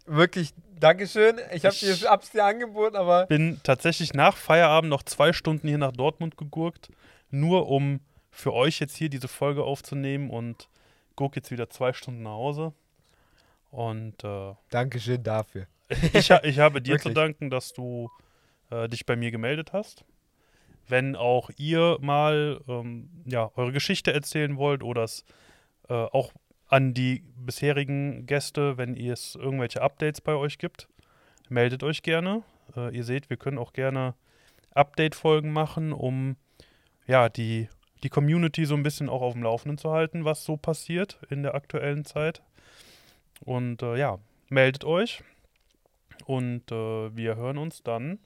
wirklich 0.07 0.53
Dankeschön. 0.79 1.39
Ich 1.53 1.64
habe 1.64 1.74
dir, 1.74 1.93
Ich- 1.93 2.31
dir 2.31 2.45
angeboten, 2.45 2.97
aber 2.97 3.27
bin 3.27 3.61
tatsächlich 3.62 4.12
nach 4.12 4.37
Feierabend 4.37 4.91
noch 4.91 5.03
zwei 5.03 5.33
Stunden 5.33 5.68
hier 5.68 5.79
nach 5.79 5.93
Dortmund 5.93 6.37
gegurkt, 6.37 6.91
nur 7.31 7.68
um 7.68 8.01
für 8.31 8.53
euch 8.53 8.81
jetzt 8.81 8.97
hier 8.97 9.09
diese 9.09 9.29
Folge 9.29 9.64
aufzunehmen 9.64 10.29
und 10.29 10.68
guck 11.14 11.37
jetzt 11.37 11.51
wieder 11.51 11.70
zwei 11.70 11.93
Stunden 11.95 12.24
nach 12.24 12.33
Hause. 12.33 12.72
Und 13.70 14.22
äh, 14.24 14.55
Dankeschön 14.70 15.22
dafür. 15.22 15.66
ich, 16.12 16.31
ha 16.31 16.41
ich 16.43 16.59
habe 16.59 16.83
dir 16.83 16.99
zu 16.99 17.11
danken, 17.11 17.49
dass 17.51 17.72
du 17.72 18.11
äh, 18.70 18.89
dich 18.89 19.07
bei 19.07 19.16
mir 19.16 19.31
gemeldet 19.31 19.72
hast. 19.72 20.05
Wenn 20.89 21.16
auch 21.16 21.51
ihr 21.57 21.97
mal 22.01 22.61
ähm, 22.68 23.11
ja, 23.24 23.51
eure 23.57 23.72
Geschichte 23.72 24.12
erzählen 24.12 24.57
wollt 24.57 24.83
oder 24.83 25.05
es 25.05 25.24
äh, 25.89 25.95
auch 25.95 26.32
an 26.68 26.95
die 26.95 27.22
bisherigen 27.37 28.26
Gäste, 28.26 28.76
wenn 28.76 28.95
ihr 28.95 29.12
es 29.12 29.34
irgendwelche 29.34 29.82
Updates 29.82 30.20
bei 30.20 30.34
euch 30.34 30.59
gibt, 30.59 30.89
meldet 31.49 31.82
euch 31.82 32.03
gerne. 32.03 32.43
Äh, 32.76 32.95
ihr 32.97 33.05
seht, 33.05 33.30
wir 33.30 33.37
können 33.37 33.59
auch 33.59 33.72
gerne 33.72 34.14
Update-Folgen 34.74 35.53
machen, 35.53 35.93
um 35.93 36.37
ja, 37.07 37.28
die, 37.28 37.68
die 38.03 38.09
Community 38.09 38.66
so 38.66 38.74
ein 38.74 38.82
bisschen 38.82 39.09
auch 39.09 39.22
auf 39.22 39.32
dem 39.34 39.43
Laufenden 39.43 39.78
zu 39.78 39.93
halten, 39.93 40.24
was 40.24 40.45
so 40.45 40.57
passiert 40.57 41.18
in 41.30 41.43
der 41.43 41.55
aktuellen 41.55 42.05
Zeit. 42.05 42.43
Und 43.41 43.82
äh, 43.82 43.97
ja, 43.97 44.18
meldet 44.49 44.84
euch. 44.84 45.22
Und 46.24 46.72
äh, 46.72 47.16
wir 47.16 47.37
hören 47.37 47.59
uns 47.59 47.82
dann 47.82 48.18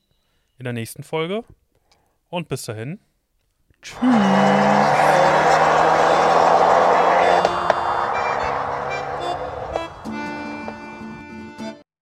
in 0.59 0.65
der 0.65 0.73
nächsten 0.73 1.03
Folge. 1.03 1.45
Und 2.29 2.49
bis 2.49 2.63
dahin. 2.63 3.01
Tschüss. 3.83 3.99